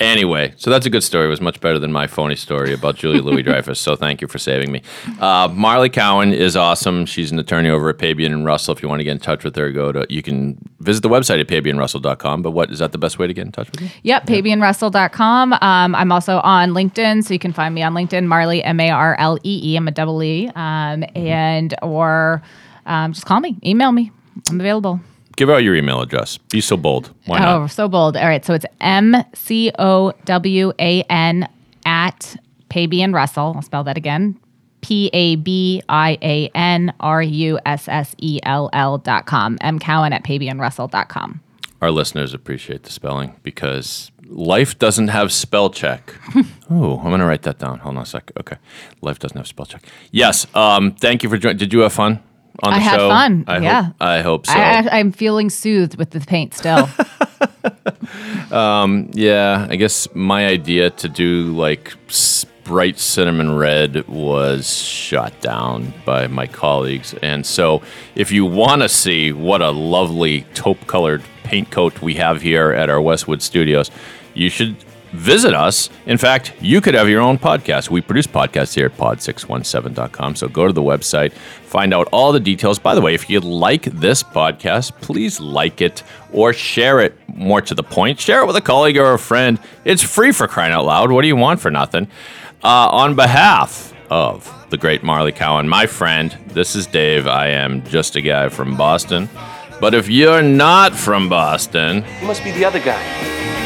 Anyway, 0.00 0.52
so 0.56 0.70
that's 0.70 0.84
a 0.86 0.90
good 0.90 1.02
story. 1.02 1.26
It 1.26 1.30
was 1.30 1.40
much 1.40 1.60
better 1.60 1.78
than 1.78 1.92
my 1.92 2.06
phony 2.06 2.36
story 2.36 2.74
about 2.74 2.96
Julia 2.96 3.22
Louis 3.22 3.42
Dreyfus. 3.42 3.80
So 3.80 3.96
thank 3.96 4.20
you 4.20 4.28
for 4.28 4.38
saving 4.38 4.70
me. 4.70 4.82
Uh, 5.20 5.48
Marlee 5.48 5.92
Cowan 5.92 6.32
is 6.32 6.56
awesome. 6.56 7.06
She's 7.06 7.32
an 7.32 7.38
attorney 7.38 7.70
over 7.70 7.88
at 7.88 7.98
Pabian 7.98 8.32
and 8.32 8.44
Russell. 8.44 8.74
If 8.74 8.82
you 8.82 8.88
want 8.88 9.00
to 9.00 9.04
get 9.04 9.12
in 9.12 9.18
touch 9.18 9.44
with 9.44 9.56
her, 9.56 9.70
go 9.72 9.92
to 9.92 10.06
you 10.10 10.22
can 10.22 10.58
visit 10.80 11.02
the 11.02 11.08
website 11.08 11.40
at 11.40 11.48
pabianrussell.com. 11.48 12.42
But 12.42 12.50
what 12.50 12.70
is 12.70 12.78
that 12.80 12.92
the 12.92 12.98
best 12.98 13.18
way 13.18 13.26
to 13.26 13.34
get 13.34 13.46
in 13.46 13.52
touch 13.52 13.70
with 13.70 13.82
you? 13.82 13.88
Yep, 14.02 14.26
pabianrussell.com. 14.26 15.52
Um, 15.54 15.94
I'm 15.94 16.12
also 16.12 16.40
on 16.40 16.70
LinkedIn, 16.70 17.24
so 17.24 17.32
you 17.32 17.38
can 17.38 17.52
find 17.52 17.74
me 17.74 17.82
on 17.82 17.94
LinkedIn, 17.94 18.26
Marlee, 18.26 18.60
M 18.64 18.78
A 18.80 18.90
R 18.90 19.16
L 19.18 19.38
E 19.42 19.72
E. 19.72 19.76
I'm 19.76 19.88
a 19.88 19.92
double 19.92 20.22
E. 20.22 20.48
Um, 20.54 21.04
and, 21.14 21.74
or 21.82 22.42
um, 22.84 23.12
just 23.12 23.26
call 23.26 23.40
me, 23.40 23.56
email 23.64 23.92
me. 23.92 24.12
I'm 24.50 24.60
available. 24.60 25.00
Give 25.36 25.50
out 25.50 25.58
your 25.58 25.74
email 25.74 26.00
address. 26.00 26.38
Be 26.38 26.60
so 26.60 26.76
bold. 26.76 27.14
Why 27.26 27.38
not? 27.38 27.62
Oh, 27.62 27.66
so 27.66 27.88
bold. 27.88 28.16
All 28.16 28.26
right, 28.26 28.44
so 28.44 28.54
it's 28.54 28.66
M 28.80 29.16
C 29.34 29.70
O 29.78 30.12
W 30.24 30.72
A 30.78 31.02
N 31.02 31.48
at 31.84 32.36
Pabian 32.70 33.14
Russell. 33.14 33.52
I'll 33.54 33.62
spell 33.62 33.84
that 33.84 33.96
again. 33.96 34.40
P 34.80 35.10
A 35.12 35.36
B 35.36 35.82
I 35.88 36.18
A 36.22 36.50
N 36.54 36.94
R 37.00 37.22
U 37.22 37.58
S 37.66 37.88
S 37.88 38.14
E 38.18 38.40
L 38.44 38.70
L 38.72 38.98
dot 38.98 39.26
com. 39.26 39.58
M 39.60 39.78
Cowan 39.78 40.12
at 40.12 40.24
pabianrussell 40.24 40.90
dot 40.90 41.08
com. 41.08 41.40
Our 41.82 41.90
listeners 41.90 42.32
appreciate 42.32 42.84
the 42.84 42.90
spelling 42.90 43.36
because 43.42 44.10
life 44.24 44.78
doesn't 44.78 45.08
have 45.08 45.32
spell 45.32 45.68
check. 45.70 46.14
oh, 46.70 46.98
I'm 46.98 47.08
going 47.08 47.20
to 47.20 47.26
write 47.26 47.42
that 47.42 47.58
down. 47.58 47.80
Hold 47.80 47.96
on 47.96 48.02
a 48.02 48.06
sec. 48.06 48.32
Okay. 48.38 48.56
Life 49.02 49.18
doesn't 49.18 49.36
have 49.36 49.46
spell 49.46 49.66
check. 49.66 49.84
Yes. 50.10 50.46
Um, 50.54 50.94
thank 50.94 51.22
you 51.22 51.28
for 51.28 51.36
joining. 51.36 51.58
Did 51.58 51.72
you 51.72 51.80
have 51.80 51.92
fun 51.92 52.22
on 52.62 52.72
the 52.72 52.76
I 52.76 52.82
show? 52.82 52.86
had 52.90 52.98
fun, 52.98 53.44
I 53.46 53.58
yeah. 53.58 53.82
Hope, 53.82 53.94
I 54.00 54.22
hope 54.22 54.46
so. 54.46 54.52
I, 54.54 54.58
I, 54.58 54.98
I'm 54.98 55.12
feeling 55.12 55.50
soothed 55.50 55.96
with 55.96 56.10
the 56.10 56.20
paint 56.20 56.54
still. 56.54 56.88
Um, 58.52 59.10
yeah, 59.12 59.66
I 59.68 59.74
guess 59.76 60.06
my 60.14 60.46
idea 60.46 60.90
to 60.90 61.08
do 61.08 61.52
like 61.56 61.94
bright 62.64 62.98
cinnamon 62.98 63.56
red 63.56 64.06
was 64.08 64.72
shot 64.72 65.40
down 65.40 65.92
by 66.04 66.26
my 66.28 66.46
colleagues. 66.46 67.14
And 67.22 67.44
so, 67.44 67.82
if 68.14 68.30
you 68.30 68.44
want 68.44 68.82
to 68.82 68.88
see 68.88 69.32
what 69.32 69.62
a 69.62 69.70
lovely 69.70 70.42
taupe 70.54 70.86
colored 70.86 71.22
paint 71.42 71.70
coat 71.70 72.00
we 72.00 72.14
have 72.14 72.40
here 72.42 72.72
at 72.72 72.88
our 72.88 73.00
Westwood 73.00 73.42
studios, 73.42 73.90
you 74.34 74.48
should 74.48 74.76
visit 75.12 75.54
us. 75.54 75.88
In 76.06 76.18
fact, 76.18 76.52
you 76.60 76.80
could 76.80 76.94
have 76.94 77.08
your 77.08 77.20
own 77.20 77.38
podcast. 77.38 77.90
We 77.90 78.00
produce 78.00 78.26
podcasts 78.26 78.74
here 78.74 78.86
at 78.86 78.96
pod617.com. 78.96 80.36
So 80.36 80.48
go 80.48 80.66
to 80.66 80.72
the 80.72 80.82
website, 80.82 81.32
find 81.76 81.92
out 81.92 82.08
all 82.10 82.32
the 82.32 82.40
details. 82.40 82.78
By 82.78 82.94
the 82.94 83.02
way, 83.02 83.12
if 83.12 83.28
you 83.28 83.38
like 83.38 83.82
this 83.82 84.22
podcast, 84.22 84.98
please 85.02 85.38
like 85.40 85.82
it 85.82 86.02
or 86.32 86.54
share 86.54 87.00
it 87.00 87.12
more 87.28 87.60
to 87.60 87.74
the 87.74 87.82
point. 87.82 88.18
Share 88.18 88.40
it 88.40 88.46
with 88.46 88.56
a 88.56 88.62
colleague 88.62 88.96
or 88.96 89.12
a 89.12 89.18
friend. 89.18 89.58
It's 89.84 90.02
free 90.02 90.32
for 90.32 90.48
crying 90.48 90.72
out 90.72 90.86
loud. 90.86 91.10
What 91.12 91.20
do 91.20 91.28
you 91.28 91.36
want 91.36 91.60
for 91.60 91.70
nothing? 91.70 92.08
Uh, 92.64 92.88
on 93.02 93.14
behalf 93.14 93.92
of 94.08 94.50
the 94.70 94.78
great 94.78 95.02
Marlee 95.02 95.36
Cowan, 95.36 95.68
my 95.68 95.84
friend, 95.86 96.34
this 96.46 96.74
is 96.74 96.86
Dave. 96.86 97.26
I 97.26 97.48
am 97.48 97.84
just 97.84 98.16
a 98.16 98.22
guy 98.22 98.48
from 98.48 98.78
Boston. 98.78 99.28
But 99.78 99.92
if 99.92 100.08
you're 100.08 100.40
not 100.40 100.94
from 100.94 101.28
Boston, 101.28 102.06
You 102.22 102.26
must 102.26 102.42
be 102.42 102.52
the 102.52 102.64
other 102.64 102.80
guy. 102.80 103.65